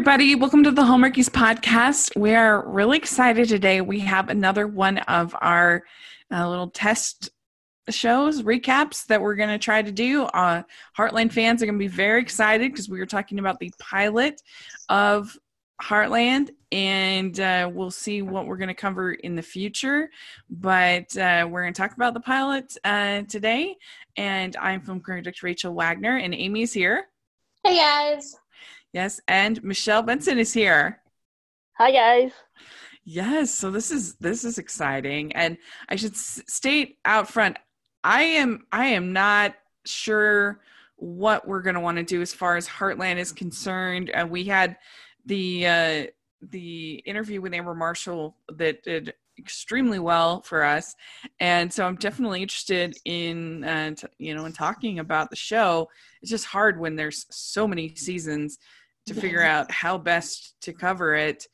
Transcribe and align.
everybody. 0.00 0.34
Welcome 0.34 0.64
to 0.64 0.70
the 0.70 0.80
Hallmarkies 0.80 1.28
podcast. 1.28 2.18
We 2.18 2.34
are 2.34 2.66
really 2.66 2.96
excited 2.96 3.50
today. 3.50 3.82
We 3.82 4.00
have 4.00 4.30
another 4.30 4.66
one 4.66 4.96
of 4.96 5.36
our 5.42 5.84
uh, 6.32 6.48
little 6.48 6.70
test 6.70 7.28
shows, 7.90 8.40
recaps 8.40 9.04
that 9.08 9.20
we're 9.20 9.34
going 9.34 9.50
to 9.50 9.58
try 9.58 9.82
to 9.82 9.92
do. 9.92 10.22
Uh, 10.22 10.62
Heartland 10.96 11.32
fans 11.32 11.62
are 11.62 11.66
going 11.66 11.78
to 11.78 11.84
be 11.84 11.86
very 11.86 12.22
excited 12.22 12.72
because 12.72 12.88
we 12.88 12.98
were 12.98 13.04
talking 13.04 13.38
about 13.40 13.60
the 13.60 13.70
pilot 13.78 14.40
of 14.88 15.36
Heartland, 15.82 16.48
and 16.72 17.38
uh, 17.38 17.70
we'll 17.70 17.90
see 17.90 18.22
what 18.22 18.46
we're 18.46 18.56
going 18.56 18.68
to 18.68 18.74
cover 18.74 19.12
in 19.12 19.34
the 19.34 19.42
future. 19.42 20.08
But 20.48 21.14
uh, 21.14 21.46
we're 21.50 21.60
going 21.60 21.74
to 21.74 21.78
talk 21.78 21.92
about 21.92 22.14
the 22.14 22.20
pilot 22.20 22.74
uh, 22.84 23.24
today. 23.28 23.76
And 24.16 24.56
I'm 24.56 24.80
film 24.80 25.00
critic 25.00 25.42
Rachel 25.42 25.74
Wagner, 25.74 26.16
and 26.16 26.34
Amy's 26.34 26.72
here. 26.72 27.08
Hey 27.62 27.76
guys. 27.76 28.39
Yes, 28.92 29.20
and 29.28 29.62
Michelle 29.62 30.02
Benson 30.02 30.38
is 30.38 30.52
here. 30.52 31.00
Hi 31.78 31.92
guys. 31.92 32.32
Yes, 33.04 33.52
so 33.54 33.70
this 33.70 33.90
is 33.90 34.14
this 34.16 34.44
is 34.44 34.58
exciting, 34.58 35.32
and 35.32 35.56
I 35.88 35.96
should 35.96 36.12
s- 36.12 36.42
state 36.46 36.98
out 37.04 37.28
front, 37.28 37.56
I 38.04 38.22
am 38.22 38.66
I 38.72 38.86
am 38.86 39.12
not 39.12 39.54
sure 39.86 40.60
what 40.96 41.46
we're 41.48 41.62
going 41.62 41.74
to 41.74 41.80
want 41.80 41.96
to 41.96 42.02
do 42.04 42.20
as 42.20 42.34
far 42.34 42.56
as 42.56 42.68
Heartland 42.68 43.16
is 43.16 43.32
concerned. 43.32 44.10
Uh, 44.14 44.26
we 44.28 44.44
had 44.44 44.76
the 45.24 45.66
uh, 45.66 46.06
the 46.42 46.94
interview 47.06 47.40
with 47.40 47.54
Amber 47.54 47.74
Marshall 47.74 48.36
that 48.56 48.82
did 48.82 49.14
extremely 49.38 49.98
well 49.98 50.42
for 50.42 50.62
us, 50.62 50.94
and 51.38 51.72
so 51.72 51.86
I'm 51.86 51.96
definitely 51.96 52.42
interested 52.42 52.96
in 53.04 53.64
uh, 53.64 53.94
t- 53.94 54.06
you 54.18 54.34
know 54.34 54.44
in 54.44 54.52
talking 54.52 54.98
about 54.98 55.30
the 55.30 55.36
show. 55.36 55.88
It's 56.20 56.30
just 56.30 56.44
hard 56.44 56.78
when 56.78 56.96
there's 56.96 57.24
so 57.30 57.66
many 57.66 57.94
seasons 57.94 58.58
to 59.06 59.14
figure 59.14 59.42
out 59.42 59.70
how 59.70 59.98
best 59.98 60.54
to 60.62 60.72
cover 60.72 61.14
it. 61.14 61.46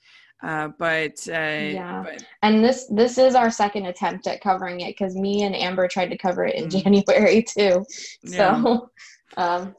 Uh, 0.42 0.68
but 0.78 1.26
uh, 1.28 1.32
Yeah. 1.32 2.02
but 2.04 2.22
And 2.42 2.62
this 2.62 2.86
this 2.90 3.16
is 3.16 3.34
our 3.34 3.50
second 3.50 3.86
attempt 3.86 4.26
at 4.26 4.42
covering 4.42 4.80
it 4.82 4.88
because 4.88 5.16
me 5.16 5.44
and 5.44 5.56
Amber 5.56 5.88
tried 5.88 6.10
to 6.10 6.18
cover 6.18 6.44
it 6.44 6.54
in 6.56 6.68
Mhm. 6.68 6.82
January 6.82 7.42
too. 7.42 7.84
Yeah. 8.22 8.62
So 8.62 8.90
um, 9.38 9.74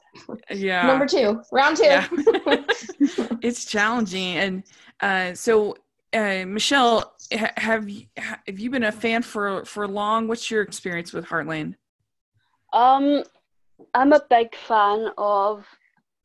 yeah, 0.50 0.88
number 0.88 1.06
two, 1.06 1.42
round 1.52 1.78
two. 1.78 1.84
Yeah. 1.84 2.08
it's 3.42 3.66
challenging, 3.66 4.38
and 4.38 4.64
uh, 5.00 5.36
so 5.36 5.76
uh, 6.14 6.44
Michelle, 6.48 7.14
ha- 7.32 7.52
have 7.58 7.88
you, 7.88 8.08
ha- 8.18 8.42
have 8.48 8.58
you 8.60 8.70
been 8.72 8.84
a 8.84 8.92
fan 8.92 9.22
for 9.22 9.64
for 9.66 9.88
long? 9.88 10.28
What's 10.28 10.50
your 10.50 10.64
experience 10.64 11.14
with 11.14 11.26
Heartland? 11.26 11.76
Um, 12.74 13.24
I'm 13.94 14.12
a 14.12 14.22
big 14.30 14.56
fan 14.56 15.10
of 15.18 15.66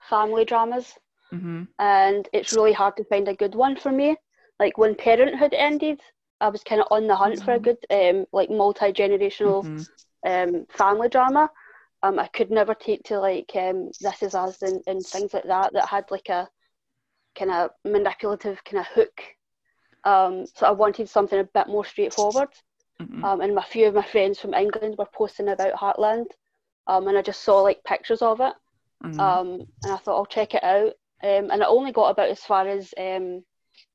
family 0.08 0.44
dramas, 0.46 0.94
hmm 1.32 1.62
and 1.78 2.28
it's 2.32 2.52
really 2.52 2.72
hard 2.72 2.96
to 2.96 3.04
find 3.04 3.28
a 3.28 3.34
good 3.34 3.54
one 3.54 3.76
for 3.76 3.92
me. 3.92 4.16
Like 4.60 4.78
when 4.78 4.94
Parenthood 4.94 5.54
ended, 5.54 6.00
I 6.40 6.48
was 6.48 6.62
kind 6.64 6.80
of 6.80 6.88
on 6.90 7.06
the 7.06 7.16
hunt 7.16 7.42
for 7.42 7.54
a 7.54 7.60
good, 7.60 7.78
um, 7.90 8.26
like 8.32 8.50
multi 8.50 8.92
generational 8.92 9.66
Mhm. 9.66 9.86
um 10.26 10.66
family 10.70 11.08
drama. 11.08 11.50
Um, 12.02 12.18
I 12.18 12.28
could 12.28 12.50
never 12.50 12.74
take 12.74 13.04
to 13.04 13.20
like 13.20 13.50
um 13.56 13.92
This 14.00 14.22
Is 14.22 14.34
Us 14.34 14.62
and, 14.62 14.82
and 14.86 15.06
things 15.06 15.34
like 15.34 15.44
that 15.44 15.72
that 15.74 15.88
had 15.88 16.10
like 16.10 16.28
a 16.28 16.48
kind 17.38 17.50
of 17.50 17.70
manipulative 17.84 18.62
kind 18.64 18.80
of 18.80 18.86
hook. 18.86 19.22
Um, 20.04 20.46
so 20.54 20.66
I 20.66 20.70
wanted 20.72 21.08
something 21.08 21.38
a 21.40 21.44
bit 21.44 21.68
more 21.68 21.84
straightforward. 21.84 22.48
Mhm. 23.00 23.22
um, 23.22 23.40
and 23.40 23.56
a 23.58 23.62
few 23.62 23.86
of 23.88 23.94
my 23.94 24.02
friends 24.02 24.40
from 24.40 24.54
England 24.54 24.96
were 24.98 25.06
posting 25.14 25.48
about 25.48 25.74
Heartland, 25.74 26.26
um, 26.86 27.08
and 27.08 27.18
I 27.18 27.22
just 27.22 27.42
saw 27.42 27.62
like 27.62 27.84
pictures 27.84 28.22
of 28.22 28.40
it, 28.40 28.54
Mhm. 29.04 29.18
um, 29.18 29.62
and 29.82 29.92
I 29.92 29.96
thought 29.98 30.16
I'll 30.18 30.26
check 30.26 30.54
it 30.54 30.64
out, 30.64 30.94
um, 31.22 31.50
and 31.50 31.62
I 31.62 31.66
only 31.66 31.92
got 31.92 32.10
about 32.10 32.28
as 32.30 32.40
far 32.40 32.66
as 32.68 32.92
um, 32.98 33.44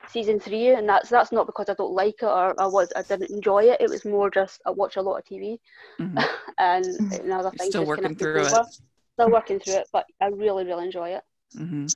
season 0.10 0.40
three, 0.40 0.70
and 0.74 0.88
that's 0.88 1.10
that's 1.10 1.32
not 1.32 1.46
because 1.46 1.70
I 1.70 1.74
don't 1.74 1.94
like 1.94 2.16
it 2.22 2.26
or 2.26 2.60
I 2.60 2.66
was 2.68 2.92
I 2.96 3.02
didn't 3.04 3.32
enjoy 3.32 3.64
it. 3.66 3.82
It 3.82 3.90
was 3.90 4.06
more 4.06 4.30
just 4.32 4.62
I 4.66 4.72
watch 4.72 4.96
a 4.96 5.02
lot 5.02 5.18
of 5.18 5.26
TV 5.26 5.60
Mhm. 6.00 6.16
and, 6.60 6.86
Mhm. 6.86 7.20
and 7.20 7.32
other 7.34 7.50
You're 7.50 7.58
things. 7.58 7.70
still 7.70 7.86
working 7.86 8.04
kind 8.04 8.12
of 8.14 8.18
took 8.20 8.26
through 8.26 8.46
it. 8.46 8.66
Still 9.14 9.32
working 9.32 9.60
through 9.60 9.76
it, 9.76 9.88
but 9.92 10.06
I 10.22 10.28
really 10.28 10.64
really 10.66 10.86
enjoy 10.86 11.10
it. 11.10 11.24
Mhm. 11.56 11.94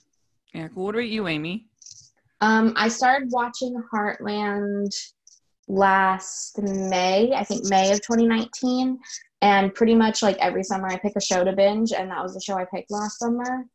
Yeah. 0.53 0.67
Cool. 0.69 0.85
What 0.85 0.95
about 0.95 1.07
you, 1.07 1.27
Amy? 1.27 1.67
Um, 2.41 2.73
I 2.75 2.87
started 2.87 3.29
watching 3.31 3.81
Heartland 3.93 4.89
last 5.67 6.61
May, 6.61 7.31
I 7.33 7.43
think 7.43 7.65
May 7.65 7.91
of 7.91 8.01
2019, 8.01 8.97
and 9.41 9.73
pretty 9.73 9.95
much 9.95 10.21
like 10.23 10.37
every 10.39 10.63
summer 10.63 10.87
I 10.87 10.97
pick 10.97 11.13
a 11.15 11.21
show 11.21 11.43
to 11.43 11.53
binge, 11.53 11.93
and 11.93 12.09
that 12.09 12.21
was 12.23 12.33
the 12.33 12.41
show 12.41 12.55
I 12.55 12.65
picked 12.65 12.91
last 12.91 13.19
summer. 13.19 13.65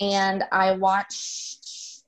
And 0.00 0.44
I 0.52 0.72
watched 0.72 2.02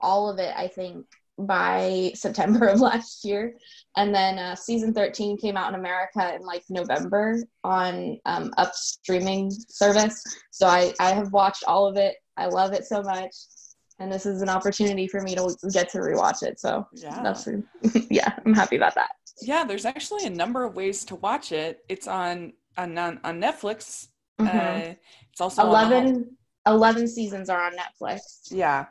all 0.00 0.28
of 0.28 0.38
it, 0.38 0.52
I 0.56 0.68
think, 0.68 1.06
by 1.38 2.12
September 2.14 2.66
of 2.66 2.80
last 2.80 3.24
year. 3.24 3.54
And 3.96 4.14
then 4.14 4.38
uh, 4.38 4.54
season 4.56 4.92
13 4.92 5.36
came 5.38 5.56
out 5.56 5.68
in 5.72 5.78
America 5.78 6.34
in 6.34 6.42
like 6.42 6.64
November 6.68 7.38
on 7.62 8.18
um, 8.26 8.52
Up 8.56 8.74
streaming 8.74 9.50
service. 9.50 10.22
So 10.50 10.66
I, 10.66 10.92
I 11.00 11.12
have 11.12 11.32
watched 11.32 11.64
all 11.66 11.86
of 11.86 11.96
it. 11.96 12.16
I 12.36 12.46
love 12.46 12.72
it 12.72 12.84
so 12.84 13.02
much. 13.02 13.34
And 14.00 14.12
this 14.12 14.26
is 14.26 14.42
an 14.42 14.48
opportunity 14.48 15.06
for 15.06 15.20
me 15.20 15.36
to 15.36 15.56
get 15.72 15.88
to 15.90 15.98
rewatch 15.98 16.42
it. 16.42 16.58
So 16.58 16.86
Yeah. 16.94 17.22
that's, 17.22 17.48
yeah, 18.10 18.32
I'm 18.44 18.52
happy 18.54 18.74
about 18.76 18.96
that. 18.96 19.10
Yeah. 19.40 19.64
There's 19.64 19.84
actually 19.84 20.26
a 20.26 20.30
number 20.30 20.64
of 20.64 20.74
ways 20.74 21.04
to 21.06 21.14
watch 21.14 21.52
it. 21.52 21.84
It's 21.88 22.08
on 22.08 22.54
on 22.76 22.98
on, 22.98 23.20
on 23.22 23.40
Netflix. 23.40 24.08
Mhm. 24.40 24.48
Uh, 24.48 24.94
it's 25.30 25.40
also 25.40 25.62
on 25.62 25.68
11, 25.92 26.36
11 26.66 27.08
seasons 27.08 27.48
are 27.50 27.62
on 27.62 27.72
Netflix. 27.76 28.20
Yeah. 28.50 28.86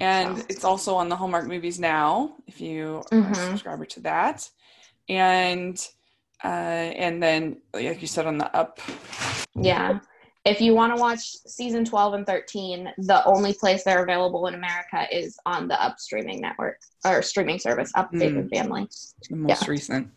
And 0.00 0.38
So. 0.38 0.44
it's 0.48 0.64
also 0.64 0.94
on 0.94 1.08
the 1.08 1.16
Hallmark 1.16 1.46
Movies 1.46 1.78
Now 1.80 2.36
if 2.46 2.60
you 2.60 3.02
are 3.12 3.18
a 3.18 3.22
Mhm. 3.22 3.36
subscriber 3.50 3.84
to 3.86 4.00
that. 4.00 4.48
And 5.08 5.78
uh 6.44 6.46
and 6.46 7.20
then 7.22 7.60
like 7.74 8.00
you 8.00 8.06
said 8.06 8.26
on 8.26 8.38
the 8.38 8.54
up 8.56 8.80
Yeah. 9.54 9.98
If 10.44 10.60
you 10.62 10.72
want 10.72 10.94
to 10.94 11.00
watch 11.00 11.20
season 11.46 11.84
12 11.84 12.14
and 12.14 12.26
13, 12.26 12.90
the 12.98 13.22
only 13.26 13.52
place 13.52 13.82
they're 13.84 14.02
available 14.04 14.46
in 14.46 14.54
America 14.54 15.06
is 15.12 15.36
on 15.44 15.68
the 15.68 15.82
Up 15.82 15.98
streaming 15.98 16.40
network 16.40 16.78
or 17.04 17.20
streaming 17.22 17.58
service, 17.58 17.90
Up 17.96 18.10
Mm. 18.12 18.48
Family. 18.54 18.88
the 19.28 19.36
most 19.36 19.68
recent. 19.68 20.10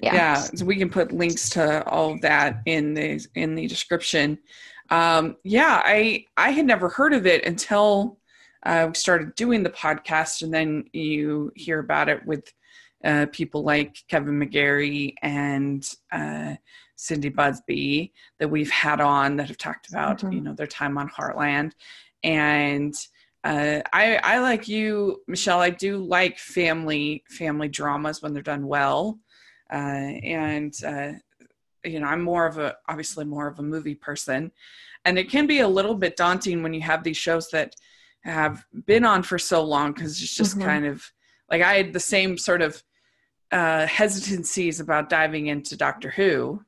Yeah. 0.00 0.14
Yeah. 0.14 0.34
So 0.36 0.64
we 0.66 0.76
can 0.76 0.90
put 0.90 1.10
links 1.10 1.48
to 1.50 1.84
all 1.88 2.12
of 2.12 2.20
that 2.20 2.60
in 2.66 2.94
the 2.94 3.26
in 3.34 3.54
the 3.54 3.66
description. 3.66 4.38
Um 4.92 5.36
yeah, 5.42 5.80
I 5.84 6.26
I 6.36 6.50
had 6.50 6.66
never 6.66 6.88
heard 6.88 7.14
of 7.14 7.24
it 7.26 7.46
until 7.46 8.18
uh, 8.64 8.84
we 8.88 8.94
started 8.94 9.34
doing 9.34 9.62
the 9.62 9.70
podcast 9.84 10.42
and 10.42 10.52
then 10.52 10.84
you 10.92 11.50
hear 11.56 11.78
about 11.80 12.08
it 12.08 12.24
with 12.26 12.44
uh, 13.04 13.26
people 13.32 13.62
like 13.64 13.96
Kevin 14.08 14.38
McGarry 14.38 15.14
and 15.22 15.82
uh, 16.12 16.54
Cindy 16.94 17.30
Busby 17.30 18.12
that 18.38 18.48
we've 18.54 18.70
had 18.70 19.00
on 19.00 19.36
that 19.36 19.48
have 19.48 19.58
talked 19.58 19.88
about 19.88 20.20
Mhm. 20.20 20.32
you 20.34 20.40
know 20.42 20.54
their 20.54 20.68
time 20.80 20.98
on 20.98 21.08
Heartland, 21.08 21.72
and 22.22 22.94
uh, 23.44 23.80
I 23.92 24.04
I 24.32 24.38
like 24.38 24.68
you, 24.68 25.22
Michelle. 25.26 25.60
I 25.60 25.70
do 25.70 25.92
like 26.18 26.38
family 26.38 27.24
family 27.28 27.68
dramas 27.68 28.22
when 28.22 28.32
they're 28.34 28.42
done 28.54 28.66
well, 28.66 29.18
uh, 29.72 29.76
and 29.76 30.72
uh, 30.86 31.12
you 31.84 32.00
know 32.00 32.06
I'm 32.06 32.22
more 32.22 32.46
of 32.46 32.58
a 32.58 32.76
obviously 32.88 33.24
more 33.24 33.46
of 33.48 33.58
a 33.58 33.62
movie 33.62 33.94
person, 33.94 34.52
and 35.04 35.18
it 35.18 35.30
can 35.30 35.46
be 35.46 35.60
a 35.60 35.68
little 35.68 35.94
bit 35.94 36.16
daunting 36.16 36.62
when 36.62 36.74
you 36.74 36.80
have 36.82 37.02
these 37.04 37.16
shows 37.16 37.48
that 37.50 37.74
have 38.24 38.64
been 38.86 39.04
on 39.04 39.22
for 39.22 39.38
so 39.38 39.62
long 39.64 39.92
because 39.92 40.20
it's 40.22 40.34
just 40.34 40.58
Mhm. 40.58 40.64
kind 40.64 40.86
of 40.86 41.04
like 41.50 41.62
I 41.62 41.74
had 41.74 41.92
the 41.92 42.00
same 42.00 42.38
sort 42.38 42.62
of 42.62 42.82
uh, 43.50 43.86
hesitancies 43.86 44.80
about 44.80 45.08
diving 45.10 45.48
into 45.48 45.76
Doctor 45.76 46.10
Who 46.10 46.62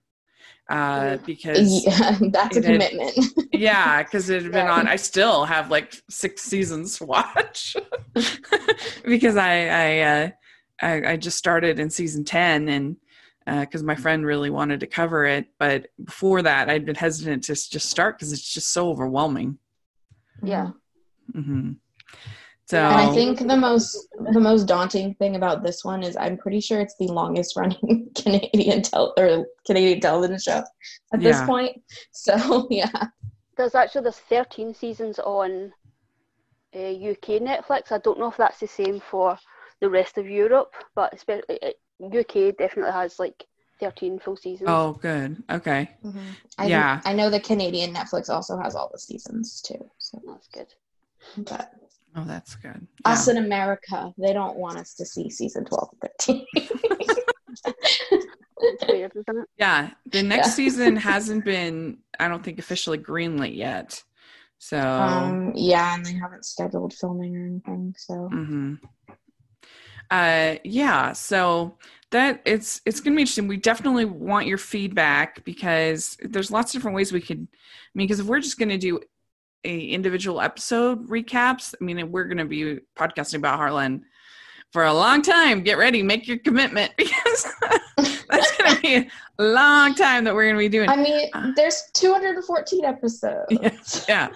uh, 0.69 1.19
because 1.25 1.85
Yeah, 1.87 2.19
that's 2.33 2.56
a 2.56 2.62
had- 2.62 2.65
commitment. 2.91 3.19
yeah, 3.53 4.03
because 4.03 4.29
it 4.31 4.43
had 4.43 4.53
been 4.53 4.67
Yeah. 4.67 4.75
on. 4.75 4.89
I 4.89 4.97
still 4.97 5.44
have 5.44 5.71
like 5.71 5.94
six 6.11 6.43
seasons 6.43 6.99
to 6.99 7.05
watch 7.06 7.77
because 9.05 9.37
I 9.37 9.67
I, 9.67 10.00
uh, 10.00 10.31
I 10.83 11.12
I 11.12 11.17
just 11.17 11.39
started 11.39 11.79
in 11.79 11.89
season 11.91 12.25
ten 12.25 12.69
and 12.69 12.97
because 13.46 13.82
my 13.82 13.94
friend 13.94 14.25
really 14.25 14.50
wanted 14.50 14.81
to 14.81 14.87
cover 14.87 15.26
it, 15.26 15.46
but 15.58 15.88
before 16.02 16.43
that 16.43 16.70
I'd 16.70 16.87
been 16.87 16.94
hesitant 16.94 17.44
to 17.44 17.55
just 17.55 17.88
start 17.88 18.19
because 18.19 18.32
it's 18.32 18.52
just 18.52 18.73
so 18.73 18.88
overwhelming. 18.88 19.58
Yeah. 20.43 20.70
hmm 21.32 21.73
So 22.67 22.79
And 22.79 23.00
I 23.00 23.14
think 23.14 23.38
the 23.38 23.56
most 23.56 24.08
the 24.32 24.41
most 24.41 24.67
daunting 24.67 25.14
thing 25.17 25.37
about 25.37 25.62
this 25.62 25.85
one 25.85 26.02
is 26.02 26.17
I'm 26.17 26.37
pretty 26.38 26.61
sure 26.61 26.81
it's 26.81 26.96
the 26.99 27.08
longest 27.08 27.56
running 27.56 28.08
Canadian 28.14 28.82
tel- 28.82 29.14
or 29.19 29.46
Canadian 29.67 30.00
television 30.00 30.38
show 30.38 30.62
at 31.12 31.20
this 31.20 31.43
point. 31.43 31.76
So 32.12 32.67
yeah, 32.70 33.08
There's 33.56 33.75
actually 33.75 34.02
there's 34.02 34.19
13 34.19 34.75
seasons 34.75 35.19
on 35.19 35.73
uh, 36.75 36.79
UK 37.12 37.41
Netflix. 37.41 37.93
I 37.93 37.99
don't 37.99 38.19
know 38.19 38.29
if 38.29 38.37
that's 38.37 38.61
the 38.61 38.67
same 38.67 39.00
for 39.00 39.38
the 39.81 39.88
rest 39.91 40.19
of 40.19 40.29
Europe, 40.29 40.73
but 40.94 41.12
especially 41.14 41.58
UK 42.02 42.56
definitely 42.56 42.93
has 42.93 43.19
like 43.19 43.44
13 43.81 44.19
full 44.20 44.37
seasons. 44.37 44.69
oh 44.70 44.93
good 44.94 45.43
okay 45.50 45.91
I, 46.58 46.67
Yeah. 46.67 47.00
I 47.05 47.12
know 47.12 47.29
the 47.31 47.41
Canadian 47.41 47.93
Netflix 47.94 48.29
also 48.31 48.56
has 48.58 48.75
all 48.75 48.88
the 48.93 48.99
seasons 48.99 49.61
too. 49.61 49.85
So, 49.99 50.20
That's 50.26 50.49
good. 50.49 50.67
but 51.44 51.73
Oh, 52.17 52.23
that's 52.25 52.55
good. 52.55 52.87
Us 53.05 53.26
in 53.26 53.38
America, 53.38 54.14
they 54.17 54.32
don't 54.32 54.56
want 54.56 54.79
us 54.79 54.94
to 54.94 55.05
see 55.05 55.29
season 55.29 55.64
12 55.64 55.88
and 56.02 56.11
13. 56.20 56.46
Weird. 58.88 59.12
Yeah, 59.58 59.91
the 60.06 60.23
next 60.23 60.46
Yeah. 60.49 60.52
season 60.52 60.96
hasn't 61.11 61.44
been, 61.44 61.99
I 62.20 62.29
don't 62.29 62.43
think, 62.44 62.58
officially 62.61 62.99
greenlit 62.99 63.56
yet. 63.56 64.00
So, 64.58 64.79
um, 64.79 65.52
yeah, 65.56 65.94
and 65.96 66.06
they 66.06 66.14
haven't 66.14 66.44
scheduled 66.46 66.94
filming 66.94 67.37
or 67.37 67.44
anything. 67.46 67.94
So 67.99 68.14
mhm. 68.32 68.79
Uh, 70.11 70.56
yeah. 70.65 71.12
So 71.12 71.79
that 72.11 72.43
it's 72.45 72.81
it's 72.87 73.01
gonna 73.01 73.17
be 73.17 73.23
interesting. 73.23 73.49
We 73.49 73.56
definitely 73.56 74.05
want 74.05 74.47
your 74.47 74.59
feedback 74.59 75.45
because 75.45 76.17
there's 76.23 76.51
lots 76.51 76.73
of 76.73 76.79
different 76.79 76.97
ways 76.97 77.12
we 77.12 77.21
could. 77.21 77.39
I 77.39 77.91
mean, 77.95 78.06
because 78.06 78.21
if 78.21 78.27
we're 78.27 78.41
just 78.41 78.59
gonna 78.59 78.79
do 78.79 79.01
a 79.65 79.81
individual 79.87 80.41
episode 80.41 81.09
recaps, 81.09 81.75
I 81.81 81.85
mean, 81.85 82.11
we're 82.12 82.25
gonna 82.25 82.45
be 82.45 82.81
podcasting 82.97 83.37
about 83.37 83.59
Heartland 83.59 84.03
for 84.75 84.85
a 84.87 84.93
long 84.93 85.23
time. 85.23 85.62
Get 85.62 85.79
ready, 85.79 86.03
make 86.03 86.26
your 86.26 86.37
commitment 86.38 86.93
because 86.99 87.47
that's 88.29 88.56
gonna 88.59 88.81
be 88.81 89.09
a 89.38 89.43
long 89.43 89.94
time 89.94 90.25
that 90.25 90.35
we're 90.35 90.49
gonna 90.49 90.59
be 90.59 90.69
doing. 90.69 90.91
I 90.91 90.97
mean, 90.97 91.31
there's 91.55 91.85
214 91.94 92.85
episodes. 92.85 93.47
Yeah. 93.50 93.71
yeah 94.09 94.29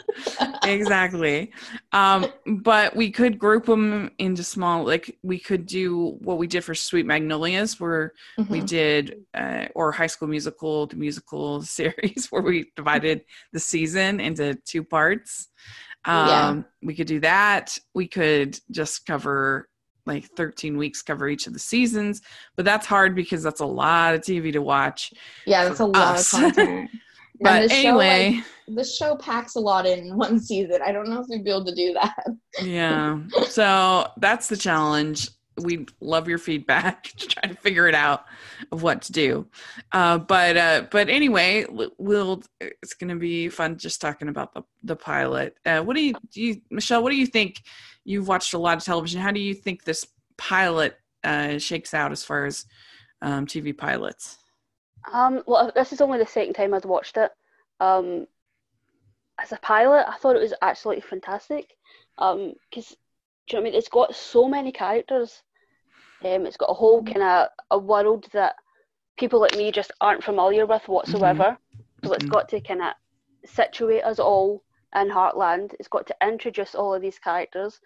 exactly 0.65 1.51
um 1.93 2.27
but 2.47 2.95
we 2.95 3.11
could 3.11 3.39
group 3.39 3.67
them 3.67 4.11
into 4.19 4.45
small 4.45 4.85
like 4.85 5.19
we 5.23 5.39
could 5.39 5.67
do 5.67 6.17
what 6.21 6.39
we 6.39 6.47
did 6.47 6.63
for 6.63 6.75
sweet 6.75 7.05
magnolias 7.07 7.81
where 7.81 8.13
we 8.49 8.61
Mhm. 8.61 8.67
did 8.67 9.25
uh, 9.35 9.67
or 9.75 9.91
high 9.91 10.07
school 10.07 10.29
musical 10.29 10.87
the 10.87 10.95
musical 10.97 11.63
series 11.79 12.29
where 12.31 12.43
we 12.43 12.71
divided 12.77 13.25
the 13.53 13.59
season 13.61 14.21
into 14.21 14.55
two 14.65 14.85
parts 14.85 15.49
um 16.05 16.29
Yeah. 16.29 16.63
we 16.83 16.95
could 16.95 17.09
do 17.09 17.19
that 17.21 17.77
we 17.95 18.07
could 18.07 18.59
just 18.71 19.05
cover 19.07 19.69
like 20.09 20.25
13 20.37 20.77
weeks 20.77 21.03
cover 21.03 21.29
each 21.29 21.47
of 21.47 21.53
the 21.53 21.59
seasons 21.59 22.21
but 22.57 22.65
that's 22.65 22.87
hard 22.87 23.15
because 23.15 23.43
that's 23.43 23.61
a 23.61 23.67
lot 23.67 24.15
of 24.15 24.21
tv 24.23 24.53
to 24.53 24.61
watch 24.63 25.13
Yeah, 25.47 25.65
that's 25.65 25.81
a 25.81 25.87
lot 25.87 26.17
us. 26.17 26.33
of 26.35 26.41
content. 26.41 26.91
But 27.41 27.69
the 27.69 27.69
show, 27.69 27.75
like, 27.97 28.11
anyway 28.11 28.43
the 28.67 28.85
show 28.85 29.15
packs 29.17 29.55
a 29.55 29.61
lot 29.61 29.87
in 29.87 30.17
one 30.17 30.41
season. 30.41 30.81
I 30.85 30.91
don't 30.91 31.09
know 31.09 31.21
if 31.21 31.27
we'd 31.29 31.45
be 31.45 31.51
able 31.51 31.65
to 31.67 31.75
do 31.75 31.93
that. 31.95 32.25
yeah 32.65 33.21
so 33.49 34.09
that's 34.17 34.49
the 34.49 34.57
challenge 34.57 35.29
we 35.63 35.87
love 36.01 36.29
your 36.29 36.39
feedback 36.39 37.05
to 37.19 37.27
try 37.29 37.43
to 37.49 37.55
figure 37.55 37.89
it 37.89 37.95
out 37.95 38.25
of 38.73 38.83
what 38.83 39.03
to 39.03 39.13
do 39.13 39.47
uh, 39.93 40.19
but 40.19 40.57
uh, 40.57 40.83
but 40.91 41.09
anyway 41.09 41.65
we'll 41.99 42.43
it's 42.61 42.95
gonna 42.95 43.17
be 43.17 43.49
fun 43.49 43.77
just 43.79 44.01
talking 44.01 44.29
about 44.29 44.53
the, 44.55 44.63
the 44.83 44.97
pilot 44.97 45.55
uh, 45.67 45.81
what 45.81 45.95
do 45.97 46.03
you, 46.03 46.15
do 46.33 46.43
you 46.43 46.61
michelle 46.71 47.03
what 47.03 47.11
do 47.11 47.17
you 47.17 47.27
think 47.27 47.63
you've 48.09 48.29
watched 48.29 48.55
a 48.55 48.59
lot 48.59 48.77
of 48.79 48.85
television 48.85 49.21
how 49.21 49.33
do 49.33 49.41
you 49.41 49.55
think 49.55 49.85
this 49.85 50.07
pilot 50.39 50.99
uh, 51.25 51.59
shakes 51.59 51.95
out 51.95 52.13
as 52.13 52.25
far 52.25 52.47
as 52.47 52.67
um, 53.23 53.47
tv 53.47 53.77
pilots 53.77 54.39
Um, 55.13 55.43
well, 55.47 55.73
this 55.75 55.93
is 55.93 56.01
only 56.01 56.19
the 56.19 56.27
second 56.27 56.55
time 56.55 56.73
I'd 56.75 56.85
watched 56.85 57.17
it. 57.17 57.33
Um, 57.81 58.27
as 59.39 59.53
a 59.53 59.57
pilot, 59.59 60.05
I 60.09 60.17
thought 60.17 60.37
it 60.37 60.41
was 60.43 60.55
absolutely 60.63 61.03
fantastic. 61.03 61.75
Um, 62.19 62.55
because 62.71 62.89
do 62.91 63.57
you 63.57 63.59
know 63.59 63.61
what 63.63 63.69
I 63.69 63.71
mean? 63.71 63.79
It's 63.79 63.89
got 63.89 64.15
so 64.15 64.49
many 64.49 64.73
characters. 64.73 65.43
Um, 66.25 66.47
it's 66.47 66.57
got 66.59 66.71
a 66.71 66.75
whole 66.75 67.03
kind 67.03 67.23
of 67.25 67.49
a 67.71 67.79
world 67.79 68.27
that 68.33 68.57
people 69.19 69.41
like 69.41 69.57
me 69.57 69.73
just 69.73 69.93
aren't 70.01 70.25
familiar 70.25 70.67
with 70.67 70.89
whatsoever. 70.89 71.59
So 72.05 72.15
it's 72.15 72.25
Mhm. 72.25 72.31
got 72.31 72.49
to 72.51 72.61
kind 72.61 72.83
of 72.83 72.95
situate 73.47 74.05
us 74.05 74.19
all 74.21 74.65
in 74.95 75.09
Heartland. 75.11 75.75
It's 75.81 75.89
got 75.89 76.07
to 76.09 76.17
introduce 76.23 76.75
all 76.75 76.95
of 76.95 77.03
these 77.03 77.19
characters. 77.19 77.81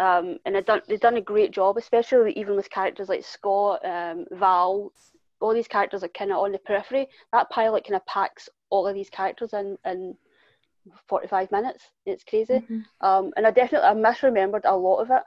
Um, 0.00 0.38
and 0.46 0.54
they've 0.54 0.64
done, 0.64 0.80
they've 0.88 0.98
done 0.98 1.18
a 1.18 1.20
great 1.20 1.50
job, 1.50 1.76
especially 1.76 2.32
even 2.32 2.56
with 2.56 2.70
characters 2.70 3.10
like 3.10 3.22
Scott, 3.22 3.84
um, 3.84 4.24
Val, 4.32 4.92
all 5.40 5.52
these 5.52 5.68
characters 5.68 6.02
are 6.02 6.08
kind 6.08 6.30
of 6.32 6.38
on 6.38 6.52
the 6.52 6.58
periphery. 6.58 7.06
That 7.32 7.50
pilot 7.50 7.84
kind 7.84 7.96
of 7.96 8.06
packs 8.06 8.48
all 8.70 8.86
of 8.86 8.94
these 8.94 9.10
characters 9.10 9.52
in 9.52 9.76
in 9.84 10.16
45 11.08 11.52
minutes. 11.52 11.84
It's 12.06 12.24
crazy. 12.24 12.62
Um, 13.02 13.32
and 13.36 13.46
I 13.46 13.50
definitely 13.50 13.88
I 13.88 13.94
misremembered 13.94 14.62
a 14.64 14.74
lot 14.76 15.00
of 15.00 15.10
it. 15.10 15.22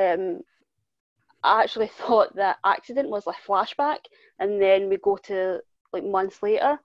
Um, 0.00 0.40
I 1.44 1.62
actually 1.62 1.86
thought 1.98 2.34
the 2.34 2.56
accident 2.64 3.08
was 3.08 3.26
a 3.26 3.32
flashback, 3.46 3.98
and 4.40 4.60
then 4.60 4.88
we 4.88 4.96
go 4.98 5.16
to 5.24 5.60
like 5.92 6.04
months 6.04 6.42
later. 6.42 6.78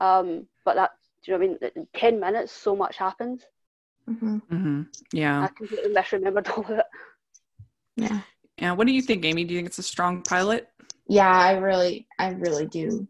Um, 0.00 0.46
but 0.66 0.74
that 0.74 0.90
do 1.24 1.32
you 1.32 1.38
know 1.38 1.46
what 1.46 1.60
I 1.62 1.68
mean? 1.68 1.72
In 1.76 1.88
Ten 1.94 2.20
minutes, 2.20 2.52
so 2.52 2.74
much 2.74 2.96
happens. 2.96 3.42
Hmm 4.06 4.38
hmm 4.50 4.82
yeah 5.12 5.44
I 5.44 5.48
completely 5.48 5.92
misremembered 5.94 6.48
all 6.50 6.64
of 6.64 6.70
it. 6.70 6.84
Yeah. 7.96 8.20
yeah 8.58 8.72
what 8.72 8.86
do 8.86 8.92
you 8.92 9.02
think 9.02 9.24
amy 9.24 9.44
do 9.44 9.54
you 9.54 9.58
think 9.58 9.68
it's 9.68 9.78
a 9.78 9.82
strong 9.82 10.22
pilot 10.22 10.68
Yeah, 11.08 11.30
I 11.30 11.52
really, 11.52 12.06
I 12.18 12.28
really 12.30 12.66
do 12.66 13.06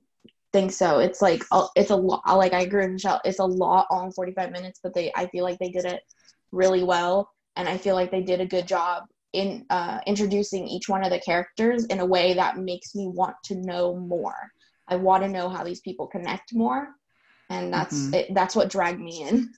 think 0.53 0.73
so. 0.73 0.99
It's 0.99 1.23
like 1.23 1.45
it's 1.77 1.91
a 1.91 1.97
lot. 1.97 2.23
Like 2.27 2.53
I 2.53 2.63
agree 2.63 2.83
with 2.85 2.93
Michelle. 2.93 3.21
It's 3.25 3.39
a 3.39 3.45
lot 3.45 3.87
on 3.91 4.13
45 4.13 4.51
minutes, 4.51 4.81
but 4.83 4.95
they, 4.95 5.13
I 5.15 5.27
feel 5.27 5.45
like 5.45 5.59
they 5.59 5.71
did 5.71 5.85
it 5.85 6.01
really 6.53 6.83
well, 6.85 7.31
and 7.57 7.69
I 7.69 7.77
feel 7.77 7.95
like 7.95 8.11
they 8.11 8.23
did 8.23 8.41
a 8.41 8.47
good 8.47 8.67
job 8.67 9.05
in 9.33 9.65
uh, 9.71 10.01
introducing 10.07 10.67
each 10.69 10.89
one 10.89 11.05
of 11.05 11.11
the 11.11 11.21
characters 11.21 11.87
in 11.87 12.01
a 12.01 12.07
way 12.07 12.35
that 12.35 12.59
makes 12.59 12.95
me 12.95 13.09
want 13.09 13.37
to 13.45 13.55
know 13.57 13.97
more. 13.97 14.37
I 14.89 14.97
want 14.97 15.23
to 15.23 15.29
know 15.29 15.49
how 15.49 15.65
these 15.65 15.81
people 15.81 16.07
connect 16.07 16.55
more, 16.55 16.89
and 17.51 17.73
that's 17.73 17.95
Mhm. 17.95 18.15
it, 18.15 18.35
that's 18.35 18.57
what 18.57 18.71
dragged 18.71 19.01
me 19.01 19.23
in. 19.29 19.53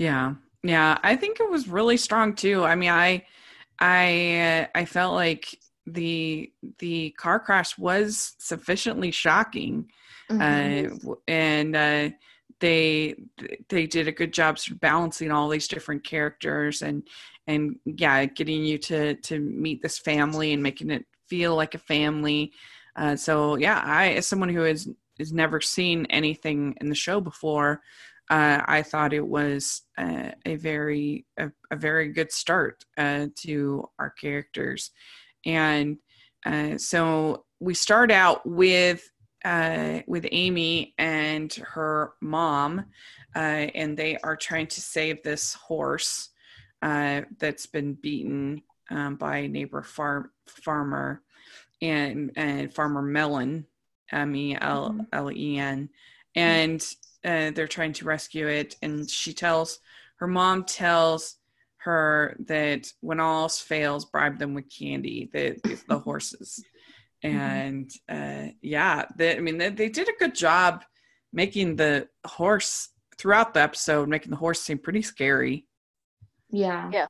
Yeah. 0.00 0.34
Yeah, 0.62 0.98
I 1.02 1.16
think 1.16 1.40
it 1.40 1.50
was 1.50 1.68
really 1.68 1.98
strong 1.98 2.34
too. 2.34 2.64
I 2.64 2.74
mean, 2.74 2.90
I 2.90 3.26
I 3.80 4.68
I 4.74 4.86
felt 4.86 5.14
like 5.14 5.58
the 5.86 6.52
the 6.78 7.10
car 7.18 7.40
crash 7.40 7.78
was 7.78 8.34
sufficiently 8.38 9.10
shocking. 9.12 9.90
Mhm. 10.30 10.90
Uh 11.06 11.14
and 11.28 11.76
uh 11.76 12.10
they 12.60 13.16
they 13.68 13.86
did 13.86 14.08
a 14.08 14.12
good 14.12 14.32
job 14.34 14.58
sort 14.58 14.76
of 14.76 14.80
balancing 14.80 15.30
all 15.30 15.50
these 15.50 15.68
different 15.68 16.04
characters 16.04 16.82
and 16.82 17.06
and 17.46 17.78
yeah, 17.84 18.24
getting 18.26 18.64
you 18.64 18.78
to 18.78 19.16
to 19.16 19.38
meet 19.40 19.82
this 19.82 19.98
family 19.98 20.54
and 20.54 20.62
making 20.62 20.90
it 20.90 21.06
feel 21.28 21.56
like 21.56 21.74
a 21.74 21.78
family. 21.78 22.52
Uh 22.96 23.16
so 23.16 23.56
yeah, 23.56 23.82
I 23.84 24.10
as 24.14 24.26
someone 24.26 24.50
who 24.50 24.62
has 24.62 24.88
has 25.18 25.32
never 25.32 25.60
seen 25.60 26.06
anything 26.10 26.74
in 26.80 26.88
the 26.90 26.94
show 26.94 27.20
before, 27.20 27.82
uh, 28.30 28.62
I 28.66 28.82
thought 28.82 29.12
it 29.12 29.26
was 29.26 29.82
uh, 29.98 30.30
a 30.46 30.54
very 30.54 31.26
a, 31.36 31.50
a 31.70 31.76
very 31.76 32.12
good 32.12 32.30
start 32.30 32.84
uh, 32.96 33.26
to 33.38 33.88
our 33.98 34.10
characters, 34.10 34.92
and 35.44 35.98
uh, 36.46 36.78
so 36.78 37.44
we 37.58 37.74
start 37.74 38.12
out 38.12 38.46
with 38.46 39.10
uh, 39.44 40.00
with 40.06 40.26
Amy 40.30 40.94
and 40.96 41.52
her 41.54 42.12
mom, 42.20 42.84
uh, 43.34 43.38
and 43.38 43.96
they 43.96 44.16
are 44.18 44.36
trying 44.36 44.68
to 44.68 44.80
save 44.80 45.22
this 45.22 45.54
horse 45.54 46.30
uh, 46.82 47.22
that's 47.38 47.66
been 47.66 47.94
beaten 47.94 48.62
um, 48.90 49.16
by 49.16 49.38
a 49.38 49.48
neighbor 49.48 49.82
farm 49.82 50.30
farmer, 50.46 51.22
and 51.82 52.30
and 52.36 52.72
Farmer 52.72 53.02
Mellen, 53.02 53.66
M 54.12 54.36
E 54.36 54.56
L 54.60 55.04
L 55.12 55.32
E 55.32 55.58
N, 55.58 55.88
and 56.36 56.80
uh, 57.24 57.50
they're 57.50 57.68
trying 57.68 57.92
to 57.94 58.04
rescue 58.04 58.48
it. 58.48 58.76
And 58.82 59.08
she 59.08 59.32
tells 59.32 59.78
her 60.16 60.26
mom 60.26 60.64
tells 60.64 61.36
her 61.78 62.36
that 62.46 62.92
when 63.00 63.20
all 63.20 63.42
else 63.42 63.60
fails, 63.60 64.04
bribe 64.04 64.38
them 64.38 64.54
with 64.54 64.70
candy. 64.70 65.30
The 65.32 65.80
the 65.88 65.98
horses, 66.06 66.62
and 67.22 67.90
uh, 68.08 68.48
yeah, 68.60 69.06
they, 69.16 69.36
I 69.36 69.40
mean 69.40 69.58
they, 69.58 69.70
they 69.70 69.88
did 69.88 70.08
a 70.08 70.18
good 70.18 70.34
job 70.34 70.84
making 71.32 71.76
the 71.76 72.08
horse 72.26 72.88
throughout 73.16 73.54
the 73.54 73.60
episode, 73.60 74.08
making 74.08 74.30
the 74.30 74.36
horse 74.36 74.60
seem 74.60 74.78
pretty 74.78 75.02
scary. 75.02 75.66
yeah. 76.50 76.90
Yeah. 76.92 77.06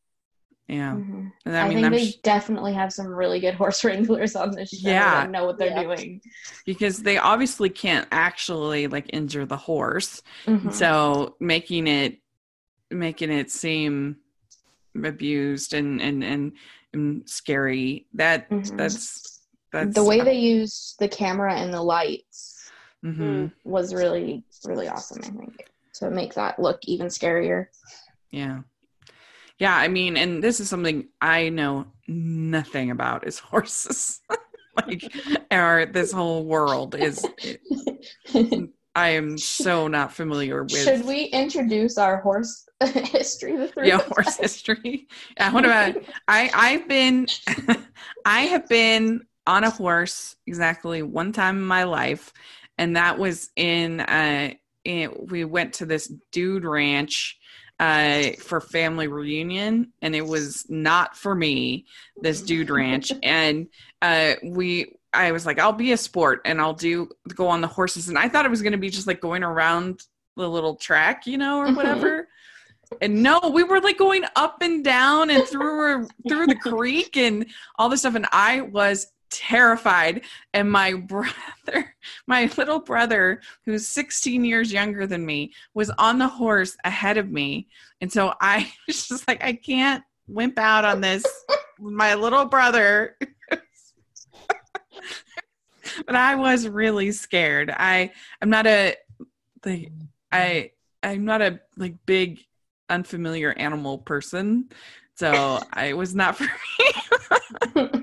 Yeah, 0.73 0.93
Mhm. 0.93 1.33
and 1.47 1.57
I, 1.57 1.62
I 1.62 1.65
mean 1.69 1.75
think 1.79 1.87
I'm 1.87 1.93
they 1.93 2.07
sh- 2.12 2.17
definitely 2.23 2.75
have 2.75 2.93
some 2.93 3.09
really 3.09 3.41
good 3.41 3.55
horse 3.62 3.83
wranglers 3.83 4.37
on 4.37 4.53
this 4.53 4.71
show 4.71 4.89
Yeah. 4.89 5.23
that 5.23 5.31
know 5.31 5.45
what 5.45 5.59
they're 5.59 5.71
Yeah. 5.71 5.83
doing. 5.83 6.21
because 6.65 7.03
they 7.03 7.19
obviously 7.19 7.69
can't 7.71 8.07
actually 8.12 8.87
like 8.87 9.11
injure 9.12 9.47
the 9.47 9.57
horse. 9.57 10.23
Mhm. 10.47 10.73
so 10.73 11.35
making 11.41 11.89
it 11.89 12.19
making 12.93 13.31
it 13.33 13.50
seem 13.50 14.17
abused 14.95 15.75
and 15.75 16.00
and 16.00 16.23
and, 16.23 16.53
and 16.93 17.29
scary 17.29 18.07
that 18.15 18.49
Mhm. 18.50 18.77
that's 18.77 19.41
that's 19.73 19.95
the 19.95 20.05
way 20.05 20.21
they 20.21 20.39
use 20.39 20.95
the 21.00 21.09
camera 21.09 21.55
and 21.55 21.73
the 21.75 21.83
lights 21.83 22.71
Mhm. 23.05 23.53
was 23.65 23.93
really 23.95 24.45
really 24.67 24.89
awesome 24.89 25.21
i 25.25 25.29
think 25.31 25.69
to 25.95 26.11
make 26.11 26.35
that 26.35 26.59
look 26.61 26.79
even 26.85 27.07
scarier 27.09 27.67
yeah 28.31 28.61
yeah 29.61 29.76
i 29.76 29.87
mean 29.87 30.17
and 30.17 30.43
this 30.43 30.59
is 30.59 30.69
something 30.69 31.07
i 31.21 31.49
know 31.49 31.87
nothing 32.09 32.90
about 32.90 33.26
is 33.26 33.38
horses 33.52 34.21
like 34.76 35.12
or 35.52 35.87
this 35.87 36.11
whole 36.11 36.45
world 36.45 36.95
is 36.95 37.25
I 38.97 39.11
am 39.11 39.38
so 39.38 39.87
not 39.87 40.12
familiar 40.12 40.64
with. 40.64 40.76
Should 40.76 41.07
we 41.07 41.25
introduce 41.26 41.97
our 41.97 42.21
horse 42.21 42.69
history? 42.85 43.57
The 43.57 43.69
three 43.69 43.88
yeah 43.88 43.99
horse 43.99 44.37
history 44.37 45.07
yeah 45.38 45.52
what 45.52 45.64
about 45.64 45.97
i 46.29 46.50
i've 46.55 46.88
been 46.88 47.26
i 48.25 48.43
have 48.43 48.69
been 48.69 49.23
on 49.47 49.64
a 49.64 49.71
horse 49.71 50.37
exactly 50.47 51.02
one 51.02 51.33
time 51.33 51.57
in 51.59 51.62
my 51.62 51.85
life 51.85 52.33
and 52.79 52.97
that 52.97 53.19
was 53.19 53.50
in 53.57 54.00
uh 54.00 54.50
in, 54.85 55.12
we 55.29 55.45
went 55.45 55.75
to 55.75 55.87
this 55.87 56.11
dude 56.33 56.64
ranch 56.64 57.38
uh 57.81 58.31
for 58.39 58.61
family 58.61 59.09
reunion 59.09 59.91
and 60.03 60.15
it 60.15 60.25
was 60.27 60.67
not 60.69 61.17
for 61.17 61.35
me 61.35 61.87
this 62.21 62.43
dude 62.43 62.71
ranch. 62.71 63.11
And 63.23 63.67
uh 64.03 64.35
we 64.45 64.95
i 65.13 65.33
was 65.33 65.45
like 65.47 65.59
i'll 65.59 65.73
be 65.73 65.91
a 65.93 65.97
sport 65.97 66.43
and 66.45 66.61
i'll 66.61 66.75
do 66.75 67.09
go 67.35 67.49
on 67.49 67.61
the 67.63 67.67
horses. 67.67 68.09
And 68.09 68.17
i 68.19 68.29
thought 68.29 68.45
it 68.45 68.51
was 68.51 68.63
going 68.63 68.73
to 68.73 68.79
be 68.79 68.91
just 68.91 69.07
like 69.09 69.21
going 69.21 69.43
around 69.43 70.03
the 70.37 70.49
little 70.49 70.77
track 70.77 71.27
you 71.27 71.39
know 71.39 71.59
or 71.59 71.67
Mhm. 71.69 71.77
whatever. 71.77 72.29
And 73.01 73.23
no, 73.23 73.39
we 73.55 73.63
were 73.63 73.81
like 73.81 73.99
going 73.99 74.25
up 74.35 74.63
and 74.63 74.85
down 74.85 75.31
and 75.31 75.47
through 75.47 76.09
through 76.29 76.47
the 76.49 76.57
creek 76.57 77.17
and 77.17 77.47
all 77.79 77.89
this 77.89 78.01
stuff, 78.01 78.17
and 78.17 78.27
I 78.33 78.63
was 78.63 79.07
terrified. 79.31 80.23
And 80.53 80.71
my 80.71 80.93
brother, 80.95 81.95
my 82.27 82.51
little 82.57 82.81
brother, 82.81 83.41
who's 83.65 83.89
16 83.89 84.45
years 84.45 84.73
younger 84.73 85.07
than 85.07 85.25
me, 85.25 85.53
was 85.75 85.91
on 85.91 86.19
the 86.19 86.29
horse 86.29 86.77
ahead 86.85 87.17
of 87.17 87.31
me, 87.31 87.69
and 88.01 88.13
so 88.13 88.35
I 88.41 88.73
was 88.87 89.09
just 89.09 89.29
like, 89.29 89.43
I 89.43 89.53
can't 89.55 90.03
wimp 90.27 90.59
out 90.59 90.85
on 90.85 91.01
this. 91.01 91.25
my 91.79 92.15
little 92.15 92.45
brother. 92.45 93.17
but 96.07 96.15
I 96.15 96.35
was 96.35 96.69
really 96.69 97.13
scared. 97.13 97.73
I 97.75 98.13
I'm 98.41 98.51
not 98.51 98.67
a 98.67 98.97
like 99.65 99.93
I 100.31 100.73
I'm 101.03 101.25
not 101.25 101.43
a 101.43 101.61
like 101.77 101.95
big 102.07 102.45
unfamiliar 102.89 103.53
animal 103.53 103.99
person. 103.99 104.71
So 105.17 105.61
I 105.73 105.93
was 105.95 106.15
not 106.15 106.37
for 106.37 106.45
me. 107.75 108.00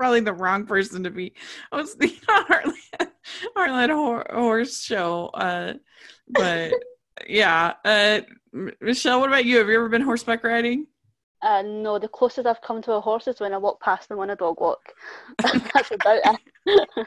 Probably 0.00 0.20
the 0.20 0.32
wrong 0.32 0.64
person 0.64 1.04
to 1.04 1.10
be. 1.10 1.34
I 1.70 1.76
was 1.76 1.94
the 1.94 2.08
Heartland, 2.26 3.10
Heartland 3.54 3.90
Hor- 3.90 4.26
Horse 4.32 4.80
Show. 4.80 5.26
Uh, 5.34 5.74
but 6.26 6.72
yeah, 7.28 7.74
uh, 7.84 8.20
Michelle, 8.80 9.20
what 9.20 9.28
about 9.28 9.44
you? 9.44 9.58
Have 9.58 9.68
you 9.68 9.74
ever 9.74 9.90
been 9.90 10.00
horseback 10.00 10.42
riding? 10.42 10.86
Uh, 11.42 11.60
no, 11.60 11.98
the 11.98 12.08
closest 12.08 12.46
I've 12.46 12.62
come 12.62 12.80
to 12.80 12.92
a 12.92 13.00
horse 13.02 13.28
is 13.28 13.40
when 13.40 13.52
I 13.52 13.58
walk 13.58 13.78
past 13.82 14.08
them 14.08 14.20
on 14.20 14.30
a 14.30 14.36
dog 14.36 14.58
walk. 14.58 14.80
That's 15.42 15.90
about 15.90 16.38
it. 16.66 17.06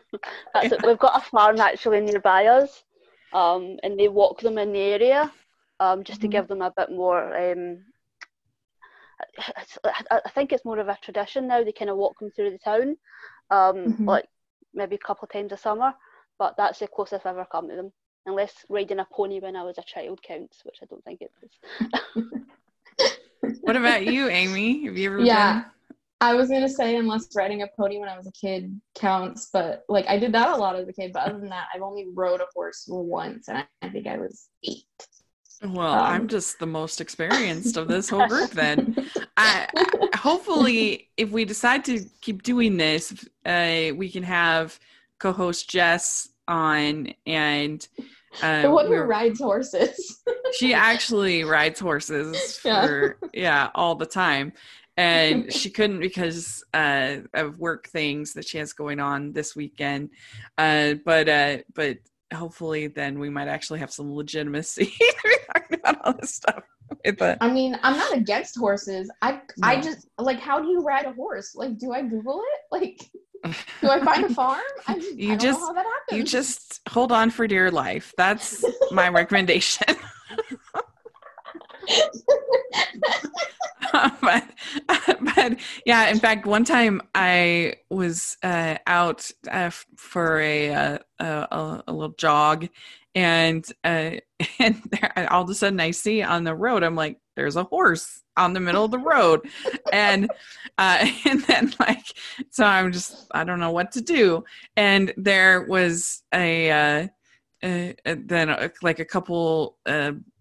That's 0.54 0.72
it. 0.74 0.86
We've 0.86 1.00
got 1.00 1.18
a 1.20 1.26
farm 1.28 1.60
actually 1.62 2.02
nearby 2.02 2.46
us, 2.46 2.84
um, 3.34 3.78
and 3.82 4.00
they 4.00 4.08
walk 4.08 4.40
them 4.42 4.60
in 4.60 4.72
the 4.72 4.80
area, 4.80 5.32
um, 5.80 6.04
just 6.04 6.22
to 6.22 6.28
Mhm. 6.28 6.32
give 6.32 6.48
them 6.48 6.62
a 6.62 6.70
bit 6.70 6.92
more. 6.92 7.36
Um, 7.36 7.86
I 9.84 10.22
I 10.26 10.30
think 10.30 10.52
it's 10.52 10.66
more 10.66 10.80
of 10.80 10.88
a 10.88 10.98
tradition 11.02 11.48
now. 11.48 11.64
They 11.64 11.72
kind 11.72 11.90
of 11.92 11.98
walk 11.98 12.20
them 12.20 12.32
through 12.32 12.52
the 12.52 12.58
town, 12.60 12.98
um, 13.50 13.78
Mhm. 13.78 14.08
like 14.08 14.28
maybe 14.74 14.96
a 14.96 15.06
couple 15.08 15.26
of 15.26 15.32
times 15.32 15.52
a 15.52 15.58
summer. 15.58 15.94
But 16.40 16.56
that's 16.58 16.80
the 16.80 16.88
closest 16.88 17.26
I've 17.26 17.36
ever 17.38 17.46
come 17.52 17.70
to 17.70 17.76
them, 17.76 17.94
unless 18.26 18.66
riding 18.70 19.00
a 19.00 19.08
pony 19.12 19.40
when 19.40 19.56
I 19.56 19.64
was 19.64 19.78
a 19.78 19.84
child 19.84 20.22
counts, 20.24 20.64
which 20.66 20.80
I 20.82 20.86
don't 20.86 21.04
think 21.04 21.22
it 21.22 21.32
does. 21.42 22.24
What 23.62 23.76
about 23.76 24.06
you, 24.06 24.30
Amy? 24.30 24.86
Have 24.86 24.98
you 24.98 25.12
ever 25.12 25.24
yeah. 25.24 25.66
I 26.22 26.36
was 26.36 26.50
gonna 26.50 26.70
say 26.70 26.96
unless 26.96 27.28
riding 27.36 27.64
a 27.64 27.68
pony 27.78 28.00
when 28.00 28.08
I 28.08 28.18
was 28.18 28.28
a 28.28 28.32
kid 28.32 28.80
counts, 28.96 29.50
but 29.52 29.84
like 29.90 30.08
I 30.08 30.18
did 30.18 30.32
that 30.34 30.50
a 30.50 30.56
lot 30.56 30.76
as 30.78 30.88
a 30.88 30.94
kid. 30.94 31.12
But 31.14 31.24
other 31.28 31.40
than 31.40 31.50
that, 31.50 31.68
I've 31.74 31.82
only 31.82 32.08
rode 32.14 32.40
a 32.40 32.46
horse 32.56 32.86
once, 32.88 33.50
and 33.50 33.58
I, 33.58 33.66
I 33.82 33.90
think 33.90 34.08
I 34.08 34.18
was 34.18 34.48
eight. 34.64 34.86
Well, 35.64 35.94
Um, 35.94 36.00
I'm 36.06 36.28
just 36.28 36.60
the 36.60 36.66
most 36.66 37.00
experienced 37.00 37.78
of 37.78 37.88
this 37.88 38.10
whole 38.10 38.28
group 38.28 38.52
then. 38.52 38.96
I, 39.38 39.68
I- 39.78 40.18
hopefully, 40.18 41.10
if 41.18 41.32
we 41.32 41.46
decide 41.46 41.86
to 41.86 42.02
keep 42.22 42.44
doing 42.44 42.78
this, 42.78 43.14
uh, 43.46 43.92
we 43.96 44.10
can 44.12 44.24
have 44.24 44.78
co-host 45.20 45.70
Jess 45.70 46.30
on, 46.48 47.14
and 47.26 47.88
uh, 48.42 48.64
the 48.64 48.72
one 48.72 48.88
who 48.88 48.96
rides 49.02 49.40
horses. 49.40 50.22
she 50.60 50.74
actually 50.74 51.44
rides 51.46 51.80
horses 51.80 52.60
Yeah. 52.66 52.86
for 52.86 53.18
yeah 53.34 53.70
all 53.74 53.96
the 53.96 54.06
time, 54.06 54.52
and 54.98 55.52
she 55.54 55.70
couldn't 55.70 56.00
because 56.02 56.64
uh, 56.74 57.18
of 57.34 57.60
work 57.60 57.88
things 57.88 58.34
that 58.34 58.46
she 58.46 58.58
has 58.58 58.74
going 58.74 59.00
on 59.00 59.32
this 59.32 59.56
weekend. 59.56 60.10
Uh, 60.58 60.96
but 61.06 61.30
uh, 61.30 61.58
but 61.74 62.00
hopefully, 62.34 62.88
then 62.88 63.20
we 63.20 63.30
might 63.30 63.48
actually 63.48 63.80
have 63.80 63.92
some 63.92 64.14
legitimacy 64.14 64.94
talking 65.54 65.80
about 65.80 65.98
all 66.06 66.14
this 66.14 66.36
stuff. 66.36 66.64
The, 67.06 67.38
I 67.42 67.52
mean, 67.52 67.78
I'm 67.84 67.98
not 67.98 68.16
against 68.16 68.58
horses. 68.58 69.10
I 69.22 69.42
I 69.62 69.82
just 69.82 70.08
like 70.18 70.40
how 70.40 70.60
do 70.62 70.68
you 70.70 70.82
ride 70.82 71.06
a 71.06 71.12
horse? 71.14 71.56
Like, 71.56 71.78
do 71.80 71.92
I 71.92 72.02
Google 72.02 72.42
it? 72.42 72.60
Like, 72.72 73.10
do 73.82 73.90
I 73.90 74.00
find 74.04 74.24
a 74.26 74.30
farm? 74.34 74.62
I, 74.88 74.96
You 75.16 75.34
I 75.34 75.36
don't 75.36 75.40
just- 75.40 75.60
know 75.60 75.68
how 75.68 75.74
that 75.74 75.86
happens. 75.86 76.18
you 76.18 76.24
just 76.24 76.82
hold 76.90 77.12
on 77.12 77.30
for 77.30 77.46
dear 77.48 77.70
life. 77.72 78.14
That's 78.18 78.64
my 78.92 79.10
recommendation. 79.10 79.96
but 84.22 84.44
but 85.36 85.58
yeah 85.86 86.08
in 86.08 86.20
fact 86.20 86.46
one 86.46 86.64
time 86.64 87.02
i 87.16 87.76
was 87.90 88.38
uh, 88.44 88.76
out 88.88 89.30
uh, 89.50 89.70
for 89.98 90.40
a, 90.40 90.74
uh, 90.74 90.98
a, 91.20 91.26
a 91.26 91.84
a 91.88 91.94
little 91.94 92.16
jog 92.18 92.68
and 93.16 93.66
uh, 93.84 94.12
and 94.60 94.82
there, 94.92 95.28
all 95.32 95.44
of 95.44 95.50
a 95.50 95.56
sudden 95.56 95.80
i 95.80 95.92
see 95.92 96.22
on 96.22 96.44
the 96.44 96.56
road 96.56 96.84
i'm 96.84 96.96
like 96.96 97.18
there's 97.36 97.56
a 97.56 97.64
horse 97.64 98.24
on 98.38 98.54
the 98.54 98.60
middle 98.60 98.86
of 98.86 98.92
the 98.92 99.00
road. 99.00 99.42
And 99.92 100.30
uh, 100.78 101.08
and 101.26 101.42
then 101.44 101.74
like 101.80 102.06
so 102.50 102.66
i'm 102.66 102.92
just 102.92 103.28
i 103.32 103.44
don't 103.44 103.60
know 103.60 103.72
what 103.72 103.92
to 103.94 104.02
do. 104.02 104.44
And 104.76 105.14
there 105.18 105.66
was 105.68 106.24
a 106.34 106.72
uh, 106.72 107.08
then 107.62 108.72
like 108.82 109.00
a 109.00 109.06
couple 109.06 109.78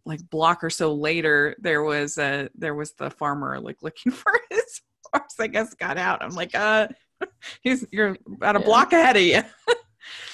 like 0.05 0.29
block 0.31 0.65
or 0.65 0.71
so 0.71 0.95
later 0.95 1.55
there 1.61 1.83
was 1.83 2.19
a 2.19 2.49
there 2.57 2.75
was 2.75 2.93
the 2.95 3.11
farmer 3.11 3.61
like 3.61 3.77
looking 3.83 4.11
for 4.13 4.33
his 4.51 4.81
horse 5.13 5.39
i 5.41 5.47
guess 5.47 5.75
got 5.75 5.99
out 5.99 6.23
i'm 6.23 6.35
like 6.35 6.55
uh 6.55 6.89
he's 7.63 7.85
you're 7.93 8.17
about 8.27 8.57
a 8.57 8.61
Yeah. 8.61 8.65
block 8.65 8.93
ahead 8.93 9.17
of 9.17 9.23
you 9.23 9.43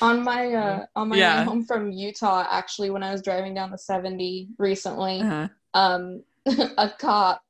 on 0.01 0.23
my 0.25 0.53
uh 0.55 0.87
on 0.97 1.09
my 1.11 1.17
Yeah. 1.17 1.41
way 1.41 1.45
home 1.45 1.65
from 1.65 1.91
Utah. 1.93 2.47
Actually, 2.49 2.91
when 2.91 3.03
I 3.03 3.13
was 3.13 3.21
driving 3.21 3.53
down 3.55 3.71
the 3.71 3.79
70 3.79 4.49
recently, 4.59 5.21
uh-huh. 5.21 5.49
um, 5.75 6.23
a 6.47 6.91
cop 6.99 7.43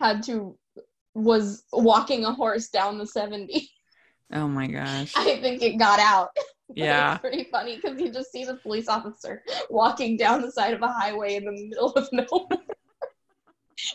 had 0.00 0.22
to 0.24 0.58
was 1.14 1.62
walking 1.72 2.24
a 2.24 2.32
horse 2.32 2.68
down 2.68 2.98
the 2.98 3.06
70. 3.06 3.68
oh 4.32 4.48
my 4.48 4.66
gosh 4.66 5.12
I 5.16 5.40
think 5.40 5.62
it 5.62 5.78
got 5.78 5.98
out. 5.98 6.30
Yeah. 6.74 7.12
it's 7.12 7.20
pretty 7.20 7.44
funny 7.52 7.76
because 7.76 8.00
you 8.00 8.10
just 8.10 8.32
see 8.32 8.44
the 8.44 8.56
police 8.56 8.88
officer 8.88 9.42
walking 9.70 10.16
down 10.16 10.40
the 10.42 10.50
side 10.50 10.72
of 10.74 10.80
a 10.82 10.88
highway 10.88 11.36
in 11.36 11.44
the 11.44 11.52
middle 11.52 11.92
of 11.92 12.08
nowhere 12.10 12.58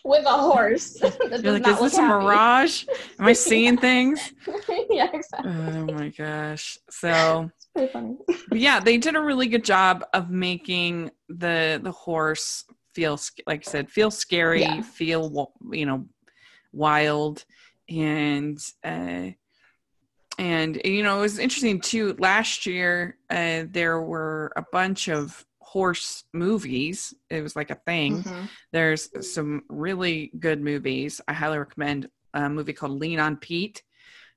with 0.03 0.25
a 0.25 0.37
horse. 0.37 0.93
that 0.99 1.41
you're 1.43 1.53
like 1.53 1.67
is 1.67 1.79
this 1.79 1.97
a 1.97 2.01
happy." 2.01 2.23
mirage 2.25 2.85
am 3.19 3.25
i 3.27 3.33
seeing 3.33 3.77
things 3.89 4.33
yeah, 4.89 5.09
exactly. 5.13 5.51
oh 5.51 5.85
my 5.87 6.09
gosh 6.09 6.77
so 6.89 7.49
It's 7.55 7.67
pretty 7.73 7.91
funny. 7.93 8.17
Yeah, 8.51 8.79
they 8.79 8.97
did 8.97 9.15
a 9.15 9.21
really 9.21 9.47
good 9.47 9.63
job 9.63 10.05
of 10.13 10.29
making 10.29 11.11
the 11.27 11.79
the 11.83 11.91
horse 11.91 12.65
feel 12.95 13.19
like 13.45 13.61
I 13.61 13.69
said, 13.69 13.89
feel 13.91 14.11
scary, 14.11 14.61
Yeah. 14.61 14.81
feel 14.81 15.53
you 15.71 15.85
know 15.85 16.05
wild, 16.73 17.45
and 17.87 18.57
uh, 18.83 19.29
and 20.37 20.81
you 20.83 21.03
know 21.03 21.19
it 21.19 21.21
was 21.21 21.39
interesting 21.39 21.79
too. 21.81 22.15
Last 22.19 22.65
year, 22.65 23.17
uh, 23.29 23.63
there 23.69 24.01
were 24.01 24.51
a 24.55 24.63
bunch 24.71 25.09
of 25.09 25.45
horse 25.73 26.23
movies. 26.33 27.13
It 27.29 27.41
was 27.41 27.55
like 27.55 27.69
a 27.69 27.75
thing. 27.85 28.23
Mhm. 28.23 28.49
There's 28.71 29.03
some 29.35 29.63
really 29.69 30.31
good 30.39 30.61
movies. 30.61 31.21
I 31.27 31.33
highly 31.33 31.59
recommend 31.59 32.09
a 32.33 32.49
movie 32.49 32.73
called 32.73 32.99
Lean 32.99 33.19
on 33.19 33.37
Pete. 33.37 33.83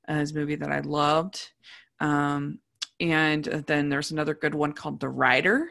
Uh, 0.08 0.16
it's 0.20 0.32
a 0.32 0.34
movie 0.34 0.56
that 0.56 0.70
I 0.70 0.80
loved. 0.80 1.52
Um, 2.00 2.58
and 3.00 3.44
then 3.44 3.88
there's 3.88 4.10
another 4.10 4.34
good 4.34 4.54
one 4.54 4.72
called 4.74 5.00
The 5.00 5.08
Rider 5.08 5.70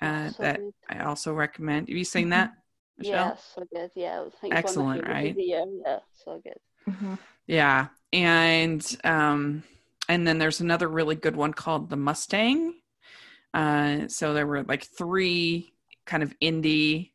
uh, 0.00 0.28
So 0.30 0.42
that 0.42 0.56
good. 0.60 0.72
I 0.88 0.98
also 1.04 1.32
recommend. 1.34 1.88
Have 1.88 1.96
you 1.96 2.04
seen 2.04 2.26
Mhm. 2.26 2.30
that, 2.30 2.52
Michelle? 2.98 3.28
Yeah, 3.30 3.36
so 3.36 3.64
good. 3.74 3.90
Yeah, 3.96 4.20
I 4.20 4.22
think 4.22 4.32
it's 4.32 4.40
one 4.40 4.50
of 4.50 4.54
Excellent, 4.58 5.08
right? 5.08 5.30
of 5.30 5.36
the 5.36 5.42
year. 5.42 5.64
Yeah, 5.84 5.98
so 6.14 6.40
good. 6.44 6.58
Mhm. 6.88 7.18
Yeah, 7.46 7.88
and 8.12 8.96
um, 9.04 9.64
and 10.08 10.26
then 10.26 10.38
there's 10.38 10.60
another 10.60 10.88
really 10.88 11.16
good 11.16 11.36
one 11.36 11.52
called 11.54 11.90
The 11.90 11.96
Mustang. 11.96 12.74
Uh, 13.54 14.08
so 14.08 14.32
there 14.32 14.46
were 14.46 14.62
like 14.62 14.84
three 14.84 15.74
kind 16.06 16.22
of 16.22 16.34
indie 16.40 17.10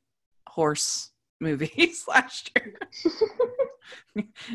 horse 0.48 1.12
movies 1.40 2.06
last 2.08 2.52
year. 2.56 2.80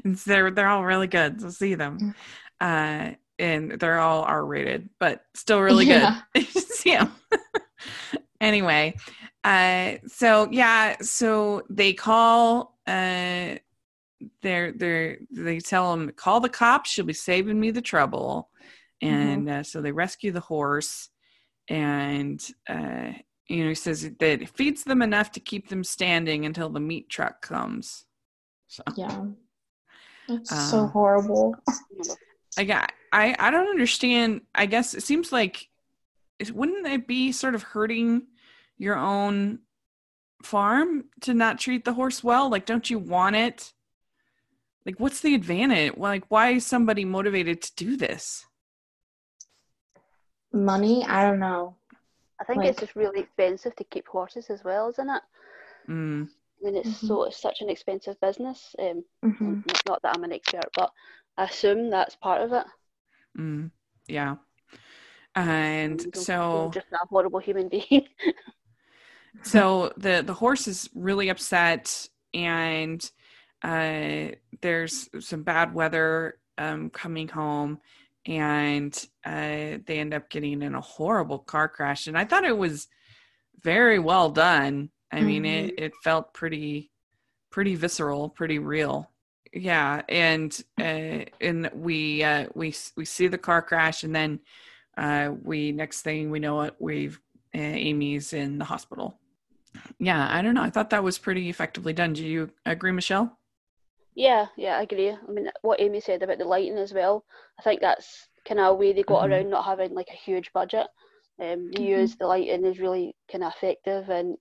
and 0.05 0.19
so 0.19 0.31
they're 0.31 0.51
they're 0.51 0.69
all 0.69 0.85
really 0.85 1.07
good. 1.07 1.41
So 1.41 1.51
see 1.51 1.75
them, 1.75 2.15
uh, 2.61 3.12
and 3.39 3.73
they're 3.73 4.01
all 4.01 4.23
R 4.23 4.45
rated, 4.45 4.89
but 4.99 5.25
still 5.35 5.61
really 5.61 5.87
good. 5.87 6.03
Yeah. 6.03 6.45
see 6.45 6.97
them. 6.97 7.12
anyway, 8.41 8.97
uh, 9.45 9.95
so 10.07 10.49
yeah, 10.51 10.97
so 11.01 11.62
they 11.71 11.93
call. 11.93 12.79
Uh, 12.87 13.57
they're 14.41 14.73
they're 14.73 15.19
they 15.31 15.59
tell 15.59 15.93
him 15.93 16.11
call 16.15 16.41
the 16.41 16.49
cops. 16.49 16.91
She'll 16.91 17.05
be 17.05 17.12
saving 17.12 17.59
me 17.59 17.71
the 17.71 17.83
trouble, 17.83 18.51
and 19.01 19.49
uh, 19.49 19.62
so 19.62 19.81
they 19.81 19.93
rescue 19.93 20.31
the 20.31 20.41
horse, 20.41 21.09
and 21.69 22.45
uh, 22.69 23.12
you 23.49 23.62
know 23.62 23.69
he 23.69 23.75
says 23.75 24.02
that 24.02 24.23
it 24.42 24.49
feeds 24.49 24.85
them 24.85 25.02
enough 25.02 25.33
to 25.33 25.40
keep 25.40 25.69
them 25.69 25.85
standing 25.85 26.45
until 26.45 26.69
the 26.69 26.81
meat 26.81 27.09
truck 27.09 27.42
comes. 27.42 28.04
So 28.69 28.83
Yeah. 28.97 29.26
It's 30.28 30.50
so 30.50 30.85
Uh, 30.85 30.87
horrible. 30.88 31.54
I 32.57 32.64
got 32.64 32.92
I 33.12 33.35
I 33.38 33.50
don't 33.50 33.69
understand. 33.69 34.42
I 34.54 34.66
guess 34.66 34.95
it 34.95 35.02
seems 35.02 35.33
like 35.33 35.69
it, 36.38 36.52
wouldn't 36.52 36.87
it 36.87 37.07
be 37.07 37.33
sort 37.33 37.54
of 37.54 37.62
hurting 37.62 38.26
your 38.78 38.97
own 38.97 39.61
farm 40.42 41.04
to 41.21 41.35
not 41.35 41.59
treat 41.59 41.85
the 41.85 41.95
horse 41.95 42.23
well? 42.23 42.50
Like 42.50 42.66
don't 42.66 42.88
you 42.88 42.99
want 42.99 43.37
it? 43.37 43.73
Like 44.87 44.99
what's 44.99 45.21
the 45.21 45.35
advantage? 45.35 45.97
Like 45.97 46.25
why 46.28 46.50
is 46.50 46.66
somebody 46.66 47.04
motivated 47.04 47.62
to 47.62 47.75
do 47.76 47.97
this? 47.97 48.47
Money, 50.52 51.04
I 51.04 51.25
don't 51.25 51.38
know. 51.40 51.76
I 52.40 52.44
think 52.44 52.59
Like- 52.59 52.71
it's 52.71 52.80
just 52.80 52.97
really 52.97 53.21
expensive 53.21 53.75
to 53.76 53.85
keep 53.85 54.06
horses 54.09 54.50
as 54.50 54.64
well, 54.64 54.88
isn't 54.88 55.09
it? 55.09 55.23
Mm, 55.88 56.28
I 56.28 56.64
mean, 56.64 56.76
it's 56.76 56.88
Mhm. 56.88 57.06
so 57.09 57.25
it's 57.25 57.37
such 57.40 57.61
an 57.61 57.71
expensive 57.71 58.21
business. 58.21 58.75
Um, 58.78 59.04
hmm 59.23 59.61
not 59.88 60.02
that 60.02 60.16
I'm 60.16 60.25
an 60.25 60.32
expert, 60.32 60.66
but 60.75 60.92
I 61.37 61.44
assume 61.44 61.90
that's 61.90 62.16
part 62.16 62.42
of 62.42 62.52
it. 62.52 62.66
mm, 63.37 63.71
yeah. 64.06 64.37
And 65.35 65.99
Don't- 65.99 66.12
don't 66.12 66.25
so 66.25 66.71
just 66.75 66.87
a 66.92 66.99
horrible 67.09 67.38
human 67.38 67.68
being. 67.68 68.06
so 69.42 69.92
the 69.97 70.23
the 70.25 70.35
horse 70.35 70.68
is 70.68 70.90
really 70.94 71.30
upset 71.30 72.09
and 72.35 73.11
uh 73.62 74.28
there's 74.61 75.09
some 75.26 75.42
bad 75.42 75.73
weather 75.75 76.38
um 76.59 76.90
coming 76.90 77.28
home 77.28 77.80
and 78.26 79.07
uh 79.25 79.79
they 79.87 79.99
end 79.99 80.14
up 80.14 80.31
getting 80.31 80.62
in 80.62 80.75
a 80.75 80.81
horrible 80.81 81.38
car 81.41 81.69
crash 81.69 82.07
and 82.07 82.17
i 82.17 82.25
thought 82.25 82.45
it 82.45 82.57
was 82.57 82.87
very 83.62 83.99
well 83.99 84.31
done. 84.31 84.91
I 85.11 85.21
mean 85.21 85.45
it 85.45 85.75
it 85.79 85.93
felt 86.02 86.35
pretty 86.35 86.91
pretty 87.50 87.75
visceral 87.75 88.29
pretty 88.29 88.59
real. 88.59 89.11
Yeah 89.52 90.02
and 90.09 90.59
uh 90.81 91.25
and 91.41 91.71
we 91.75 92.25
uh 92.25 92.47
we 92.55 92.75
we 92.97 93.05
see 93.05 93.29
the 93.29 93.38
car 93.38 93.62
crash 93.62 94.05
and 94.05 94.14
then 94.14 94.41
uh 94.97 95.33
we 95.43 95.73
next 95.73 96.02
thing 96.02 96.31
we 96.31 96.38
know 96.38 96.62
it 96.62 96.75
we've 96.79 97.21
uh, 97.55 97.59
amy's 97.59 98.33
in 98.33 98.59
the 98.59 98.64
hospital. 98.64 99.19
Yeah 99.99 100.26
i 100.31 100.43
don't 100.43 100.55
know. 100.55 100.62
I 100.62 100.71
thought 100.71 100.91
that 100.91 101.05
was 101.05 101.19
pretty 101.19 101.49
effectively 101.50 101.93
done. 101.93 102.14
Do 102.14 102.26
you 102.26 102.50
agree 102.64 102.93
michelle 102.93 103.38
yeah, 104.14 104.47
yeah, 104.57 104.78
I 104.78 104.83
agree. 104.83 105.11
I 105.11 105.31
mean, 105.31 105.50
what 105.62 105.81
Amy 105.81 106.00
said 106.00 106.23
about 106.23 106.38
the 106.38 106.45
lighting 106.45 106.78
as 106.78 106.92
well. 106.92 107.25
I 107.59 107.62
think 107.62 107.81
that's 107.81 108.28
kind 108.47 108.61
of 108.61 108.66
a 108.73 108.75
way 108.75 108.92
they 108.92 109.02
got 109.02 109.26
Mhm. 109.26 109.31
around 109.31 109.50
not 109.50 109.64
having 109.64 109.95
like 109.95 110.09
a 110.11 110.16
huge 110.16 110.52
budget. 110.52 110.87
Um, 111.40 111.71
they 111.73 111.81
Mhm. 111.81 111.88
used 111.88 112.19
the 112.19 112.26
lighting 112.26 112.64
is 112.66 112.78
really 112.78 113.16
kind 113.31 113.45
of 113.45 113.52
effective 113.54 114.09
and 114.11 114.37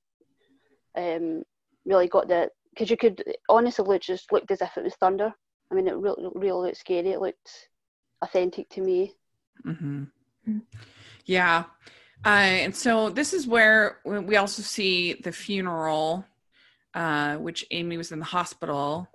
um, 0.98 1.44
really 1.86 2.08
got 2.08 2.28
the 2.28 2.50
because 2.72 2.90
you 2.90 2.98
could 2.98 3.24
honestly 3.50 3.86
look 3.86 4.02
just 4.02 4.32
looked 4.32 4.52
as 4.52 4.62
if 4.62 4.78
it 4.78 4.84
was 4.84 4.96
thunder. 4.96 5.34
I 5.72 5.76
mean, 5.76 5.88
it 5.88 5.96
really, 5.96 6.30
really 6.36 6.68
looked 6.68 6.78
scary. 6.78 7.10
It 7.12 7.22
looked 7.22 7.70
authentic 8.22 8.70
to 8.70 8.82
me. 8.82 9.16
hmm 9.64 10.04
Mm. 10.50 10.62
Yeah. 11.26 11.66
Uh, 12.26 12.30
and 12.30 12.76
so 12.76 13.10
this 13.12 13.34
is 13.34 13.48
where 13.48 14.00
we 14.06 14.38
also 14.38 14.64
see 14.64 15.14
the 15.14 15.32
funeral, 15.32 16.26
uh, 16.96 17.38
which 17.38 17.66
Amy 17.72 17.98
was 17.98 18.12
in 18.12 18.20
the 18.20 18.26
hospital. 18.26 19.08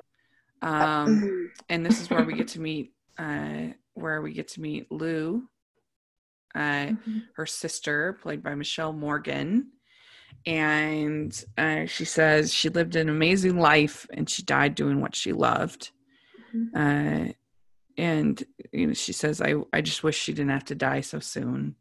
Um, 0.62 1.20
Mhm. 1.20 1.50
and 1.68 1.86
this 1.86 2.00
is 2.00 2.10
where 2.10 2.24
we 2.24 2.34
get 2.34 2.48
to 2.48 2.60
meet, 2.60 2.92
uh, 3.18 3.68
where 3.94 4.20
we 4.22 4.32
get 4.32 4.48
to 4.48 4.60
meet 4.60 4.90
Lou, 4.90 5.48
uh, 6.54 6.58
Mhm. 6.86 7.22
her 7.34 7.46
sister, 7.46 8.14
played 8.14 8.42
by 8.42 8.54
Michelle 8.54 8.92
Morgan. 8.92 9.72
And 10.44 11.44
uh, 11.58 11.86
she 11.86 12.04
says 12.04 12.52
she 12.54 12.68
lived 12.68 12.94
an 12.94 13.08
amazing 13.08 13.58
life 13.58 14.06
and 14.12 14.30
she 14.30 14.42
died 14.42 14.74
doing 14.74 15.00
what 15.00 15.16
she 15.16 15.32
loved. 15.32 15.90
Uh, 16.74 17.32
and 17.98 18.44
you 18.72 18.86
know, 18.88 18.92
she 18.92 19.12
says, 19.12 19.40
"I 19.40 19.54
I 19.72 19.80
just 19.80 20.04
wish 20.04 20.16
she 20.16 20.32
didn't 20.32 20.50
have 20.50 20.66
to 20.66 20.74
die 20.74 21.00
so 21.00 21.18
soon." 21.18 21.74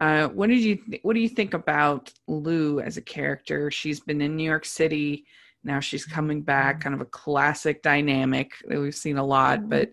Uh, 0.00 0.28
what 0.28 0.48
did 0.48 0.60
you 0.60 0.78
What 1.02 1.14
do 1.14 1.20
you 1.20 1.28
think 1.28 1.52
about 1.54 2.12
Lou 2.28 2.80
as 2.80 2.96
a 2.96 3.02
character? 3.02 3.70
She's 3.70 4.00
been 4.00 4.20
in 4.22 4.36
New 4.36 4.44
York 4.44 4.64
City. 4.64 5.26
Now 5.64 5.80
she's 5.80 6.04
coming 6.04 6.42
back. 6.42 6.80
Kind 6.80 6.94
of 6.94 7.00
a 7.00 7.06
classic 7.06 7.82
dynamic 7.82 8.52
that 8.68 8.80
we've 8.80 8.94
seen 8.94 9.16
a 9.18 9.24
lot. 9.24 9.60
Mhm. 9.60 9.68
But 9.68 9.92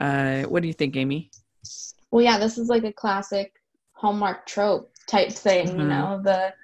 uh, 0.00 0.42
what 0.48 0.62
do 0.62 0.68
you 0.68 0.74
think, 0.74 0.96
Amy? 0.96 1.30
Well, 2.10 2.24
yeah, 2.24 2.38
this 2.38 2.58
is 2.58 2.68
like 2.68 2.84
a 2.84 2.92
classic 2.92 3.52
Hallmark 3.92 4.46
trope 4.46 4.90
type 5.06 5.30
thing, 5.30 5.66
you 5.68 5.84
Mhm. 5.84 5.88
know, 5.88 6.20
the 6.22 6.54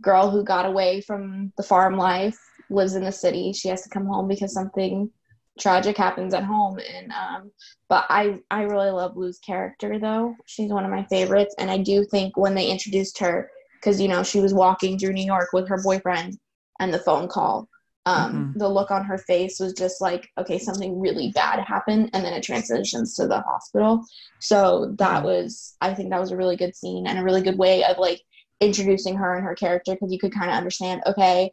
girl 0.00 0.30
who 0.30 0.42
got 0.42 0.64
away 0.64 1.00
from 1.02 1.52
the 1.56 1.62
farm 1.62 1.96
life 1.96 2.38
lives 2.70 2.94
in 2.94 3.04
the 3.04 3.12
city. 3.12 3.52
She 3.52 3.68
has 3.68 3.82
to 3.82 3.88
come 3.90 4.06
home 4.06 4.28
because 4.28 4.52
something 4.52 5.10
tragic 5.58 5.96
happens 5.96 6.32
at 6.34 6.44
home 6.44 6.78
and 6.78 7.10
um 7.10 7.50
but 7.88 8.04
I 8.08 8.38
I 8.48 8.62
really 8.62 8.90
love 8.90 9.16
Lou's 9.16 9.40
character 9.40 9.98
though. 9.98 10.36
She's 10.46 10.70
one 10.70 10.84
of 10.84 10.90
my 10.92 11.02
favorites 11.06 11.52
and 11.58 11.68
I 11.68 11.78
do 11.78 12.04
think 12.04 12.36
when 12.36 12.54
they 12.54 12.70
introduced 12.70 13.18
her 13.18 13.50
cuz 13.82 14.00
you 14.00 14.06
know, 14.06 14.22
she 14.22 14.40
was 14.40 14.54
walking 14.54 14.96
through 14.98 15.14
New 15.14 15.24
York 15.26 15.48
with 15.52 15.68
her 15.68 15.82
boyfriend 15.82 16.38
and 16.78 16.94
the 16.94 17.00
phone 17.00 17.26
call 17.26 17.68
um, 18.08 18.54
the 18.56 18.68
look 18.68 18.90
on 18.90 19.04
her 19.04 19.18
face 19.18 19.60
was 19.60 19.72
just 19.74 20.00
like, 20.00 20.28
okay, 20.38 20.58
something 20.58 20.98
really 20.98 21.30
bad 21.32 21.58
happened, 21.64 22.10
and 22.12 22.24
then 22.24 22.32
it 22.32 22.42
transitions 22.42 23.14
to 23.16 23.26
the 23.26 23.40
hospital. 23.40 24.04
So 24.40 24.94
that 24.98 25.22
Mhm. 25.22 25.24
was, 25.24 25.76
I 25.80 25.94
think 25.94 26.10
that 26.10 26.20
was 26.20 26.30
a 26.32 26.36
really 26.36 26.56
good 26.56 26.74
scene 26.74 27.06
and 27.06 27.18
a 27.18 27.22
really 27.22 27.42
good 27.42 27.58
way 27.58 27.84
of 27.84 27.98
like 27.98 28.20
introducing 28.60 29.14
her 29.16 29.34
and 29.36 29.44
her 29.44 29.54
character 29.54 29.92
because 29.94 30.12
you 30.12 30.18
could 30.18 30.32
kind 30.32 30.50
of 30.50 30.56
understand, 30.56 31.02
okay, 31.06 31.52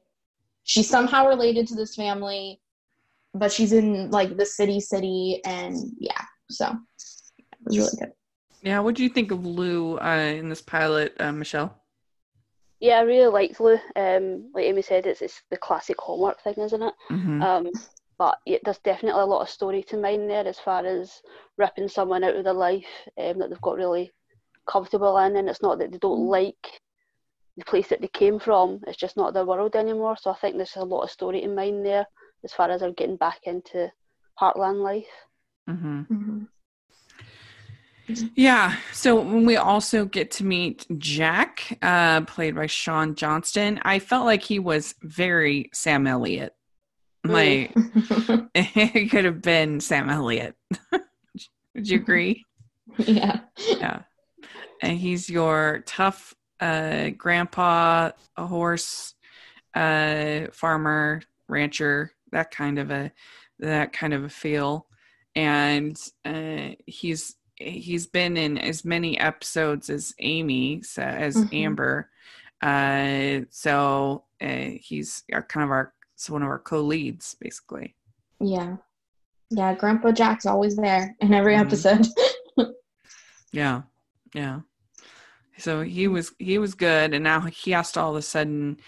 she's 0.63 0.89
somehow 0.89 1.27
related 1.27 1.67
to 1.67 1.75
this 1.75 1.95
family, 1.95 2.61
but 3.33 3.51
she's 3.51 3.73
in 3.73 4.09
like 4.11 4.37
the 4.37 4.45
city, 4.45 4.79
city, 4.79 5.41
and 5.45 5.75
yeah, 5.99 6.21
so 6.49 6.67
it 7.37 7.45
was 7.65 7.77
really 7.77 7.97
good. 7.99 8.13
Yeah, 8.61 8.79
what 8.79 8.95
do 8.95 9.03
you 9.03 9.09
think 9.09 9.31
of 9.31 9.45
Lou 9.45 9.97
uh, 9.99 10.33
in 10.39 10.49
this 10.49 10.61
pilot, 10.61 11.15
uh, 11.19 11.31
Michelle? 11.31 11.84
Yeah, 12.79 12.99
I 12.99 13.01
really 13.01 13.31
liked 13.31 13.59
Lou. 13.59 13.77
Um, 13.95 14.51
like 14.53 14.65
Amy 14.65 14.81
said, 14.81 15.05
it's 15.05 15.21
it's 15.21 15.41
the 15.49 15.57
classic 15.57 15.97
Hallmark 15.99 16.41
thing, 16.41 16.55
isn't 16.57 16.81
it? 16.81 16.93
Mhm. 17.09 17.41
Um, 17.41 17.71
but 18.17 18.37
yeah, 18.45 18.59
there's 18.63 18.79
definitely 18.79 19.21
a 19.21 19.25
lot 19.25 19.41
of 19.41 19.49
story 19.49 19.83
to 19.83 19.97
mine 19.97 20.27
there 20.27 20.47
as 20.47 20.59
far 20.59 20.85
as 20.85 21.21
ripping 21.57 21.87
someone 21.87 22.23
out 22.23 22.35
of 22.35 22.43
their 22.43 22.53
life 22.53 22.87
um, 23.17 23.39
that 23.39 23.49
they've 23.49 23.61
got 23.61 23.75
really 23.77 24.11
comfortable 24.67 25.17
in, 25.17 25.35
and 25.35 25.49
it's 25.49 25.61
not 25.61 25.79
that 25.79 25.91
they 25.91 25.97
don't 25.97 26.27
like 26.27 26.81
the 27.57 27.65
place 27.65 27.87
that 27.89 28.01
they 28.01 28.07
came 28.09 28.39
from. 28.39 28.81
It's 28.87 28.97
just 28.97 29.17
not 29.17 29.33
their 29.33 29.45
world 29.45 29.75
anymore. 29.75 30.17
So 30.17 30.31
I 30.31 30.35
think 30.35 30.55
there's 30.55 30.75
a 30.75 30.83
lot 30.83 31.03
of 31.03 31.11
story 31.11 31.41
to 31.41 31.47
mine 31.47 31.83
there 31.83 32.05
as 32.43 32.53
far 32.53 32.69
as 32.69 32.81
they're 32.81 32.91
getting 32.93 33.17
back 33.17 33.39
into 33.43 33.91
Heartland 34.39 34.81
life. 34.83 35.27
Mhm. 35.69 36.07
Mm-hmm. 36.07 36.43
Yeah. 38.07 38.75
So 38.91 39.15
when 39.15 39.45
we 39.45 39.55
also 39.55 40.05
get 40.05 40.31
to 40.31 40.45
meet 40.45 40.85
Jack, 40.97 41.77
uh, 41.81 42.21
played 42.21 42.55
by 42.55 42.67
Shaun 42.67 43.15
Johnston, 43.15 43.79
I 43.83 43.99
felt 43.99 44.25
like 44.25 44.43
he 44.43 44.59
was 44.59 44.95
very 45.01 45.69
Sam 45.73 46.07
Elliott. 46.07 46.55
Like 47.23 47.73
it 48.53 49.09
could 49.11 49.25
have 49.25 49.41
been 49.41 49.79
Sam 49.79 50.09
Elliott. 50.09 50.55
Would 50.91 51.89
you 51.89 51.97
agree? 51.97 52.45
yeah. 52.97 53.41
yeah. 53.57 54.01
And 54.81 54.97
he's 54.97 55.29
your 55.29 55.83
tough 55.85 56.35
uh, 56.59 57.09
grandpa, 57.09 58.11
a 58.37 58.47
horse, 58.47 59.15
uh, 59.73 60.47
farmer, 60.51 61.21
rancher, 61.47 62.11
that 62.31 62.51
kind 62.51 62.79
of 62.79 62.91
a 62.91 63.11
that 63.59 63.93
kind 63.93 64.13
of 64.13 64.23
a 64.23 64.29
feel. 64.29 64.87
And 65.35 65.99
uh, 66.23 66.69
he's 66.85 67.35
he's 67.57 68.05
been 68.07 68.37
in 68.37 68.57
as 68.57 68.83
many 68.85 69.19
episodes 69.19 69.89
as 69.89 70.13
Amy, 70.19 70.81
so, 70.83 71.01
as 71.01 71.35
Mhm. 71.35 71.53
Amber. 71.53 72.09
Uh, 72.61 73.45
so 73.49 74.23
uh, 74.41 74.71
he's 74.79 75.23
our, 75.33 75.41
kind 75.43 75.63
of 75.63 75.69
our 75.71 75.93
so 76.15 76.33
one 76.33 76.43
of 76.43 76.49
our 76.49 76.59
co-leads, 76.59 77.35
basically. 77.39 77.95
Yeah. 78.39 78.77
Yeah, 79.49 79.73
Grandpa 79.75 80.11
Jack's 80.11 80.45
always 80.45 80.75
there 80.75 81.15
in 81.19 81.33
every 81.33 81.55
Mhm. 81.55 81.61
episode. 81.61 82.07
Yeah, 83.51 83.83
yeah. 84.33 84.61
So 85.57 85.81
he 85.81 86.09
was 86.09 86.33
he 86.39 86.57
was 86.57 86.73
good, 86.75 87.13
and 87.13 87.23
now 87.23 87.39
he 87.41 87.71
has 87.71 87.91
to 87.93 88.01
all 88.01 88.11
of 88.11 88.17
a 88.17 88.21
sudden, 88.21 88.81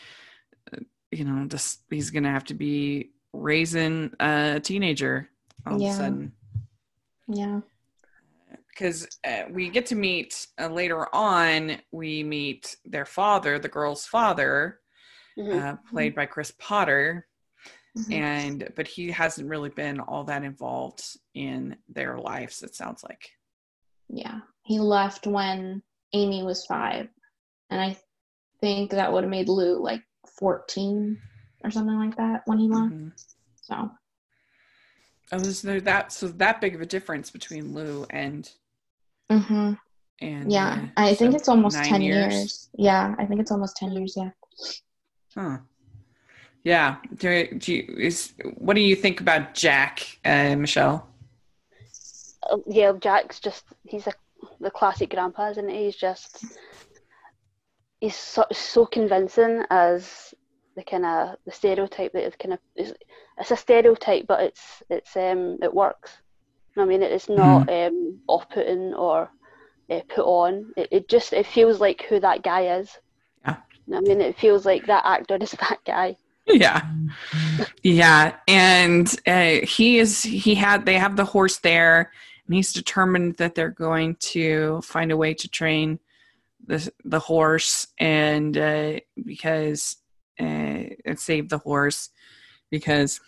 uh, 0.73 0.79
you 1.11 1.23
know, 1.23 1.45
just 1.47 1.83
he's 1.89 2.09
gonna 2.09 2.31
have 2.31 2.43
to 2.45 2.53
be 2.53 3.11
raising 3.31 4.11
a 4.19 4.59
teenager 4.61 5.29
all 5.65 5.75
of 5.75 5.81
a 5.81 5.93
sudden 5.93 6.31
yeah. 7.29 7.59
Because 8.77 9.07
uh, 9.25 9.43
we 9.49 9.69
get 9.69 9.85
to 9.87 9.95
meet 9.95 10.47
uh, 10.61 10.67
later 10.67 11.13
on. 11.15 11.77
We 11.91 12.23
meet 12.23 12.75
their 12.85 13.05
father, 13.05 13.57
the 13.59 13.69
girl's 13.69 14.05
father, 14.05 14.79
Mhm. 15.37 15.61
uh, 15.61 15.75
played 15.91 16.15
by 16.15 16.25
Chris 16.25 16.51
Potter, 16.59 17.27
Mhm. 17.97 18.13
and 18.13 18.73
but 18.75 18.87
he 18.87 19.11
hasn't 19.11 19.49
really 19.49 19.69
been 19.69 19.99
all 19.99 20.23
that 20.25 20.43
involved 20.43 21.03
in 21.33 21.77
their 21.89 22.19
lives. 22.19 22.61
It 22.63 22.75
sounds 22.75 23.03
like. 23.03 23.29
Yeah. 24.09 24.41
He 24.63 24.79
left 24.79 25.25
when 25.27 25.81
Amy 26.13 26.43
was 26.43 26.65
five. 26.65 27.09
And 27.69 27.81
I 27.81 27.97
think 28.61 28.91
that 28.91 29.11
would 29.11 29.23
have 29.23 29.31
made 29.31 29.49
Lou 29.49 29.81
like 29.81 30.03
14 30.39 31.19
or 31.63 31.71
something 31.71 31.97
like 31.97 32.15
that 32.17 32.43
when 32.45 32.59
he 32.59 32.67
left. 32.67 32.93
Mhm. 32.93 33.11
So, 33.61 33.91
Oh, 35.29 35.39
is 35.39 35.61
there 35.61 35.81
that 35.81 36.13
so 36.13 36.29
that 36.29 36.61
big 36.61 36.73
of 36.73 36.79
a 36.79 36.85
difference 36.85 37.29
between 37.31 37.73
Lou 37.73 38.05
and 38.09 38.49
hmm 39.29 39.73
and 40.19 40.51
yeah. 40.51 40.87
uh, 40.97 41.01
I 41.01 41.13
think 41.13 41.31
so 41.31 41.37
it's 41.37 41.49
almost 41.49 41.83
10 41.83 42.01
years. 42.01 42.69
Yeah. 42.75 43.15
I 43.17 43.25
think 43.25 43.39
it's 43.39 43.51
almost 43.51 43.77
10 43.77 43.91
years. 43.91 44.15
Yeah. 44.17 44.31
Huh. 45.35 45.57
Yeah. 46.63 46.97
Do, 47.15 47.47
do 47.57 47.73
you, 47.73 47.95
is 47.97 48.33
what 48.55 48.75
do 48.75 48.81
you 48.81 48.95
think 48.95 49.21
about 49.21 49.53
Jack, 49.53 50.19
uh, 50.25 50.55
Michelle? 50.55 51.07
Uh, 52.49 52.57
yeah, 52.67 52.93
Jack's 52.99 53.39
just 53.39 53.65
he's 53.83 54.07
a 54.07 54.13
the 54.59 54.71
classic 54.71 55.11
grandpa, 55.11 55.51
isn't 55.51 55.69
he? 55.69 55.85
He's 55.85 55.95
just 55.95 56.45
he's 57.99 58.15
so, 58.15 58.45
so 58.51 58.85
convincing 58.85 59.63
as 59.69 60.33
the 60.75 60.83
kind 60.83 61.05
of 61.05 61.35
the 61.45 61.51
stereotype 61.51 62.13
that 62.13 62.25
is 62.25 62.35
kind 62.35 62.53
of 62.53 62.59
is 62.75 62.93
it's 63.39 63.51
a 63.51 63.57
stereotype, 63.57 64.25
but 64.27 64.41
it's 64.41 64.83
it's 64.89 65.15
um 65.15 65.57
it 65.61 65.73
works. 65.73 66.11
I 66.77 66.85
mean, 66.85 67.01
it's 67.01 67.29
not 67.29 67.69
um 67.69 68.19
off-putting 68.27 68.93
or 68.93 69.29
uh, 69.89 70.01
put 70.09 70.25
on. 70.25 70.73
It, 70.77 70.87
it 70.91 71.09
just 71.09 71.33
it 71.33 71.45
feels 71.45 71.79
like 71.79 72.03
who 72.03 72.19
that 72.19 72.43
guy 72.43 72.77
is. 72.77 72.97
Yeah. 73.43 73.57
I 73.93 74.01
mean, 74.01 74.21
it 74.21 74.37
feels 74.37 74.65
like 74.65 74.85
that 74.87 75.05
actor 75.05 75.37
is 75.41 75.51
that 75.59 75.79
guy. 75.85 76.17
Yeah. 76.47 76.85
Yeah. 77.83 78.35
And 78.47 79.13
uh, 79.27 79.65
he 79.65 79.99
is, 79.99 80.23
he 80.23 80.55
had, 80.55 80.85
they 80.85 80.97
have 80.97 81.15
the 81.15 81.25
horse 81.25 81.57
there 81.57 82.11
and 82.45 82.55
he's 82.55 82.73
determined 82.73 83.35
that 83.37 83.55
they're 83.55 83.69
going 83.69 84.15
to 84.15 84.81
find 84.81 85.11
a 85.11 85.17
way 85.17 85.33
to 85.33 85.49
train 85.49 85.99
the, 86.65 86.89
the 87.03 87.19
horse 87.19 87.87
and 87.99 88.57
uh, 88.57 88.99
because, 89.25 89.97
uh, 90.39 90.43
and 90.43 91.19
save 91.19 91.49
the 91.49 91.57
horse 91.57 92.09
because 92.69 93.19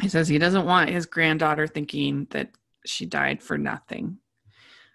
he 0.00 0.08
says 0.08 0.28
he 0.28 0.38
doesn't 0.38 0.66
want 0.66 0.90
his 0.90 1.06
granddaughter 1.06 1.66
thinking 1.66 2.26
that 2.30 2.50
she 2.86 3.06
died 3.06 3.42
for 3.42 3.58
nothing. 3.58 4.18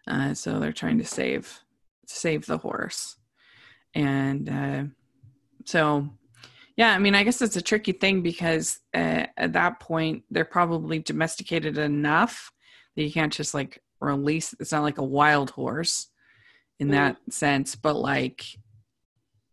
Uh, 0.07 0.33
so 0.33 0.59
they're 0.59 0.71
trying 0.73 0.97
to 0.99 1.05
save, 1.05 1.59
save 2.07 2.45
the 2.45 2.57
horse. 2.57 3.15
And 3.93 4.49
uh, 4.49 4.83
so, 5.65 6.09
yeah, 6.75 6.93
I 6.93 6.99
mean, 6.99 7.15
I 7.15 7.23
guess 7.23 7.41
it's 7.41 7.55
a 7.55 7.61
tricky 7.61 7.91
thing 7.93 8.21
because 8.21 8.79
uh, 8.93 9.25
at 9.37 9.53
that 9.53 9.79
point 9.79 10.23
they're 10.29 10.45
probably 10.45 10.99
domesticated 10.99 11.77
enough 11.77 12.51
that 12.95 13.03
you 13.03 13.11
can't 13.11 13.33
just 13.33 13.53
like 13.53 13.81
release. 14.01 14.53
It's 14.59 14.71
not 14.71 14.83
like 14.83 14.97
a 14.97 15.03
wild 15.03 15.51
horse 15.51 16.07
in 16.79 16.89
Mm. 16.89 16.91
that 16.91 17.17
sense, 17.29 17.75
but 17.75 17.95
like 17.95 18.45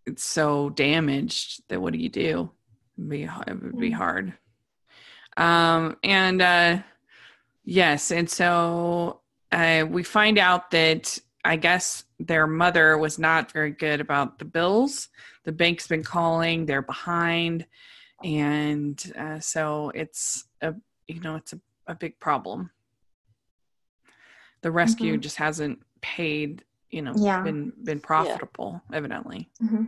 it's 0.07 0.25
so 0.25 0.71
damaged 0.71 1.62
that 1.69 1.81
what 1.81 1.93
do 1.93 1.99
you 2.01 2.09
do? 2.09 2.51
It'd 2.99 3.09
be 3.09 3.23
it 3.23 3.62
would 3.62 3.79
be 3.79 3.91
Mm. 3.91 3.95
hard. 3.95 4.33
Um, 5.37 5.97
and 6.03 6.42
uh, 6.42 6.79
yes, 7.64 8.11
and 8.11 8.29
so 8.29 9.21
uh, 9.51 9.85
we 9.88 10.03
find 10.03 10.38
out 10.38 10.71
that 10.73 11.18
I 11.45 11.57
guess 11.57 12.05
their 12.21 12.47
mother 12.47 12.99
was 12.99 13.18
not 13.18 13.51
very 13.53 13.71
good 13.73 14.01
about 14.01 14.38
the 14.38 14.45
bills. 14.45 15.09
The 15.45 15.53
bank's 15.53 15.88
been 15.88 16.05
calling 16.05 16.66
they're 16.66 16.83
behind 16.83 17.66
and 18.23 19.12
uh, 19.18 19.40
so 19.40 19.90
it's 19.97 20.45
a 20.61 20.73
you 21.09 21.18
know 21.21 21.35
it's 21.35 21.53
a, 21.53 21.61
a 21.88 21.95
big 21.97 22.21
problem. 22.21 22.71
The 24.61 24.71
rescue 24.71 25.16
Mhm. 25.16 25.21
just 25.21 25.37
hasn't 25.37 25.81
paid 26.01 26.64
you 26.90 27.03
know 27.03 27.14
Yeah. 27.16 27.42
been 27.42 27.73
been 27.83 27.99
profitable 28.01 28.81
evidently. 28.92 29.51
Hmm 29.59 29.87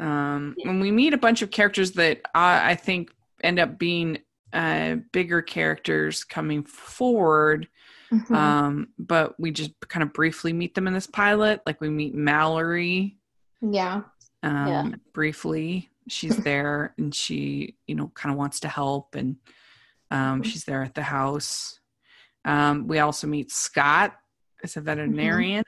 um 0.00 0.56
when 0.64 0.80
we 0.80 0.90
meet 0.90 1.14
a 1.14 1.16
bunch 1.18 1.40
of 1.40 1.52
characters 1.52 1.92
that 1.92 2.20
i, 2.34 2.72
I 2.72 2.74
think 2.74 3.12
end 3.44 3.58
up 3.58 3.78
being 3.78 4.18
uh 4.52 4.96
bigger 5.12 5.42
characters 5.42 6.24
coming 6.24 6.62
forward 6.64 7.68
hmm 8.10 8.34
um 8.34 8.88
but 8.98 9.38
we 9.38 9.50
just 9.50 9.72
kind 9.88 10.02
of 10.02 10.12
briefly 10.12 10.52
meet 10.52 10.74
them 10.74 10.86
in 10.86 10.94
this 10.94 11.06
pilot 11.06 11.60
like 11.66 11.80
we 11.80 11.88
meet 11.88 12.14
mallory 12.14 13.18
yeah. 13.60 14.02
um, 14.42 14.68
Yeah. 14.68 14.90
briefly. 15.14 15.88
She's 16.08 16.36
there 16.44 16.92
and 16.98 17.14
she, 17.14 17.76
you 17.86 17.94
know, 17.94 18.08
kind 18.14 18.30
of 18.30 18.38
wants 18.38 18.60
to 18.60 18.68
help 18.68 19.14
and 19.14 19.36
um, 20.10 20.42
Mhm. 20.42 20.44
she's 20.44 20.64
there 20.64 20.82
at 20.82 20.94
the 20.94 21.02
house. 21.02 21.80
Um, 22.44 22.86
we 22.86 22.98
also 22.98 23.26
meet 23.26 23.50
Scott 23.50 24.14
as 24.62 24.76
a 24.76 24.82
veterinarian 24.82 25.64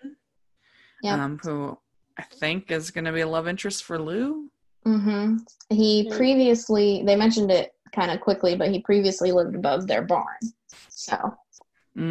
Yep. 1.03 1.19
um, 1.19 1.39
who 1.39 1.79
I 2.19 2.23
think 2.23 2.71
is 2.71 2.91
going 2.91 3.07
to 3.07 3.12
be 3.12 3.23
a 3.23 3.29
love 3.29 3.49
interest 3.49 3.83
for 3.85 3.99
Lou. 3.99 4.51
Hmm 4.87 5.37
He 5.68 6.09
previously, 6.12 7.03
they 7.05 7.16
mentioned 7.16 7.51
it 7.51 7.72
kind 7.92 8.11
of 8.12 8.20
quickly, 8.20 8.55
but 8.57 8.68
he 8.70 8.81
previously 8.83 9.33
lived 9.33 9.57
above 9.57 9.87
their 9.88 10.03
barn. 10.03 10.37
So 10.88 11.35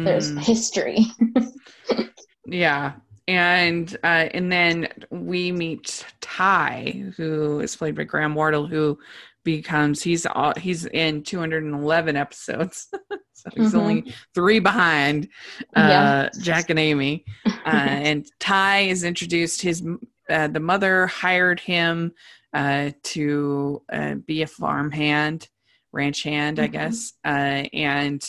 there's 0.04 0.30
Mm, 0.30 0.38
history. 0.38 1.06
yeah. 2.46 2.94
And 3.28 3.92
uh, 4.04 4.28
and 4.34 4.52
then 4.52 4.88
we 5.10 5.50
meet 5.50 6.04
Ty, 6.20 7.12
who 7.16 7.60
is 7.60 7.74
played 7.74 7.96
by 7.96 8.04
Graham 8.04 8.34
Wardle, 8.34 8.66
who 8.68 8.98
becomes 9.44 10.02
he's 10.02 10.26
all, 10.26 10.52
he's 10.56 10.86
in 10.86 11.22
211 11.24 12.16
episodes, 12.16 12.88
so 13.32 13.50
he's 13.56 13.72
Mhm. 13.72 13.78
only 13.78 14.14
three 14.34 14.60
behind 14.60 15.28
uh, 15.74 15.88
Yeah. 15.88 16.28
Jack 16.40 16.70
and 16.70 16.78
Amy. 16.78 17.24
Uh, 17.64 17.68
and 17.68 18.26
Ty 18.38 18.80
is 18.82 19.02
introduced. 19.02 19.60
His 19.62 19.82
uh, 20.28 20.48
the 20.48 20.60
mother 20.60 21.06
hired 21.08 21.58
him 21.58 22.12
uh, 22.56 22.90
to 23.02 23.82
uh, 23.92 24.14
be 24.26 24.40
a 24.42 24.46
farm 24.46 24.90
hand, 24.90 25.48
ranch 25.92 26.22
hand, 26.22 26.58
I 26.58 26.68
Mhm. 26.68 26.72
guess. 26.72 27.12
Uh, 27.24 27.68
and 27.72 28.22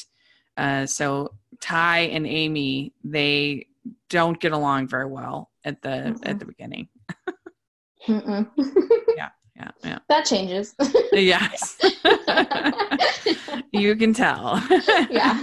uh, 0.57 0.85
so 0.85 1.33
Ty 1.61 1.99
and 2.15 2.27
Amy 2.27 2.91
they 3.03 3.67
don't 4.09 4.39
get 4.39 4.51
along 4.51 4.87
very 4.89 5.05
well 5.05 5.49
at 5.63 5.81
the 5.81 5.89
at 5.89 6.35
Mhm. 6.35 6.39
the 6.39 6.45
beginning. 6.45 6.87
Mm-mm. 8.07 8.47
Yeah, 9.17 9.71
yeah, 9.83 9.99
that 10.07 10.25
changes. 10.25 10.75
yes. 11.11 11.77
you 13.71 13.95
can 13.95 14.13
tell. 14.13 14.61
yeah. 15.09 15.39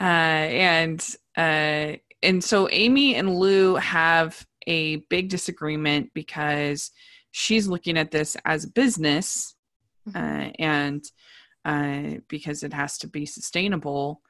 uh, 0.00 0.02
and 0.04 1.00
uh, 1.36 1.96
and 2.22 2.42
so 2.42 2.68
Amy 2.72 3.14
and 3.14 3.36
Lou 3.38 3.76
have 3.76 4.44
a 4.66 4.96
big 5.08 5.28
disagreement 5.28 6.10
because 6.12 6.90
she's 7.30 7.68
looking 7.68 7.96
at 7.98 8.10
this 8.10 8.36
as 8.44 8.64
a 8.64 8.70
business, 8.70 9.54
uh, 10.14 10.50
and 10.58 11.04
uh, 11.64 12.18
because 12.28 12.62
it 12.62 12.72
has 12.72 12.98
to 12.98 13.06
be 13.06 13.26
sustainable, 13.26 14.22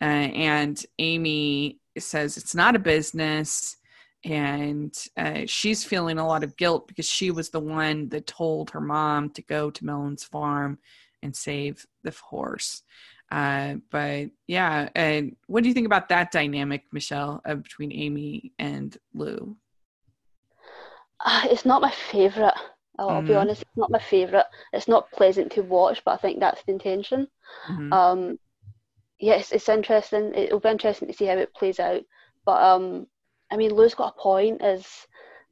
uh, 0.00 0.04
and 0.04 0.84
Amy 0.98 1.78
says 1.98 2.36
it's 2.36 2.54
not 2.54 2.76
a 2.76 2.80
business. 2.80 3.76
And 4.24 4.92
uh, 5.16 5.42
she's 5.46 5.84
feeling 5.84 6.18
a 6.18 6.26
lot 6.26 6.42
of 6.42 6.56
guilt 6.56 6.88
because 6.88 7.06
she 7.06 7.30
was 7.30 7.50
the 7.50 7.60
one 7.60 8.08
that 8.08 8.26
told 8.26 8.70
her 8.70 8.80
mom 8.80 9.30
to 9.30 9.42
go 9.42 9.70
to 9.70 9.84
Mellen's 9.84 10.24
farm 10.24 10.78
and 11.22 11.34
save 11.34 11.86
the 12.02 12.10
horse. 12.10 12.82
Uh, 13.30 13.74
but 13.90 14.30
yeah, 14.46 14.88
and 14.94 15.36
what 15.46 15.62
do 15.62 15.68
you 15.68 15.74
think 15.74 15.86
about 15.86 16.08
that 16.08 16.32
dynamic, 16.32 16.84
Michelle, 16.92 17.40
uh, 17.44 17.54
between 17.54 17.92
Amy 17.92 18.52
and 18.58 18.96
Lou? 19.14 19.56
Uh, 21.24 21.46
it's 21.50 21.64
not 21.64 21.82
my 21.82 21.90
favourite. 21.90 22.54
I'll, 22.98 23.10
I'll 23.10 23.22
be 23.22 23.34
honest, 23.34 23.62
it's 23.62 23.76
not 23.76 23.90
my 23.90 23.98
favourite. 23.98 24.46
It's 24.72 24.88
not 24.88 25.10
pleasant 25.12 25.52
to 25.52 25.62
watch, 25.62 26.02
but 26.04 26.12
I 26.12 26.16
think 26.16 26.40
that's 26.40 26.62
the 26.64 26.72
intention. 26.72 27.28
Mhm. 27.68 27.92
Um, 27.92 28.38
yes, 29.20 29.52
it's 29.52 29.68
interesting. 29.68 30.34
It'll 30.34 30.60
be 30.60 30.68
interesting 30.68 31.08
to 31.08 31.14
see 31.14 31.26
how 31.26 31.36
it 31.38 31.54
plays 31.54 31.80
out. 31.80 32.02
But 32.44 32.62
um, 32.62 33.06
I 33.50 33.56
mean, 33.56 33.74
Lou's 33.74 33.94
got 33.94 34.14
a 34.16 34.20
point. 34.20 34.62
As 34.62 34.86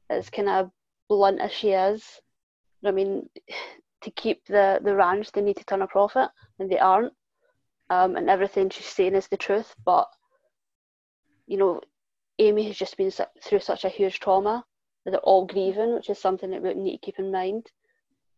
as 0.09 0.29
kind 0.29 0.49
of 0.49 0.71
blunt 1.09 1.41
as 1.41 1.51
she 1.51 1.71
is, 1.71 2.03
I 2.85 2.91
mean, 2.91 3.29
to 4.01 4.11
keep 4.11 4.45
the 4.45 4.79
the 4.83 4.95
ranch, 4.95 5.31
they 5.31 5.41
need 5.41 5.57
to 5.57 5.65
turn 5.65 5.81
a 5.81 5.87
profit, 5.87 6.29
and 6.59 6.69
they 6.69 6.79
aren't. 6.79 7.13
Um, 7.89 8.17
and 8.17 8.29
everything 8.29 8.69
she's 8.69 8.85
saying 8.85 9.15
is 9.15 9.27
the 9.27 9.37
truth. 9.37 9.73
But 9.85 10.07
you 11.47 11.57
know, 11.57 11.81
Amy 12.39 12.63
has 12.67 12.77
just 12.77 12.97
been 12.97 13.11
through 13.41 13.59
such 13.59 13.85
a 13.85 13.89
huge 13.89 14.19
trauma 14.19 14.65
they're 15.11 15.19
all 15.21 15.45
grieving, 15.45 15.93
which 15.95 16.09
is 16.09 16.19
something 16.19 16.51
that 16.51 16.61
we 16.61 16.73
need 16.73 16.97
to 16.97 17.05
keep 17.05 17.19
in 17.19 17.31
mind. 17.31 17.67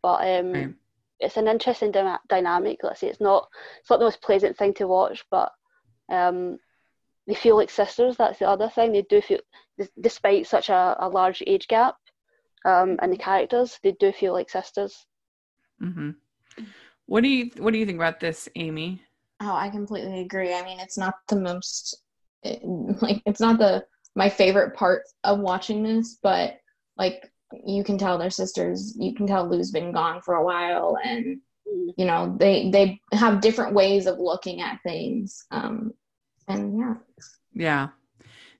But 0.01 0.27
um, 0.27 0.51
Right. 0.53 0.73
it's 1.19 1.37
an 1.37 1.47
interesting 1.47 1.91
dyna- 1.91 2.21
dynamic. 2.27 2.79
Let's 2.83 3.01
say 3.01 3.07
it's 3.07 3.21
not 3.21 3.47
it's 3.79 3.89
not 3.89 3.99
the 3.99 4.05
most 4.05 4.21
pleasant 4.21 4.57
thing 4.57 4.73
to 4.75 4.87
watch, 4.87 5.25
but 5.29 5.51
um, 6.11 6.57
they 7.27 7.35
feel 7.35 7.55
like 7.55 7.69
sisters. 7.69 8.17
That's 8.17 8.39
the 8.39 8.47
other 8.47 8.69
thing. 8.69 8.91
They 8.91 9.03
do 9.03 9.21
feel, 9.21 9.39
despite 9.99 10.47
such 10.47 10.69
a, 10.69 10.95
a 10.99 11.09
large 11.09 11.43
age 11.45 11.67
gap, 11.67 11.95
um, 12.65 12.97
and 13.01 13.11
the 13.11 13.17
characters, 13.17 13.79
they 13.83 13.91
do 13.93 14.11
feel 14.11 14.33
like 14.33 14.49
sisters. 14.49 15.05
Mm-hmm. 15.81 16.11
What 17.05 17.23
do 17.23 17.29
you 17.29 17.51
What 17.57 17.73
do 17.73 17.79
you 17.79 17.85
think 17.85 17.97
about 17.97 18.19
this, 18.19 18.47
Amy? 18.55 19.01
Oh, 19.41 19.53
I 19.53 19.69
completely 19.69 20.21
agree. 20.21 20.53
I 20.53 20.63
mean, 20.63 20.79
it's 20.79 20.97
not 20.97 21.15
the 21.27 21.37
most 21.39 22.03
it, 22.43 22.61
like 23.01 23.21
it's 23.25 23.39
not 23.39 23.59
the 23.59 23.85
my 24.15 24.29
favorite 24.29 24.75
part 24.75 25.03
of 25.23 25.39
watching 25.39 25.83
this, 25.83 26.17
but 26.21 26.57
like 26.97 27.31
you 27.65 27.83
can 27.83 27.97
tell 27.97 28.17
they're 28.17 28.29
sisters. 28.29 28.95
You 28.97 29.13
can 29.13 29.27
tell 29.27 29.47
Lou's 29.47 29.71
been 29.71 29.91
gone 29.91 30.21
for 30.21 30.35
a 30.35 30.43
while, 30.43 30.97
and 31.03 31.39
you 31.97 32.05
know 32.05 32.35
they 32.39 32.69
they 32.69 32.99
have 33.13 33.41
different 33.41 33.73
ways 33.73 34.05
of 34.05 34.19
looking 34.19 34.61
at 34.61 34.79
things. 34.83 35.45
Um, 35.51 35.93
and 36.47 36.77
yeah, 36.77 36.93
yeah, 37.53 37.87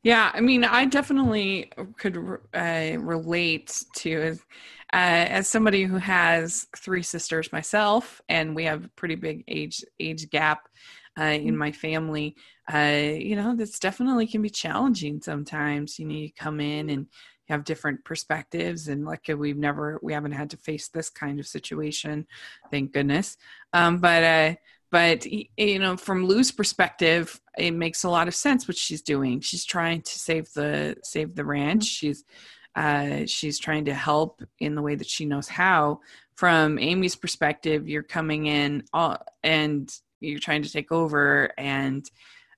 yeah. 0.03 0.31
I 0.33 0.41
mean, 0.41 0.63
I 0.63 0.85
definitely 0.85 1.71
could 1.97 2.17
uh, 2.53 2.97
relate 2.99 3.83
to 3.97 4.37
uh, 4.91 5.27
as 5.29 5.47
somebody 5.47 5.83
who 5.83 5.97
has 5.97 6.67
three 6.77 7.03
sisters 7.03 7.51
myself, 7.51 8.21
and 8.27 8.55
we 8.55 8.63
have 8.65 8.85
a 8.85 8.89
pretty 8.89 9.15
big 9.15 9.43
age 9.47 9.83
age 9.99 10.29
gap 10.29 10.67
uh, 11.19 11.23
in 11.23 11.47
mm-hmm. 11.47 11.57
my 11.57 11.71
family. 11.71 12.35
Uh, 12.71 13.15
you 13.17 13.35
know, 13.35 13.55
this 13.55 13.79
definitely 13.79 14.27
can 14.27 14.41
be 14.41 14.49
challenging 14.49 15.21
sometimes. 15.21 15.97
You 15.97 16.05
know, 16.05 16.15
you 16.15 16.29
come 16.31 16.59
in 16.59 16.89
and 16.89 17.07
you 17.47 17.53
have 17.53 17.63
different 17.63 18.05
perspectives, 18.05 18.87
and 18.87 19.05
like 19.05 19.29
we've 19.35 19.57
never, 19.57 19.99
we 20.03 20.13
haven't 20.13 20.33
had 20.33 20.51
to 20.51 20.57
face 20.57 20.89
this 20.89 21.09
kind 21.09 21.39
of 21.39 21.47
situation, 21.47 22.27
thank 22.69 22.91
goodness. 22.91 23.37
Um, 23.73 23.97
but 23.97 24.23
uh, 24.23 24.55
but 24.91 25.25
you 25.25 25.77
know 25.77 25.95
from 25.95 26.25
lou's 26.25 26.51
perspective 26.51 27.39
it 27.59 27.69
makes 27.69 28.05
a 28.05 28.09
lot 28.09 28.27
of 28.27 28.33
sense 28.33 28.67
what 28.67 28.75
she's 28.75 29.03
doing 29.03 29.39
she's 29.39 29.63
trying 29.63 30.01
to 30.01 30.17
save 30.17 30.51
the 30.53 30.95
save 31.03 31.35
the 31.35 31.45
ranch 31.45 31.83
mm-hmm. 31.83 32.07
she's 32.07 32.23
uh, 32.75 33.25
she's 33.25 33.59
trying 33.59 33.85
to 33.85 33.93
help 33.93 34.41
in 34.59 34.75
the 34.75 34.81
way 34.81 34.95
that 34.95 35.07
she 35.07 35.25
knows 35.25 35.47
how. 35.47 35.99
From 36.35 36.79
Amy's 36.79 37.15
perspective, 37.15 37.89
you're 37.89 38.03
coming 38.03 38.45
in 38.45 38.83
all, 38.93 39.17
and 39.43 39.93
you're 40.21 40.39
trying 40.39 40.63
to 40.63 40.71
take 40.71 40.91
over, 40.91 41.51
and 41.57 42.09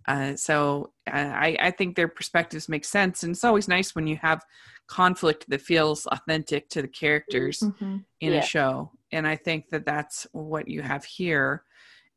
uh, 0.08 0.36
so 0.36 0.92
uh, 1.08 1.16
I, 1.16 1.58
I 1.60 1.72
think 1.72 1.96
their 1.96 2.08
perspectives 2.08 2.70
make 2.70 2.86
sense. 2.86 3.24
And 3.24 3.32
it's 3.32 3.44
always 3.44 3.68
nice 3.68 3.96
when 3.96 4.08
you 4.08 4.18
have 4.18 4.44
conflict 4.88 5.46
that 5.50 5.62
feels 5.62 6.06
authentic 6.08 6.70
to 6.70 6.82
the 6.82 6.88
characters 6.88 7.60
mm-hmm. 7.60 7.98
in 8.20 8.34
yeah. 8.34 8.40
a 8.40 8.42
show. 8.42 8.92
And 9.12 9.28
I 9.28 9.36
think 9.36 9.70
that 9.70 9.86
that's 9.86 10.28
what 10.32 10.68
you 10.68 10.82
have 10.82 11.06
here 11.06 11.64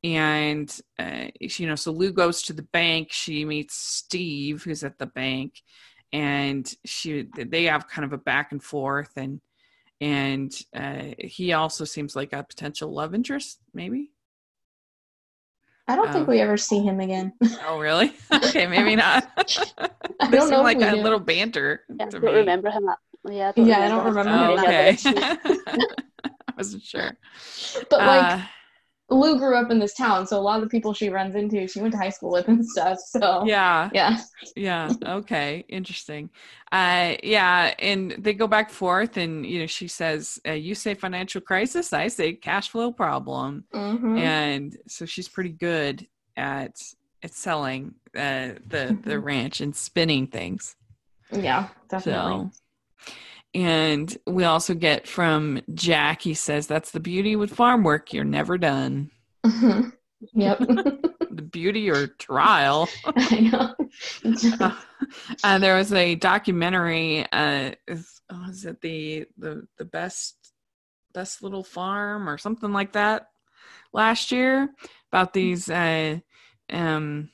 and 0.05 0.81
uh, 0.99 1.29
you 1.40 1.66
know 1.66 1.75
so 1.75 1.90
lou 1.90 2.12
goes 2.12 2.42
to 2.42 2.53
the 2.53 2.62
bank 2.62 3.09
she 3.11 3.44
meets 3.44 3.75
steve 3.75 4.62
who's 4.62 4.85
at 4.85 4.99
the 4.99 5.07
bank 5.07 5.62
and 6.12 6.75
she 6.85 7.27
they 7.35 7.64
have 7.64 7.88
kind 7.88 8.05
of 8.05 8.12
a 8.12 8.18
back 8.18 8.53
and 8.53 8.62
forth 8.62 9.11
and 9.16 9.40
and 10.01 10.53
uh, 10.77 11.05
he 11.18 11.55
also 11.55 11.85
seems 11.85 12.14
like 12.14 12.35
a 12.35 12.44
potential 12.44 12.92
love 12.92 13.14
interest 13.14 13.61
maybe 13.73 14.11
i 15.88 15.97
don't 15.97 16.09
um, 16.09 16.12
think 16.12 16.29
we 16.29 16.40
ever 16.40 16.57
see 16.57 16.81
him 16.81 17.01
again. 17.01 17.33
Oh 17.66 17.79
really? 17.79 18.12
Okay 18.33 18.66
maybe 18.66 18.97
not. 18.97 19.31
I 20.20 20.31
don't 20.31 20.51
know 20.51 20.62
like 20.62 20.81
a 20.81 20.90
do. 20.92 20.97
little 20.97 21.20
banter 21.20 21.83
yeah, 21.88 22.07
I 22.07 22.09
don't 22.09 22.23
me. 22.23 22.33
remember 22.33 22.70
him 22.70 22.88
yeah 23.31 23.53
I 23.57 23.61
yeah 23.61 23.81
i 23.81 23.88
don't 23.88 24.05
remember 24.05 24.31
oh, 24.31 24.62
okay. 24.62 24.97
I 25.05 26.53
wasn't 26.57 26.83
sure. 26.83 27.16
But 27.90 27.99
like 28.01 28.40
uh, 28.40 28.44
Lou 29.10 29.38
grew 29.38 29.56
up 29.56 29.70
in 29.70 29.78
this 29.78 29.92
town, 29.94 30.26
so 30.26 30.38
a 30.38 30.40
lot 30.40 30.56
of 30.56 30.62
the 30.62 30.68
people 30.68 30.94
she 30.94 31.10
runs 31.10 31.34
into, 31.34 31.68
she 31.68 31.80
went 31.80 31.92
to 31.92 31.98
high 31.98 32.08
school 32.08 32.30
with 32.30 32.48
and 32.48 32.66
stuff. 32.66 32.98
So 32.98 33.44
yeah, 33.44 33.90
yeah, 33.92 34.18
yeah. 34.56 34.92
Okay, 35.04 35.64
interesting. 35.68 36.30
Uh, 36.72 37.14
yeah, 37.22 37.74
and 37.78 38.12
they 38.18 38.32
go 38.32 38.46
back 38.46 38.70
forth, 38.70 39.18
and 39.18 39.44
you 39.44 39.60
know, 39.60 39.66
she 39.66 39.88
says, 39.88 40.40
uh, 40.48 40.52
"You 40.52 40.74
say 40.74 40.94
financial 40.94 41.42
crisis, 41.42 41.92
I 41.92 42.08
say 42.08 42.32
cash 42.32 42.70
flow 42.70 42.92
problem," 42.92 43.64
mm-hmm. 43.74 44.16
and 44.16 44.76
so 44.88 45.04
she's 45.04 45.28
pretty 45.28 45.52
good 45.52 46.06
at 46.36 46.80
at 47.22 47.34
selling 47.34 47.94
uh, 48.16 48.52
the 48.66 48.98
the 49.02 49.20
ranch 49.20 49.60
and 49.60 49.76
spinning 49.76 50.28
things. 50.28 50.76
Yeah, 51.30 51.68
definitely. 51.88 52.50
So, 52.50 52.63
and 53.54 54.16
we 54.26 54.44
also 54.44 54.74
get 54.74 55.06
from 55.06 55.62
Jack, 55.74 56.22
he 56.22 56.34
says, 56.34 56.66
That's 56.66 56.90
the 56.90 57.00
beauty 57.00 57.36
with 57.36 57.54
farm 57.54 57.84
work. 57.84 58.12
You're 58.12 58.24
never 58.24 58.58
done. 58.58 59.10
Mm-hmm. 59.46 59.90
Yep. 60.32 60.58
the 61.30 61.48
beauty 61.50 61.88
or 61.88 62.08
trial. 62.08 62.88
I 63.04 63.40
know. 63.40 63.74
uh, 64.60 64.76
uh, 65.44 65.58
there 65.58 65.76
was 65.76 65.92
a 65.92 66.16
documentary. 66.16 67.26
Uh, 67.32 67.72
is, 67.86 68.20
oh, 68.30 68.50
is 68.50 68.64
it 68.64 68.80
the, 68.80 69.26
the, 69.38 69.66
the 69.78 69.84
best, 69.84 70.52
best 71.12 71.42
little 71.42 71.64
farm 71.64 72.28
or 72.28 72.38
something 72.38 72.72
like 72.72 72.92
that 72.92 73.28
last 73.92 74.32
year 74.32 74.68
about 75.12 75.32
these, 75.32 75.70
uh, 75.70 76.18
um, 76.70 77.30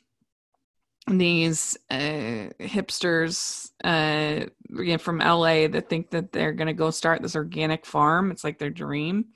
these 1.18 1.76
uh, 1.90 2.50
hipsters 2.60 3.70
uh, 3.84 4.46
you 4.70 4.92
know, 4.92 4.98
from 4.98 5.18
LA 5.18 5.68
that 5.68 5.88
think 5.88 6.10
that 6.10 6.32
they're 6.32 6.52
going 6.52 6.66
to 6.66 6.72
go 6.72 6.90
start 6.90 7.22
this 7.22 7.36
organic 7.36 7.86
farm. 7.86 8.30
It's 8.30 8.44
like 8.44 8.58
their 8.58 8.70
dream. 8.70 9.26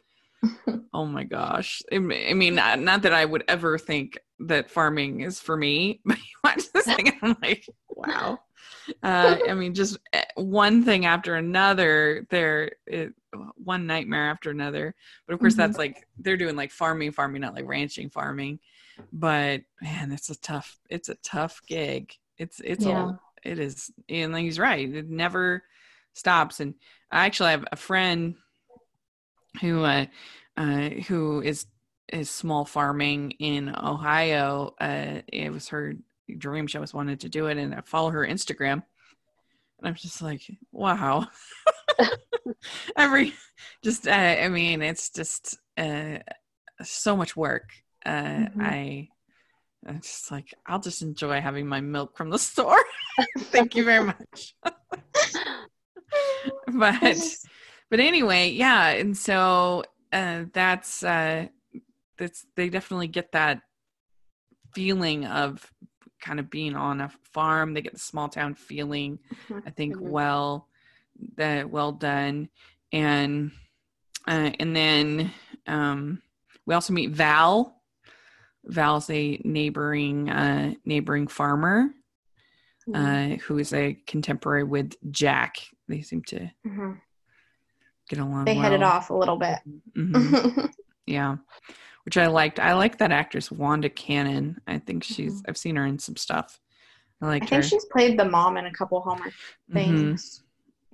oh 0.92 1.06
my 1.06 1.24
gosh. 1.24 1.82
I 1.92 1.98
mean, 1.98 2.54
not, 2.54 2.80
not, 2.80 3.02
that 3.02 3.14
I 3.14 3.24
would 3.24 3.44
ever 3.48 3.78
think 3.78 4.18
that 4.40 4.70
farming 4.70 5.20
is 5.20 5.40
for 5.40 5.56
me, 5.56 6.00
but 6.04 6.18
you 6.18 6.24
watch 6.42 6.62
this 6.72 6.84
thing 6.84 7.08
and 7.08 7.16
I'm 7.22 7.36
like, 7.42 7.66
wow. 7.88 8.38
Uh, 9.02 9.38
I 9.48 9.54
mean, 9.54 9.72
just 9.72 9.98
eh, 10.12 10.24
one 10.36 10.84
thing 10.84 11.06
after 11.06 11.36
another, 11.36 12.26
there, 12.28 12.72
one 13.56 13.86
nightmare 13.86 14.30
after 14.30 14.50
another. 14.50 14.94
But 15.26 15.34
of 15.34 15.40
course, 15.40 15.54
mm-hmm. 15.54 15.62
that's 15.62 15.78
like 15.78 16.06
they're 16.18 16.36
doing 16.36 16.56
like 16.56 16.70
farming, 16.70 17.12
farming, 17.12 17.40
not 17.40 17.54
like 17.54 17.66
ranching, 17.66 18.10
farming 18.10 18.58
but 19.12 19.62
man, 19.80 20.12
it's 20.12 20.30
a 20.30 20.38
tough, 20.40 20.78
it's 20.88 21.08
a 21.08 21.16
tough 21.16 21.60
gig. 21.66 22.12
It's, 22.38 22.60
it's, 22.60 22.84
yeah. 22.84 23.12
a, 23.44 23.48
it 23.48 23.58
is. 23.58 23.90
And 24.08 24.36
he's 24.36 24.58
right. 24.58 24.88
It 24.88 25.08
never 25.08 25.62
stops. 26.14 26.60
And 26.60 26.74
I 27.10 27.26
actually 27.26 27.50
have 27.50 27.64
a 27.70 27.76
friend 27.76 28.36
who, 29.60 29.84
uh, 29.84 30.06
uh, 30.56 30.88
who 31.08 31.42
is, 31.42 31.66
is 32.12 32.30
small 32.30 32.64
farming 32.64 33.32
in 33.32 33.74
Ohio. 33.74 34.74
Uh, 34.80 35.20
it 35.28 35.52
was 35.52 35.68
her 35.68 35.94
dream. 36.38 36.66
She 36.66 36.78
always 36.78 36.94
wanted 36.94 37.20
to 37.20 37.28
do 37.28 37.46
it. 37.46 37.58
And 37.58 37.74
I 37.74 37.80
follow 37.84 38.10
her 38.10 38.26
Instagram. 38.26 38.82
And 39.78 39.88
I'm 39.88 39.94
just 39.94 40.22
like, 40.22 40.42
wow. 40.72 41.26
Every, 42.96 43.34
just, 43.82 44.06
uh, 44.06 44.10
I 44.10 44.48
mean, 44.48 44.82
it's 44.82 45.10
just 45.10 45.58
uh, 45.76 46.18
so 46.82 47.16
much 47.16 47.36
work 47.36 47.70
uh, 48.04 48.10
mm-hmm. 48.10 48.60
I 48.60 49.08
I'm 49.86 50.00
just 50.00 50.30
like 50.30 50.54
I'll 50.66 50.80
just 50.80 51.02
enjoy 51.02 51.40
having 51.40 51.66
my 51.66 51.80
milk 51.80 52.16
from 52.16 52.30
the 52.30 52.38
store. 52.50 52.82
Thank 53.38 53.76
you 53.76 53.84
very 53.84 54.04
much. 54.04 54.54
but 56.72 57.18
but 57.90 58.00
anyway, 58.00 58.50
yeah, 58.50 58.88
and 58.90 59.16
so 59.16 59.84
uh, 60.12 60.44
that's 60.52 61.02
uh, 61.02 61.46
that's 62.18 62.46
they 62.56 62.68
definitely 62.68 63.08
get 63.08 63.32
that 63.32 63.60
feeling 64.74 65.26
of 65.26 65.70
kind 66.20 66.40
of 66.40 66.50
being 66.50 66.74
on 66.74 67.00
a 67.00 67.10
farm. 67.32 67.74
They 67.74 67.82
get 67.82 67.92
the 67.92 67.98
small 67.98 68.28
town 68.28 68.54
feeling. 68.54 69.18
Mm-hmm. 69.48 69.58
I 69.66 69.70
think 69.70 69.96
mm-hmm. 69.96 70.08
well 70.08 70.68
that 71.36 71.70
well 71.70 71.92
done, 71.92 72.48
and 72.92 73.52
uh, 74.26 74.50
and 74.58 74.74
then 74.74 75.30
um, 75.66 76.22
we 76.66 76.74
also 76.74 76.92
meet 76.92 77.10
Val 77.10 77.80
Val's 78.66 79.10
a 79.10 79.40
neighboring 79.44 80.28
uh, 80.30 80.74
neighboring 80.84 81.26
farmer 81.26 81.90
mm-hmm. 82.88 83.34
uh, 83.34 83.36
who 83.44 83.58
is 83.58 83.72
a 83.72 83.94
contemporary 84.06 84.64
with 84.64 84.94
Jack. 85.10 85.56
They 85.88 86.02
seem 86.02 86.22
to 86.24 86.50
mm-hmm. 86.66 86.92
get 88.08 88.18
along. 88.18 88.44
They 88.44 88.54
well. 88.54 88.62
hit 88.62 88.72
it 88.72 88.82
off 88.82 89.10
a 89.10 89.14
little 89.14 89.36
bit. 89.36 89.58
Mm-hmm. 89.96 90.66
yeah, 91.06 91.36
which 92.04 92.16
I 92.16 92.26
liked. 92.26 92.60
I 92.60 92.74
like 92.74 92.98
that 92.98 93.12
actress 93.12 93.50
Wanda 93.50 93.88
Cannon. 93.88 94.60
I 94.66 94.78
think 94.78 95.04
she's. 95.04 95.34
Mm-hmm. 95.34 95.50
I've 95.50 95.58
seen 95.58 95.76
her 95.76 95.86
in 95.86 95.98
some 95.98 96.16
stuff. 96.16 96.60
I 97.20 97.26
like. 97.26 97.42
I 97.44 97.46
think 97.46 97.62
her. 97.62 97.68
she's 97.68 97.86
played 97.86 98.18
the 98.18 98.24
mom 98.24 98.56
in 98.56 98.66
a 98.66 98.72
couple 98.72 99.00
Hallmark 99.00 99.30
mm-hmm. 99.30 99.74
things. 99.74 100.42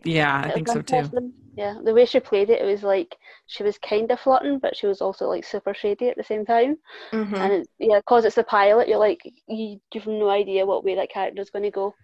Yeah, 0.04 0.42
I 0.44 0.50
think 0.50 0.68
so 0.68 0.82
too. 0.82 1.32
Yeah, 1.56 1.78
the 1.84 1.92
way 1.92 2.06
she 2.06 2.20
played 2.20 2.48
it, 2.48 2.62
it 2.62 2.64
was 2.64 2.82
like 2.82 3.16
she 3.46 3.62
was 3.62 3.76
kind 3.78 4.10
of 4.10 4.20
flirting, 4.20 4.58
but 4.58 4.76
she 4.76 4.86
was 4.86 5.00
also 5.00 5.26
like 5.26 5.44
super 5.44 5.74
shady 5.74 6.08
at 6.08 6.16
the 6.16 6.24
same 6.24 6.46
time. 6.46 6.78
Mm-hmm. 7.12 7.34
And 7.34 7.52
it, 7.52 7.68
yeah, 7.78 7.98
because 7.98 8.24
it's 8.24 8.36
the 8.36 8.44
pilot, 8.44 8.88
you're 8.88 8.98
like 8.98 9.20
you 9.46 9.80
have 9.94 10.06
no 10.06 10.30
idea 10.30 10.64
what 10.64 10.84
way 10.84 10.94
that 10.94 11.10
character's 11.10 11.50
going 11.50 11.64
to 11.64 11.70
go. 11.70 11.94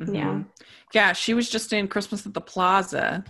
Mm-hmm. 0.00 0.14
Yeah, 0.14 0.42
yeah. 0.92 1.12
She 1.12 1.32
was 1.32 1.48
just 1.48 1.72
in 1.72 1.88
Christmas 1.88 2.26
at 2.26 2.34
the 2.34 2.40
Plaza, 2.40 3.24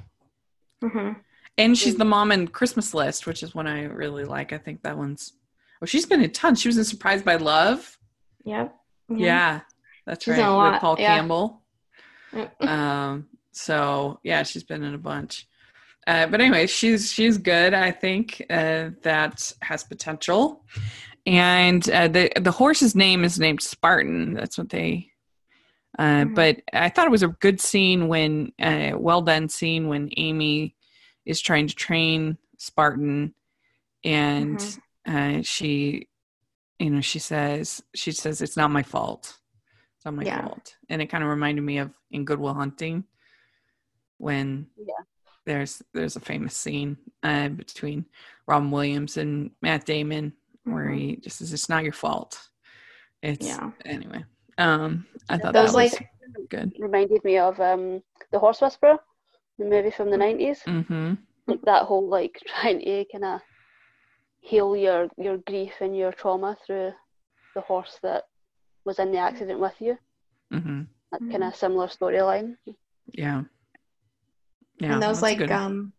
mm-hmm. 0.83 1.13
and 1.59 1.79
she's 1.79 1.97
the 1.97 2.05
mom 2.05 2.33
in 2.33 2.49
Christmas 2.49 2.93
List, 2.95 3.27
which 3.27 3.43
is 3.43 3.55
one 3.55 3.67
I 3.67 3.85
really 3.85 4.25
like. 4.25 4.53
I 4.53 4.59
think 4.59 4.83
that 4.83 4.97
one's. 4.97 5.35
Oh, 5.81 5.87
she's 5.87 6.07
been 6.07 6.23
in 6.23 6.33
tons. 6.33 6.61
She 6.61 6.69
was 6.69 6.79
in 6.79 6.85
Surprised 6.85 7.25
by 7.25 7.37
Love. 7.37 7.99
Yep. 8.45 8.75
Yeah. 9.11 9.61
That's 10.07 10.25
She's 10.25 10.39
right. 10.39 10.73
With 10.73 10.81
Paul 10.81 10.97
yeah. 10.99 11.17
Campbell. 11.17 11.63
um 12.61 13.29
so 13.57 14.21
yeah 14.23 14.43
she's 14.43 14.65
been 14.65 14.83
in 14.83 14.95
a 14.95 14.99
bunch. 14.99 15.47
Uh, 16.07 16.27
but 16.29 16.41
anyway 16.41 16.67
she's 16.67 17.11
she's 17.13 17.37
good 17.39 17.75
i 17.75 17.91
think 17.91 18.41
uh, 18.51 18.91
that 19.03 19.53
has 19.63 19.83
potential. 19.85 20.65
And 21.27 21.89
uh, 21.91 22.07
the 22.07 22.31
the 22.41 22.53
horse's 22.53 22.95
name 22.95 23.25
is 23.25 23.41
named 23.41 23.61
spartan. 23.63 24.35
That's 24.35 24.57
what 24.59 24.69
they 24.69 25.11
uh, 25.99 26.25
Mhm. 26.27 26.35
but 26.35 26.61
i 26.73 26.89
thought 26.89 27.07
it 27.07 27.11
was 27.19 27.23
a 27.25 27.29
good 27.29 27.61
scene 27.61 28.07
when 28.09 28.53
uh, 28.61 28.93
well 28.97 29.23
done 29.23 29.49
scene 29.49 29.89
when 29.89 30.11
amy 30.17 30.77
is 31.25 31.41
trying 31.41 31.67
to 31.67 31.75
train 31.75 32.37
spartan. 32.59 33.35
And 34.05 34.59
Mm-hmm. 34.61 35.39
uh, 35.39 35.43
she 35.43 36.09
you 36.79 36.91
know 36.91 37.01
she 37.01 37.19
says 37.19 37.83
she 37.95 38.13
says 38.13 38.41
it's 38.43 38.57
not 38.57 38.71
my 38.71 38.83
fault. 38.85 39.39
It's 39.97 40.05
not 40.05 40.15
my 40.15 40.25
Yeah. 40.25 40.43
fault. 40.43 40.77
And 40.89 41.03
it 41.03 41.07
kind 41.07 41.25
of 41.25 41.31
reminded 41.31 41.63
me 41.63 41.79
of 41.79 41.91
in 42.13 42.25
goodwill 42.25 42.55
hunting 42.55 43.05
when 44.19 44.67
Yeah. 44.77 45.03
there's 45.45 45.83
there's 45.95 46.17
a 46.17 46.21
famous 46.21 46.57
scene 46.57 46.97
uh, 47.23 47.49
between 47.49 48.05
robin 48.47 48.71
williams 48.71 49.17
and 49.17 49.51
matt 49.63 49.85
damon 49.87 50.33
where 50.65 50.87
Mhm. 50.87 50.99
he 50.99 51.17
just 51.17 51.39
says 51.39 51.53
it's 51.53 51.69
not 51.69 51.85
your 51.85 51.93
fault 51.93 52.49
it's 53.23 53.47
Yeah. 53.47 53.71
anyway 53.85 54.25
um 54.59 55.07
i 55.29 55.37
thought 55.39 55.53
Those 55.53 55.73
that 55.73 55.79
was 55.79 55.93
like 55.93 56.09
good 56.51 56.73
reminded 56.79 57.23
me 57.25 57.39
of 57.39 57.59
um, 57.61 58.03
the 58.33 58.39
Horse 58.39 58.61
Whisperer, 58.61 58.99
the 59.59 59.65
movie 59.65 59.91
from 59.91 60.11
the 60.11 60.17
nineties. 60.17 60.61
mm-hmm 60.67 61.15
Like 61.47 61.63
that 61.63 61.85
whole 61.85 62.09
like 62.09 62.39
trying 62.47 62.81
to 62.81 63.05
kind 63.13 63.25
of 63.25 63.41
heal 64.41 64.77
your 64.77 65.09
your 65.17 65.39
grief 65.39 65.75
and 65.81 65.97
your 65.97 66.13
trauma 66.13 66.57
through 66.65 66.93
the 67.55 67.61
horse 67.63 67.99
that 68.03 68.25
was 68.85 68.99
in 68.99 69.11
the 69.13 69.19
accident 69.19 69.59
with 69.61 69.75
you. 69.81 69.97
mm-hmm 70.53 70.83
That 71.13 71.23
Mhm. 71.23 71.31
kind 71.31 71.45
of 71.45 71.57
similar 71.57 71.87
storyline. 71.89 72.57
yeah 73.13 73.43
yeah 74.79 74.95
and 74.95 75.03
those 75.03 75.23
like 75.23 75.51
um 75.51 75.93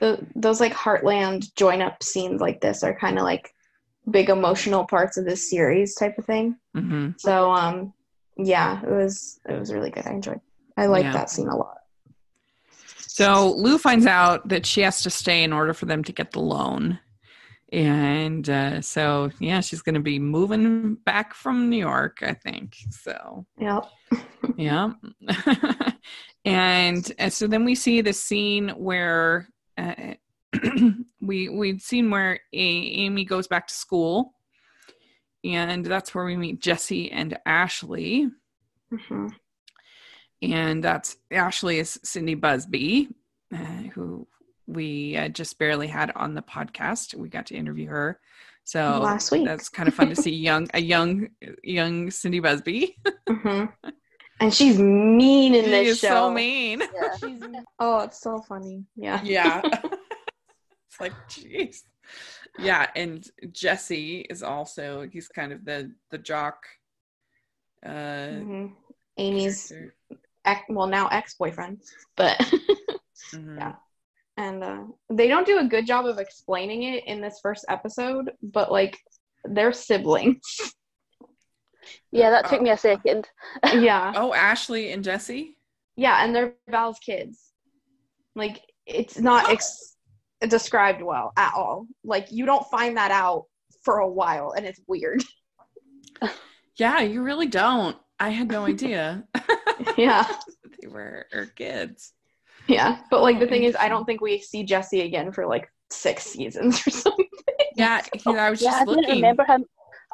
the 0.00 0.24
those 0.34 0.60
like 0.60 0.72
heartland 0.74 1.54
join 1.54 1.80
up 1.82 2.02
scenes 2.02 2.40
like 2.40 2.60
this 2.60 2.82
are 2.82 2.98
kind 2.98 3.18
of 3.18 3.24
like 3.24 3.52
big 4.10 4.28
emotional 4.28 4.84
parts 4.84 5.16
of 5.16 5.24
this 5.24 5.50
series 5.50 5.94
type 5.94 6.16
of 6.18 6.24
thing. 6.24 6.56
Mm-hmm. 6.76 7.10
So 7.18 7.50
um 7.50 7.92
yeah 8.36 8.82
it 8.82 8.90
was 8.90 9.40
it 9.48 9.58
was 9.58 9.72
really 9.72 9.90
good. 9.90 10.06
I 10.06 10.10
enjoyed 10.10 10.40
i 10.76 10.86
liked 10.86 11.06
Yeah. 11.06 11.12
that 11.12 11.30
scene 11.30 11.48
a 11.48 11.56
lot. 11.56 11.78
So 12.98 13.54
Lou 13.56 13.78
finds 13.78 14.04
out 14.04 14.48
that 14.48 14.66
she 14.66 14.82
has 14.82 15.00
to 15.02 15.10
stay 15.10 15.42
in 15.42 15.52
order 15.52 15.72
for 15.72 15.86
them 15.86 16.04
to 16.04 16.12
get 16.12 16.32
the 16.32 16.40
loan. 16.40 16.98
And 17.72 18.48
uh, 18.48 18.80
so, 18.80 19.30
yeah, 19.40 19.60
she's 19.60 19.82
going 19.82 19.96
to 19.96 20.00
be 20.00 20.18
moving 20.18 20.94
back 21.04 21.34
from 21.34 21.68
New 21.68 21.78
York, 21.78 22.18
I 22.22 22.32
think. 22.34 22.76
So, 22.90 23.44
yeah 23.58 23.80
yeah. 24.56 24.92
and, 26.44 27.12
and 27.18 27.32
so 27.32 27.46
then 27.46 27.64
we 27.64 27.74
see 27.74 28.00
the 28.00 28.12
scene 28.12 28.68
where 28.70 29.48
uh, 29.76 30.14
we 31.20 31.48
we'd 31.48 31.82
seen 31.82 32.10
where 32.10 32.40
A- 32.52 32.56
Amy 32.56 33.24
goes 33.24 33.48
back 33.48 33.66
to 33.66 33.74
school. 33.74 34.32
And 35.44 35.84
that's 35.84 36.14
where 36.14 36.24
we 36.24 36.36
meet 36.36 36.60
Jesse 36.60 37.10
and 37.10 37.38
Ashley 37.46 38.28
hmm 39.08 39.28
and 40.42 40.82
that's 40.82 41.16
Ashley 41.30 41.78
is 41.78 41.98
Cindy 42.02 42.34
Busby, 42.34 43.08
uh, 43.54 43.56
who 43.94 44.26
we 44.66 45.16
uh, 45.16 45.28
just 45.28 45.58
barely 45.58 45.86
had 45.88 46.10
on 46.16 46.34
the 46.34 46.42
podcast. 46.42 47.14
We 47.14 47.28
got 47.28 47.46
to 47.46 47.54
interview 47.56 47.88
her, 47.88 48.20
so 48.64 49.00
Last 49.02 49.30
week. 49.30 49.44
that's 49.44 49.68
kind 49.68 49.88
of 49.88 49.94
fun 49.94 50.08
to 50.08 50.16
see 50.24 50.34
young 50.34 50.68
a 50.74 50.80
young 50.80 51.28
young 51.62 52.10
Cindy 52.10 52.40
Busby. 52.40 52.96
hmm 53.28 53.64
and 54.40 54.52
she's 54.52 54.78
mean 54.78 55.54
in 55.54 55.64
she 55.64 55.70
this 55.70 55.88
is 55.88 55.98
show 56.00 56.08
so 56.08 56.30
mean. 56.30 56.80
Yeah. 56.80 57.16
She's, 57.20 57.42
oh 57.78 58.00
it's 58.00 58.20
so 58.20 58.40
funny 58.48 58.84
yeah 58.96 59.20
Yeah, 59.24 59.62
it's 59.64 61.00
like 61.00 61.14
jeez. 61.30 61.82
Yeah, 62.58 62.86
and 62.94 63.26
Jesse 63.52 64.20
is 64.30 64.42
also 64.42 65.08
he's 65.10 65.28
kind 65.28 65.52
of 65.52 65.64
the 65.64 65.92
the 66.10 66.18
jock. 66.18 66.66
Uh, 67.84 68.42
Mhm. 68.42 68.72
amy's 69.18 69.72
ex, 70.44 70.62
well 70.68 70.86
now 70.86 71.08
ex-boyfriend 71.08 71.80
but 72.16 72.36
Mhm. 73.34 73.56
Yeah. 73.58 73.74
And 74.36 74.62
uh, 74.62 74.82
they 75.10 75.28
don't 75.28 75.46
do 75.46 75.58
a 75.58 75.64
good 75.64 75.86
job 75.86 76.06
of 76.06 76.18
explaining 76.18 76.82
it 76.82 77.04
in 77.06 77.20
this 77.20 77.38
first 77.42 77.64
episode 77.68 78.30
but 78.42 78.70
like 78.70 78.98
they're 79.44 79.72
siblings 79.72 80.40
Yeah, 82.10 82.30
that 82.30 82.48
took 82.48 82.60
me 82.62 82.70
a 82.70 82.76
second. 82.76 83.28
yeah 83.74 84.12
Oh, 84.16 84.34
Ashley 84.34 84.92
and 84.92 85.02
Jesse. 85.04 85.56
yeah 85.96 86.24
and 86.24 86.34
they're 86.34 86.54
val's 86.68 86.98
kids 86.98 87.52
like 88.34 88.60
it's 88.86 89.18
not 89.18 89.50
ex- 89.54 89.96
described 90.48 91.02
well 91.02 91.32
at 91.36 91.52
all 91.54 91.86
like 92.04 92.26
you 92.30 92.44
don't 92.46 92.66
find 92.70 92.96
that 92.96 93.10
out 93.10 93.44
for 93.84 93.98
a 93.98 94.08
while 94.08 94.52
and 94.56 94.66
it's 94.66 94.80
weird 94.86 95.22
Yeah, 96.78 97.00
you 97.00 97.22
really 97.22 97.46
don't. 97.46 97.96
I 98.20 98.28
had 98.28 98.48
no 98.50 98.66
idea. 98.74 99.24
yeah 99.96 100.26
they 100.80 100.88
were 100.88 101.24
her 101.32 101.46
kids. 101.46 102.12
Yeah 102.68 102.98
but 103.10 103.22
like 103.22 103.38
the 103.38 103.46
Oh, 103.46 103.48
thing 103.48 103.64
is 103.64 103.76
i 103.76 103.88
don't 103.88 104.04
think 104.04 104.20
we 104.20 104.40
see 104.40 104.64
jesse 104.64 105.02
again 105.02 105.32
for 105.32 105.46
like 105.46 105.70
six 105.90 106.24
seasons 106.24 106.80
or 106.86 106.90
something 106.90 107.26
Yeah, 107.76 108.02
he, 108.12 108.36
I 108.36 108.50
was 108.50 108.60
Yeah, 108.60 108.74
just 108.78 108.82
I 108.82 108.84
didn't 108.86 109.06
remember 109.08 109.44
him. 109.44 109.66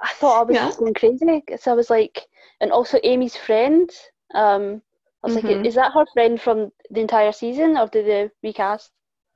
I 0.02 0.12
thought 0.14 0.40
I 0.40 0.44
was 0.44 0.58
Yeah. 0.58 0.72
going 0.76 0.94
crazy. 0.94 1.42
So 1.58 1.72
I 1.72 1.74
was 1.74 1.90
like, 1.90 2.28
and 2.60 2.70
also 2.72 2.98
Amy's 3.02 3.36
friend. 3.36 3.90
Um, 4.34 4.82
I 5.22 5.26
was 5.26 5.34
Mhm. 5.34 5.36
like, 5.36 5.48
is 5.64 5.74
that 5.76 5.92
her 5.94 6.06
friend 6.06 6.40
from 6.40 6.72
the 6.90 7.00
entire 7.00 7.32
season, 7.32 7.76
or 7.76 7.88
did 7.88 8.06
they 8.06 8.30
recast? 8.42 8.90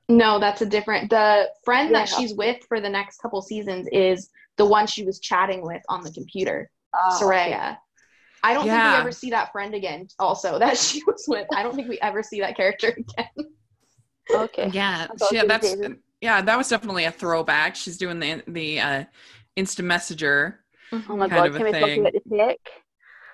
No, 0.09 0.39
that's 0.39 0.61
a 0.61 0.65
different. 0.65 1.09
The 1.09 1.49
friend 1.65 1.93
that 1.95 2.07
she's 2.09 2.33
with 2.33 2.63
for 2.67 2.79
the 2.79 2.89
next 2.89 3.17
couple 3.21 3.41
seasons 3.41 3.87
is 3.91 4.29
the 4.57 4.65
one 4.65 4.87
she 4.87 5.03
was 5.03 5.19
chatting 5.19 5.61
with 5.61 5.81
on 5.89 6.01
the 6.03 6.11
computer, 6.11 6.69
Ah, 6.93 7.19
Soraya. 7.21 7.77
I 8.43 8.53
don't 8.53 8.69
think 8.69 8.83
we 8.83 8.95
ever 8.95 9.11
see 9.11 9.29
that 9.31 9.51
friend 9.51 9.73
again. 9.73 10.07
Also, 10.19 10.59
that 10.59 10.77
she 10.77 11.03
was 11.05 11.25
with. 11.27 11.47
I 11.55 11.63
don't 11.63 11.75
think 11.75 11.89
we 11.89 11.99
ever 11.99 12.23
see 12.23 12.39
that 12.41 12.55
character 12.55 12.87
again. 12.97 13.49
Okay. 14.33 14.69
Yeah, 14.71 15.07
I 15.09 15.33
yeah, 15.33 15.43
that's 15.43 15.75
David. 15.75 15.97
yeah, 16.21 16.41
that 16.41 16.57
was 16.57 16.69
definitely 16.69 17.05
a 17.05 17.11
throwback. 17.11 17.75
She's 17.75 17.97
doing 17.97 18.19
the 18.19 18.43
the 18.47 18.79
uh, 18.79 19.03
instant 19.55 19.87
messenger, 19.87 20.63
Oh 20.91 21.17
my 21.17 21.27
Kind 21.27 21.45
god, 21.45 21.47
of 21.47 21.55
a 21.55 21.57
can 21.57 21.65
we 21.65 21.71
talk 21.71 21.81
thing. 21.89 22.01
about 22.01 22.13
the 22.13 22.37
tech? 22.37 22.57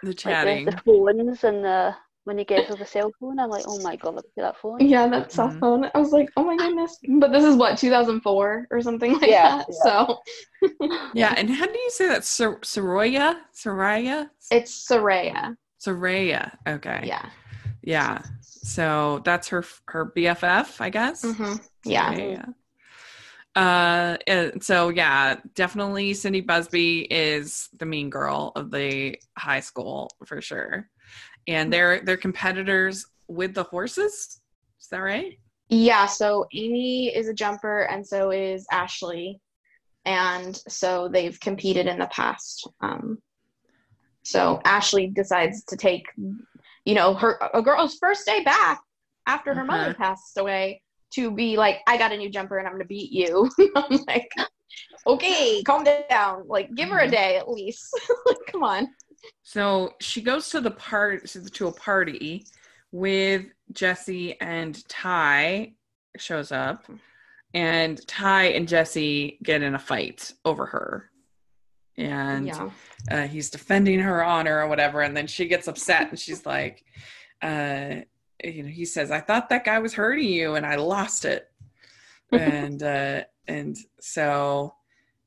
the 0.04 0.14
Like 0.26 0.38
chatting. 0.38 0.66
the, 0.66 0.72
the 0.72 0.78
phones 0.86 1.44
and 1.44 1.64
the 1.64 1.96
when 2.26 2.38
he 2.38 2.46
gets 2.46 2.70
with 2.70 2.80
the 2.80 2.86
cell 2.86 3.12
phone, 3.20 3.40
I'm 3.40 3.50
like, 3.50 3.66
oh 3.68 3.80
my 3.80 3.96
god, 3.98 4.16
look 4.16 4.26
at 4.38 4.42
that 4.42 4.58
phone. 4.58 4.80
Yeah, 4.80 5.08
that 5.08 5.32
cell 5.32 5.50
Mhm. 5.50 5.60
phone. 5.60 5.92
I 5.94 6.00
was 6.00 6.12
like, 6.12 6.30
oh 6.38 6.44
my 6.44 6.56
goodness. 6.56 6.98
But 7.20 7.32
this 7.32 7.44
is 7.44 7.56
what 7.56 7.78
2004 7.78 8.68
or 8.72 8.82
something 8.82 9.14
like 9.14 9.30
Yeah, 9.30 9.58
that. 9.58 9.68
yeah. 9.70 9.76
So 9.84 10.20
yeah, 11.14 11.34
and 11.38 11.50
how 11.50 11.66
do 11.66 11.78
you 11.78 11.90
say 11.90 12.08
that? 12.08 12.24
Sor- 12.26 12.62
Soraya, 12.62 13.38
Soraya, 13.54 14.30
it's 14.52 14.88
Soraya. 14.90 15.56
Soraya. 15.86 16.52
Okay. 16.68 17.02
Yeah. 17.06 17.26
Yeah. 17.84 18.22
So 18.42 19.22
that's 19.26 19.50
her 19.50 19.64
her 19.88 20.06
BFF, 20.06 20.80
I 20.80 20.90
guess. 20.90 21.22
hmm 21.24 21.56
Yeah. 21.86 22.12
Soraya. 22.14 22.54
Uh, 23.56 24.18
and 24.26 24.64
so 24.64 24.90
yeah, 24.90 25.36
definitely 25.54 26.14
Cindy 26.16 26.42
Busby 26.42 27.02
is 27.02 27.70
the 27.78 27.86
mean 27.86 28.10
girl 28.10 28.52
of 28.56 28.72
the 28.72 29.16
high 29.38 29.60
school 29.60 30.10
for 30.26 30.42
sure, 30.42 30.90
and 31.48 31.72
they're 31.72 32.02
they're 32.02 32.18
competitors 32.18 33.06
with 33.28 33.54
the 33.54 33.64
horses. 33.64 34.42
Is 34.82 34.88
that 34.90 35.00
right? 35.00 35.40
Yeah, 35.70 36.06
so 36.06 36.46
Amy 36.54 37.08
is 37.16 37.28
a 37.28 37.34
jumper 37.34 37.82
and 37.84 38.06
so 38.06 38.32
is 38.32 38.66
Ashley. 38.72 39.40
And 40.06 40.56
so 40.68 41.08
they've 41.08 41.40
competed 41.40 41.88
in 41.88 41.98
the 42.00 42.08
past. 42.08 42.68
Um, 42.82 43.20
so 44.24 44.62
Ashley 44.66 45.08
decides 45.08 45.64
to 45.66 45.76
take, 45.78 46.06
you 46.86 46.96
know, 46.96 47.14
her 47.16 47.40
a 47.54 47.62
girl's 47.62 47.98
first 47.98 48.26
day 48.26 48.44
back 48.44 48.82
after 49.28 49.54
her 49.54 49.64
mother 49.66 49.92
Uh-huh. 49.92 49.94
passed 49.94 50.38
away 50.38 50.82
to 51.16 51.32
be 51.32 51.58
like, 51.58 51.80
I 51.88 51.98
got 51.98 52.12
a 52.12 52.18
new 52.18 52.30
jumper 52.30 52.58
and 52.58 52.68
I'm 52.68 52.74
gonna 52.74 52.86
beat 52.86 53.12
you. 53.12 53.50
I'm 53.76 54.00
like, 54.08 54.30
okay, 55.08 55.64
calm 55.64 55.84
down. 55.84 56.44
Like, 56.48 56.74
give 56.76 56.90
her 56.90 57.00
a 57.00 57.08
Mhm. 57.08 57.12
day 57.12 57.38
at 57.38 57.50
least. 57.50 58.00
like, 58.26 58.38
come 58.52 58.64
on. 58.64 58.88
So 59.42 59.94
she 60.00 60.22
goes 60.22 60.50
to 60.50 60.62
the 60.62 60.72
part 60.72 61.26
to 61.28 61.68
a 61.68 61.72
party 61.72 62.46
with 62.92 63.46
Jesse 63.72 64.40
and 64.40 64.88
Ty 64.88 65.74
shows 66.18 66.52
up, 66.52 66.86
and 67.54 68.06
Ty 68.08 68.46
and 68.46 68.68
Jesse 68.68 69.40
get 69.44 69.62
in 69.62 69.76
a 69.76 69.80
fight 69.80 70.32
over 70.46 70.66
her, 70.66 71.10
and 71.98 72.48
yeah. 72.48 72.70
uh, 73.12 73.28
he's 73.28 73.50
defending 73.50 74.00
her 74.00 74.24
honor 74.24 74.60
or 74.60 74.68
whatever, 74.68 75.02
and 75.02 75.16
then 75.16 75.28
she 75.28 75.48
gets 75.48 75.68
upset 75.68 76.10
and 76.10 76.20
she's 76.20 76.46
like, 76.46 76.84
uh, 77.42 77.96
you 78.44 78.64
know, 78.64 78.70
he 78.70 78.86
says, 78.86 79.12
"I 79.12 79.20
thought 79.20 79.50
that 79.50 79.66
guy 79.66 79.80
was 79.80 79.94
hurting 79.94 80.28
you, 80.28 80.56
and 80.56 80.66
I 80.66 80.76
lost 80.76 81.26
it," 81.26 81.50
and 82.32 82.82
uh, 82.82 83.24
and 83.48 83.78
so 84.00 84.76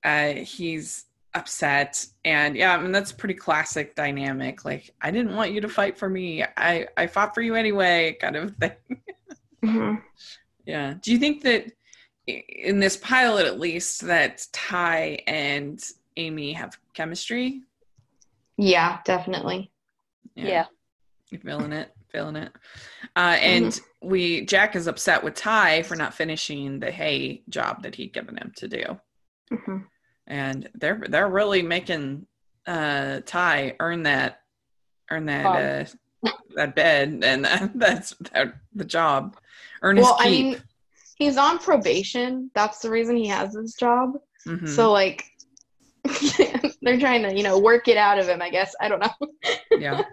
uh, 0.04 0.34
he's 0.34 1.05
upset. 1.36 2.06
And 2.24 2.56
yeah 2.56 2.74
i 2.74 2.80
mean 2.80 2.92
that's 2.92 3.12
pretty 3.12 3.34
classic 3.34 3.94
dynamic. 3.94 4.64
Like 4.64 4.90
i 5.00 5.10
didn't 5.10 5.36
want 5.36 5.52
you 5.52 5.60
to 5.60 5.68
fight 5.68 5.98
for 5.98 6.08
me. 6.08 6.44
I 6.56 6.86
i 6.96 7.06
fought 7.06 7.34
for 7.34 7.42
you 7.42 7.54
anyway 7.54 8.16
kind 8.20 8.36
of 8.36 8.56
thing. 8.56 8.72
Mm-hmm. 9.64 9.94
yeah. 10.64 10.94
Do 11.00 11.10
you 11.10 11.18
think 11.18 11.42
that 11.42 11.72
in 12.26 12.78
this 12.78 12.96
pilot 12.98 13.46
at 13.46 13.58
least 13.58 14.02
that 14.02 14.46
ty 14.52 15.18
and 15.26 15.82
amy 16.16 16.52
have 16.52 16.78
chemistry? 16.94 17.62
Yeah 18.56 18.98
definitely. 19.04 19.72
Yeah, 20.36 20.46
yeah. 20.46 20.64
you're 21.30 21.40
feeling 21.40 21.72
it 21.72 21.90
feeling 22.10 22.36
it. 22.36 22.52
Uh, 23.16 23.38
and 23.40 23.66
mm-hmm. 23.66 24.08
we 24.08 24.44
jack 24.44 24.76
is 24.76 24.86
upset 24.86 25.24
with 25.24 25.34
ty 25.34 25.82
for 25.82 25.96
not 25.96 26.14
finishing 26.14 26.78
the 26.78 26.90
hay 26.90 27.42
job 27.48 27.82
that 27.82 27.94
he'd 27.94 28.12
given 28.12 28.36
him 28.36 28.52
to 28.56 28.68
do. 28.68 28.84
Mm-hmm 29.50 29.78
and 30.26 30.68
they're 30.74 31.02
they're 31.08 31.28
really 31.28 31.62
making 31.62 32.26
uh 32.66 33.20
Ty 33.26 33.76
earn 33.80 34.02
that 34.04 34.40
earn 35.10 35.26
that 35.26 35.46
uh, 36.24 36.30
that 36.54 36.74
bed 36.74 37.20
and 37.24 37.44
that, 37.44 37.70
that's 37.78 38.14
that, 38.32 38.54
the 38.74 38.84
job 38.84 39.36
earn 39.82 39.96
well. 39.96 40.16
I 40.18 40.30
mean, 40.30 40.62
he's 41.16 41.36
on 41.36 41.58
probation. 41.58 42.50
That's 42.54 42.80
the 42.80 42.90
reason 42.90 43.16
he 43.16 43.28
has 43.28 43.54
this 43.54 43.74
job. 43.74 44.18
Mm-hmm. 44.46 44.66
So 44.66 44.92
like 44.92 45.24
they're 46.82 47.00
trying 47.00 47.22
to 47.22 47.36
you 47.36 47.42
know 47.42 47.58
work 47.58 47.88
it 47.88 47.96
out 47.96 48.18
of 48.18 48.28
him. 48.28 48.42
I 48.42 48.50
guess 48.50 48.74
I 48.80 48.88
don't 48.88 49.00
know. 49.00 49.28
yeah. 49.70 50.02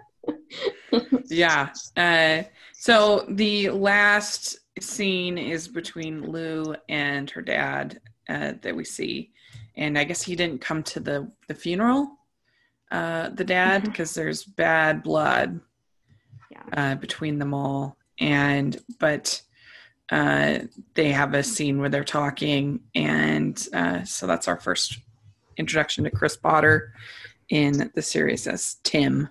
Yeah. 1.26 1.70
Uh, 1.96 2.42
so 2.72 3.24
the 3.28 3.70
last 3.70 4.58
scene 4.80 5.38
is 5.38 5.68
between 5.68 6.30
Lou 6.30 6.74
and 6.88 7.30
her 7.30 7.42
dad 7.42 8.00
uh, 8.28 8.52
that 8.62 8.76
we 8.76 8.84
see 8.84 9.32
and 9.76 9.98
I 9.98 10.04
guess 10.04 10.22
he 10.22 10.36
didn't 10.36 10.60
come 10.60 10.82
to 10.84 11.00
the 11.00 11.30
the 11.48 11.54
funeral, 11.54 12.18
uh, 12.90 13.30
the 13.30 13.44
dad, 13.44 13.84
because 13.84 14.10
mm-hmm. 14.10 14.20
there's 14.20 14.44
bad 14.44 15.02
blood 15.02 15.60
yeah. 16.50 16.62
uh, 16.72 16.94
between 16.96 17.38
them 17.38 17.54
all. 17.54 17.96
And 18.20 18.76
but 19.00 19.40
uh, 20.10 20.60
they 20.94 21.10
have 21.10 21.34
a 21.34 21.42
scene 21.42 21.80
where 21.80 21.88
they're 21.88 22.04
talking, 22.04 22.80
and 22.94 23.66
uh, 23.72 24.04
so 24.04 24.26
that's 24.26 24.48
our 24.48 24.60
first 24.60 24.98
introduction 25.56 26.04
to 26.04 26.10
Chris 26.10 26.36
Potter 26.36 26.92
in 27.48 27.90
the 27.94 28.02
series 28.02 28.46
as 28.46 28.76
Tim. 28.84 29.28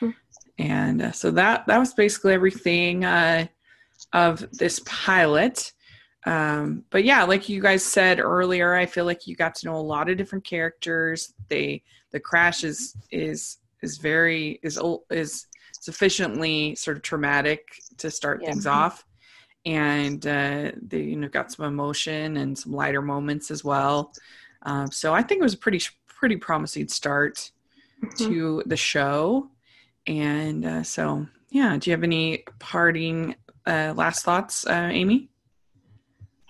Mm-hmm. 0.00 0.10
And 0.58 1.02
uh, 1.02 1.12
so 1.12 1.30
that 1.32 1.66
that 1.66 1.78
was 1.78 1.94
basically 1.94 2.34
everything 2.34 3.04
uh, 3.04 3.46
of 4.12 4.46
this 4.52 4.80
pilot 4.84 5.72
um, 6.24 6.84
but 6.90 7.04
yeah 7.04 7.24
like 7.24 7.48
you 7.48 7.60
guys 7.60 7.84
said 7.84 8.20
earlier 8.20 8.74
i 8.74 8.86
feel 8.86 9.04
like 9.04 9.26
you 9.26 9.34
got 9.34 9.54
to 9.56 9.66
know 9.66 9.76
a 9.76 9.78
lot 9.78 10.08
of 10.08 10.16
different 10.16 10.44
characters. 10.44 11.34
They 11.48 11.82
the 12.12 12.20
crash 12.20 12.64
is 12.64 12.96
is 13.10 13.58
is 13.82 13.98
very 13.98 14.60
is 14.62 14.80
is 15.10 15.46
sufficiently 15.72 16.74
sort 16.76 16.96
of 16.96 17.02
traumatic 17.02 17.66
to 17.98 18.10
start 18.10 18.40
yeah. 18.40 18.50
things 18.50 18.66
off. 18.66 19.04
And 19.64 20.24
uh, 20.26 20.72
they 20.80 21.00
you 21.00 21.16
know 21.16 21.28
got 21.28 21.52
some 21.52 21.66
emotion 21.66 22.36
and 22.36 22.56
some 22.56 22.72
lighter 22.72 23.02
moments 23.02 23.50
as 23.50 23.64
well. 23.64 24.12
Um, 24.64 24.92
so 24.92 25.12
i 25.12 25.22
think 25.22 25.40
it 25.40 25.42
was 25.42 25.54
a 25.54 25.58
pretty 25.58 25.80
pretty 26.06 26.36
promising 26.36 26.86
start 26.86 27.50
mm-hmm. 28.00 28.28
to 28.28 28.62
the 28.66 28.76
show. 28.76 29.50
And 30.06 30.64
uh, 30.64 30.82
so 30.82 31.26
yeah 31.50 31.76
do 31.76 31.90
you 31.90 31.96
have 31.96 32.04
any 32.04 32.44
parting 32.58 33.34
uh, 33.66 33.92
last 33.96 34.24
thoughts 34.24 34.66
uh, 34.66 34.90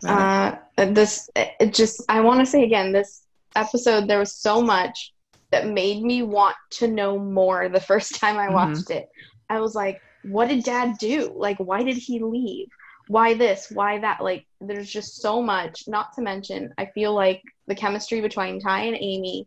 uh, 0.04 0.56
this 0.76 1.28
it 1.36 1.74
just 1.74 2.02
I 2.08 2.20
want 2.20 2.40
to 2.40 2.46
say 2.46 2.64
again, 2.64 2.92
this 2.92 3.22
episode 3.54 4.08
there 4.08 4.18
was 4.18 4.34
so 4.34 4.62
much 4.62 5.12
that 5.50 5.68
made 5.68 6.02
me 6.02 6.22
want 6.22 6.56
to 6.70 6.88
know 6.88 7.18
more. 7.18 7.68
The 7.68 7.80
first 7.80 8.14
time 8.20 8.38
I 8.38 8.46
mm-hmm. 8.46 8.54
watched 8.54 8.88
mm-hmm. 8.88 8.98
it, 8.98 9.08
I 9.48 9.60
was 9.60 9.74
like, 9.74 10.00
"What 10.24 10.48
did 10.48 10.64
Dad 10.64 10.98
do? 10.98 11.32
Like, 11.34 11.58
why 11.58 11.82
did 11.82 11.96
he 11.96 12.20
leave? 12.20 12.68
Why 13.08 13.34
this? 13.34 13.70
Why 13.70 13.98
that? 13.98 14.22
Like, 14.22 14.46
there's 14.60 14.90
just 14.90 15.20
so 15.20 15.42
much. 15.42 15.84
Not 15.86 16.12
to 16.14 16.22
mention, 16.22 16.72
I 16.78 16.86
feel 16.86 17.14
like 17.14 17.42
the 17.66 17.74
chemistry 17.74 18.20
between 18.20 18.60
Ty 18.60 18.84
and 18.84 18.96
Amy, 18.98 19.46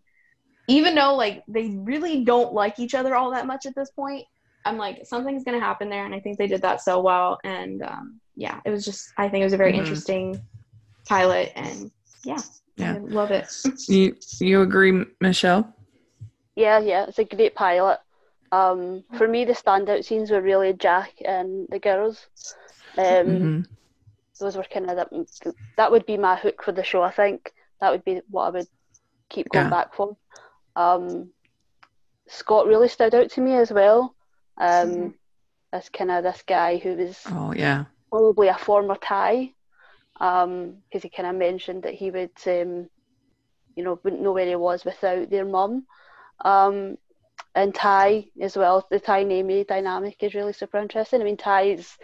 even 0.68 0.96
though 0.96 1.16
like 1.16 1.44
they 1.48 1.70
really 1.70 2.24
don't 2.24 2.54
like 2.54 2.80
each 2.80 2.96
other 2.96 3.16
all 3.16 3.32
that 3.32 3.48
much 3.48 3.66
at 3.66 3.76
this 3.76 3.92
point, 3.92 4.26
I'm 4.66 4.78
like 4.78 5.06
something's 5.06 5.44
gonna 5.44 5.60
happen 5.60 5.90
there, 5.90 6.06
and 6.06 6.16
I 6.16 6.20
think 6.20 6.38
they 6.38 6.48
did 6.48 6.62
that 6.62 6.82
so 6.82 7.02
well. 7.02 7.40
And 7.44 7.82
um, 7.84 8.22
yeah, 8.36 8.60
it 8.66 8.70
was 8.70 8.86
just 8.86 9.14
I 9.18 9.30
think 9.30 9.42
it 9.42 9.46
was 9.46 9.54
a 9.54 9.58
very 9.58 9.72
mm-hmm. 9.72 9.82
interesting 9.82 10.42
pilot, 11.08 11.52
and 11.56 11.92
yeah, 12.24 12.42
yeah, 12.76 12.96
I 12.96 12.98
love 12.98 13.32
it. 13.32 13.48
you 13.88 14.16
you 14.40 14.62
agree, 14.62 15.06
Michelle? 15.22 15.74
Yeah, 16.56 16.80
yeah, 16.80 17.06
it's 17.08 17.20
a 17.20 17.24
great 17.24 17.56
pilot. 17.56 18.00
Um, 18.52 19.04
for 19.18 19.28
me, 19.28 19.46
the 19.46 19.54
standout 19.54 20.06
scenes 20.06 20.32
were 20.32 20.42
really 20.42 20.74
Jack 20.74 21.14
and 21.24 21.68
the 21.70 21.80
girls. 21.80 22.28
Um, 22.98 23.06
mm-hmm. 23.06 23.62
Those 24.40 24.56
were 24.56 24.64
kind 24.64 24.90
of 24.90 24.98
that. 24.98 25.54
That 25.78 25.92
would 25.92 26.06
be 26.06 26.18
my 26.18 26.36
hook 26.36 26.64
for 26.64 26.72
the 26.72 26.84
show. 26.84 27.02
I 27.02 27.12
think 27.12 27.54
that 27.82 27.92
would 27.92 28.04
be 28.06 28.22
what 28.30 28.44
I 28.44 28.50
would 28.52 28.68
keep 29.30 29.50
going 29.50 29.66
yeah. 29.66 29.70
back 29.70 29.94
for. 29.94 30.16
Um, 30.76 31.30
Scott 32.28 32.68
really 32.68 32.90
stood 32.90 33.16
out 33.16 33.32
to 33.32 33.42
me 33.42 33.56
as 33.56 33.72
well. 33.72 34.16
Um, 34.58 34.90
mm-hmm. 34.90 35.08
As 35.74 35.90
kind 35.90 36.12
of 36.12 36.24
this 36.24 36.42
guy 36.48 36.78
who 36.78 36.96
was 36.96 37.20
oh 37.30 37.54
yeah 37.54 37.86
probably 38.16 38.48
a 38.48 38.58
former 38.58 38.96
Ty, 38.96 39.52
because 40.14 40.44
um, 40.46 40.78
he 40.90 41.10
kind 41.10 41.28
of 41.28 41.36
mentioned 41.36 41.84
that 41.84 41.96
he 41.96 42.12
would 42.12 42.32
um, 42.48 42.90
you 43.76 43.84
know 43.84 44.00
wouldn't 44.04 44.22
know 44.22 44.32
where 44.32 44.48
he 44.48 44.56
was 44.56 44.86
without 44.86 45.30
their 45.30 45.44
mum. 45.44 45.86
Um, 46.40 46.98
and 47.54 47.76
Ty 47.76 48.28
as 48.40 48.56
well, 48.56 48.88
the 48.90 49.02
Ty 49.02 49.20
and 49.20 49.32
Amy 49.34 49.66
dynamic 49.66 50.24
is 50.24 50.34
really 50.34 50.54
super 50.54 50.78
interesting. 50.78 51.20
I 51.20 51.26
mean, 51.26 51.36
Ty 51.36 51.64
is 51.64 51.98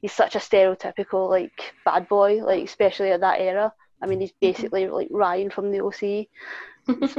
he's 0.00 0.12
such 0.12 0.36
a 0.36 0.38
stereotypical 0.38 1.28
like 1.28 1.74
bad 1.84 2.08
boy, 2.08 2.44
like 2.44 2.64
especially 2.64 3.10
at 3.10 3.22
that 3.22 3.40
era. 3.40 3.72
I 4.00 4.06
mean, 4.06 4.20
he's 4.20 4.30
mm-hmm. 4.30 4.46
basically 4.46 4.86
like 4.86 5.08
Ryan 5.10 5.50
from 5.50 5.72
the 5.72 5.80
OC, 5.80 6.28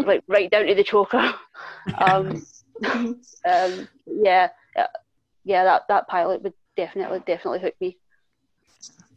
like 0.06 0.24
right 0.28 0.50
down 0.50 0.68
to 0.68 0.76
the 0.76 0.84
choker. 0.84 1.34
Um, 1.98 2.46
um, 3.50 3.88
yeah, 4.06 4.50
yeah, 5.44 5.64
that 5.64 5.84
that 5.88 6.08
pilot 6.08 6.44
would 6.44 6.54
definitely 6.76 7.24
definitely 7.26 7.60
hook 7.60 7.74
me. 7.82 7.98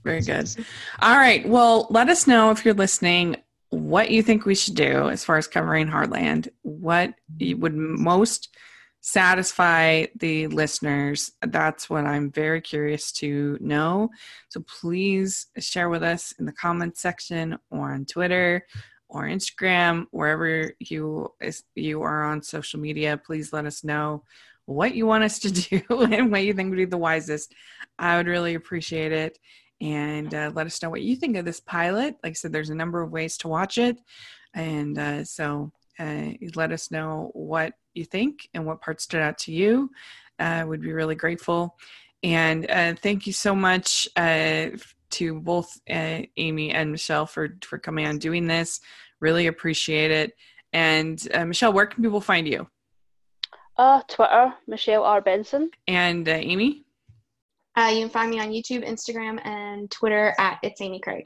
Very 0.05 0.23
good. 0.23 0.49
All 1.01 1.17
right. 1.17 1.47
Well, 1.47 1.87
let 1.91 2.09
us 2.09 2.27
know 2.27 2.51
if 2.51 2.65
you're 2.65 2.75
listening 2.75 3.37
what 3.71 4.11
you 4.11 4.23
think 4.23 4.45
we 4.45 4.55
should 4.55 4.75
do 4.75 5.09
as 5.09 5.25
far 5.25 5.37
as 5.37 5.47
covering 5.47 5.87
Heartland. 5.87 6.49
What 6.63 7.15
would 7.39 7.75
most 7.75 8.55
satisfy 9.01 10.07
the 10.19 10.49
listeners? 10.49 11.33
That's 11.43 11.89
what 11.89 12.05
I'm 12.05 12.31
very 12.31 12.61
curious 12.61 13.13
to 13.13 13.59
know. 13.61 14.11
So 14.49 14.61
please 14.63 15.47
share 15.59 15.89
with 15.89 16.03
us 16.03 16.35
in 16.39 16.47
the 16.47 16.53
comments 16.53 17.01
section 17.01 17.59
or 17.71 17.93
on 17.93 18.07
Twitter 18.07 18.67
or 19.09 19.25
Instagram, 19.25 20.07
wherever 20.11 20.73
you 20.79 21.33
you 21.75 22.03
are 22.03 22.25
on 22.25 22.43
social 22.43 22.81
media. 22.81 23.21
Please 23.25 23.53
let 23.53 23.67
us 23.67 23.85
know 23.85 24.25
what 24.67 24.95
you 24.95 25.07
want 25.07 25.25
us 25.25 25.39
to 25.41 25.51
do 25.51 25.83
and 25.91 26.31
what 26.31 26.45
you 26.45 26.55
think 26.55 26.71
would 26.71 26.77
be 26.77 26.85
the 26.85 26.97
wisest. 26.97 27.55
I 27.99 28.17
would 28.17 28.27
really 28.27 28.55
appreciate 28.55 29.13
it. 29.13 29.39
And 29.81 30.35
uh, 30.35 30.51
let 30.55 30.67
us 30.67 30.83
know 30.83 30.91
what 30.91 31.03
you 31.03 31.17
think 31.17 31.37
of 31.37 31.45
this 31.45 31.61
pilot. 31.61 32.17
Like 32.23 32.31
I 32.31 32.35
said, 32.35 32.53
there's 32.53 32.71
a 32.71 32.75
number 32.75 33.03
of 33.03 33.13
ways 33.13 33.39
to 33.39 33.49
watch 33.49 33.79
it. 33.79 33.99
And 34.55 34.99
uh, 34.99 35.25
so 35.25 35.73
uh, 35.99 36.33
let 36.55 36.73
us 36.73 36.91
know 36.91 37.31
what 37.35 37.75
you 37.95 38.05
think 38.05 38.49
and 38.53 38.67
what 38.67 38.81
parts 38.81 39.05
stood 39.05 39.23
out 39.23 39.39
to 39.39 39.53
you. 39.53 39.91
Uh, 40.39 40.65
would 40.67 40.81
be 40.81 40.93
really 40.93 41.15
grateful. 41.15 41.77
And 42.23 42.71
uh, 42.71 42.95
thank 42.95 43.27
you 43.27 43.33
so 43.33 43.55
much 43.55 44.09
uh, 44.17 44.69
to 45.11 45.41
both 45.41 45.81
uh, 45.89 46.21
Amy 46.37 46.71
and 46.71 46.93
Michelle 46.93 47.27
for 47.27 47.57
for 47.63 47.79
coming 47.79 48.07
on 48.07 48.19
doing 48.19 48.47
this. 48.47 48.81
Really 49.21 49.49
appreciate 49.49 50.11
it. 50.11 50.33
And 50.73 51.27
uh, 51.35 51.45
Michelle, 51.45 51.73
where 51.73 51.87
can 51.87 52.03
people 52.03 52.21
find 52.21 52.47
you? 52.47 52.69
Uh, 53.77 54.03
Twitter, 54.09 54.55
Michelle 54.67 55.05
R. 55.05 55.21
Benson. 55.21 55.71
And 55.89 56.29
uh, 56.29 56.33
Amy? 56.33 56.85
Uh, 57.77 57.91
you 57.93 58.01
can 58.01 58.11
find 58.11 58.31
me 58.31 58.41
on 58.41 58.49
YouTube, 58.49 58.87
Instagram, 58.87 59.45
and 59.47 59.91
Twitter 59.91 60.35
at 60.39 60.59
It's 60.63 60.81
Amy 60.81 61.01
Craig. 61.01 61.25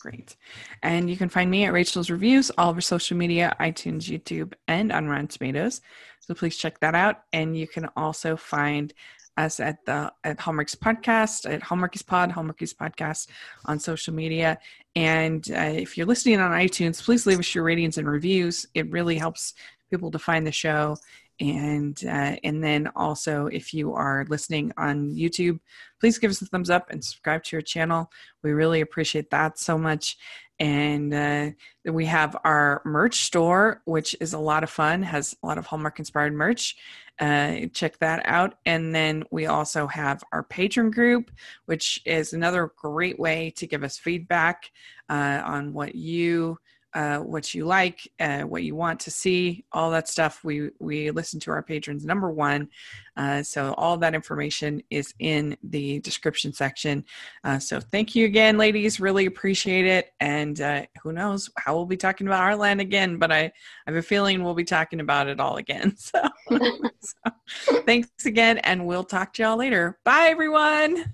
Great. 0.00 0.36
And 0.82 1.08
you 1.08 1.16
can 1.16 1.28
find 1.28 1.50
me 1.50 1.64
at 1.64 1.72
Rachel's 1.72 2.10
Reviews, 2.10 2.50
all 2.58 2.70
over 2.70 2.80
social 2.80 3.16
media, 3.16 3.56
iTunes, 3.60 4.02
YouTube, 4.02 4.52
and 4.68 4.92
on 4.92 5.08
Rotten 5.08 5.28
Tomatoes. 5.28 5.80
So 6.20 6.34
please 6.34 6.56
check 6.56 6.80
that 6.80 6.94
out. 6.94 7.22
And 7.32 7.56
you 7.56 7.66
can 7.66 7.88
also 7.96 8.36
find 8.36 8.92
us 9.36 9.60
at 9.60 9.84
the 9.84 10.12
at 10.22 10.38
Hallmarkies 10.38 10.76
Podcast, 10.76 11.50
at 11.50 11.60
Hallmarkies 11.62 12.06
Pod, 12.06 12.30
Hallmarkies 12.30 12.74
Podcast 12.74 13.28
on 13.64 13.78
social 13.78 14.14
media. 14.14 14.58
And 14.94 15.50
uh, 15.50 15.72
if 15.74 15.96
you're 15.96 16.06
listening 16.06 16.38
on 16.38 16.52
iTunes, 16.52 17.02
please 17.02 17.26
leave 17.26 17.38
us 17.38 17.54
your 17.54 17.64
ratings 17.64 17.98
and 17.98 18.08
reviews. 18.08 18.66
It 18.74 18.90
really 18.90 19.16
helps 19.16 19.54
people 19.90 20.10
to 20.10 20.18
find 20.18 20.46
the 20.46 20.52
show 20.52 20.96
and 21.40 22.04
uh, 22.04 22.36
and 22.44 22.62
then 22.62 22.88
also 22.94 23.46
if 23.46 23.74
you 23.74 23.92
are 23.92 24.24
listening 24.28 24.72
on 24.76 25.10
youtube 25.10 25.58
please 26.00 26.18
give 26.18 26.30
us 26.30 26.40
a 26.42 26.46
thumbs 26.46 26.70
up 26.70 26.90
and 26.90 27.04
subscribe 27.04 27.42
to 27.42 27.56
your 27.56 27.62
channel 27.62 28.10
we 28.42 28.52
really 28.52 28.80
appreciate 28.80 29.30
that 29.30 29.58
so 29.58 29.76
much 29.76 30.16
And 30.60 31.12
uh, 31.12 31.50
we 31.84 32.06
have 32.06 32.36
our 32.44 32.80
merch 32.84 33.24
store, 33.24 33.82
which 33.86 34.14
is 34.20 34.34
a 34.34 34.38
lot 34.38 34.62
of 34.62 34.70
fun, 34.70 35.02
has 35.02 35.34
a 35.42 35.46
lot 35.46 35.58
of 35.58 35.66
Hallmark 35.66 35.98
inspired 35.98 36.32
merch. 36.32 36.76
Uh, 37.18 37.66
check 37.72 37.98
that 37.98 38.22
out. 38.24 38.54
And 38.64 38.94
then 38.94 39.24
we 39.30 39.46
also 39.46 39.86
have 39.88 40.22
our 40.32 40.44
Patreon 40.44 40.92
group, 40.92 41.30
which 41.66 42.00
is 42.04 42.32
another 42.32 42.70
great 42.76 43.18
way 43.18 43.52
to 43.56 43.66
give 43.66 43.82
us 43.82 43.98
feedback 43.98 44.70
uh, 45.08 45.42
on 45.44 45.72
what 45.72 45.94
you 45.94 46.58
uh, 46.94 47.18
what 47.18 47.54
you 47.54 47.64
like, 47.64 48.08
uh, 48.20 48.42
what 48.42 48.62
you 48.62 48.74
want 48.74 49.00
to 49.00 49.10
see, 49.10 49.64
all 49.72 49.90
that 49.90 50.08
stuff. 50.08 50.44
We 50.44 50.70
we 50.78 51.10
listen 51.10 51.40
to 51.40 51.50
our 51.50 51.62
patrons 51.62 52.04
number 52.04 52.30
one, 52.30 52.68
uh, 53.16 53.42
so 53.42 53.74
all 53.74 53.96
that 53.98 54.14
information 54.14 54.82
is 54.90 55.14
in 55.18 55.56
the 55.62 56.00
description 56.00 56.52
section. 56.52 57.04
Uh, 57.42 57.58
so 57.58 57.80
thank 57.80 58.14
you 58.14 58.24
again, 58.26 58.58
ladies. 58.58 59.00
Really 59.00 59.26
appreciate 59.26 59.86
it. 59.86 60.12
And 60.20 60.60
uh, 60.60 60.86
who 61.02 61.12
knows 61.12 61.50
how 61.58 61.74
we'll 61.74 61.86
be 61.86 61.96
talking 61.96 62.26
about 62.26 62.42
Heartland 62.42 62.80
again, 62.80 63.18
but 63.18 63.32
I, 63.32 63.40
I 63.40 63.52
have 63.86 63.96
a 63.96 64.02
feeling 64.02 64.42
we'll 64.42 64.54
be 64.54 64.64
talking 64.64 65.00
about 65.00 65.28
it 65.28 65.40
all 65.40 65.56
again. 65.56 65.96
So, 66.04 66.20
so 67.00 67.82
thanks 67.82 68.26
again, 68.26 68.58
and 68.58 68.86
we'll 68.86 69.04
talk 69.04 69.32
to 69.34 69.42
y'all 69.42 69.56
later. 69.56 69.98
Bye, 70.04 70.28
everyone. 70.28 71.12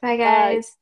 Bye, 0.00 0.16
guys. 0.16 0.70
Bye. 0.70 0.81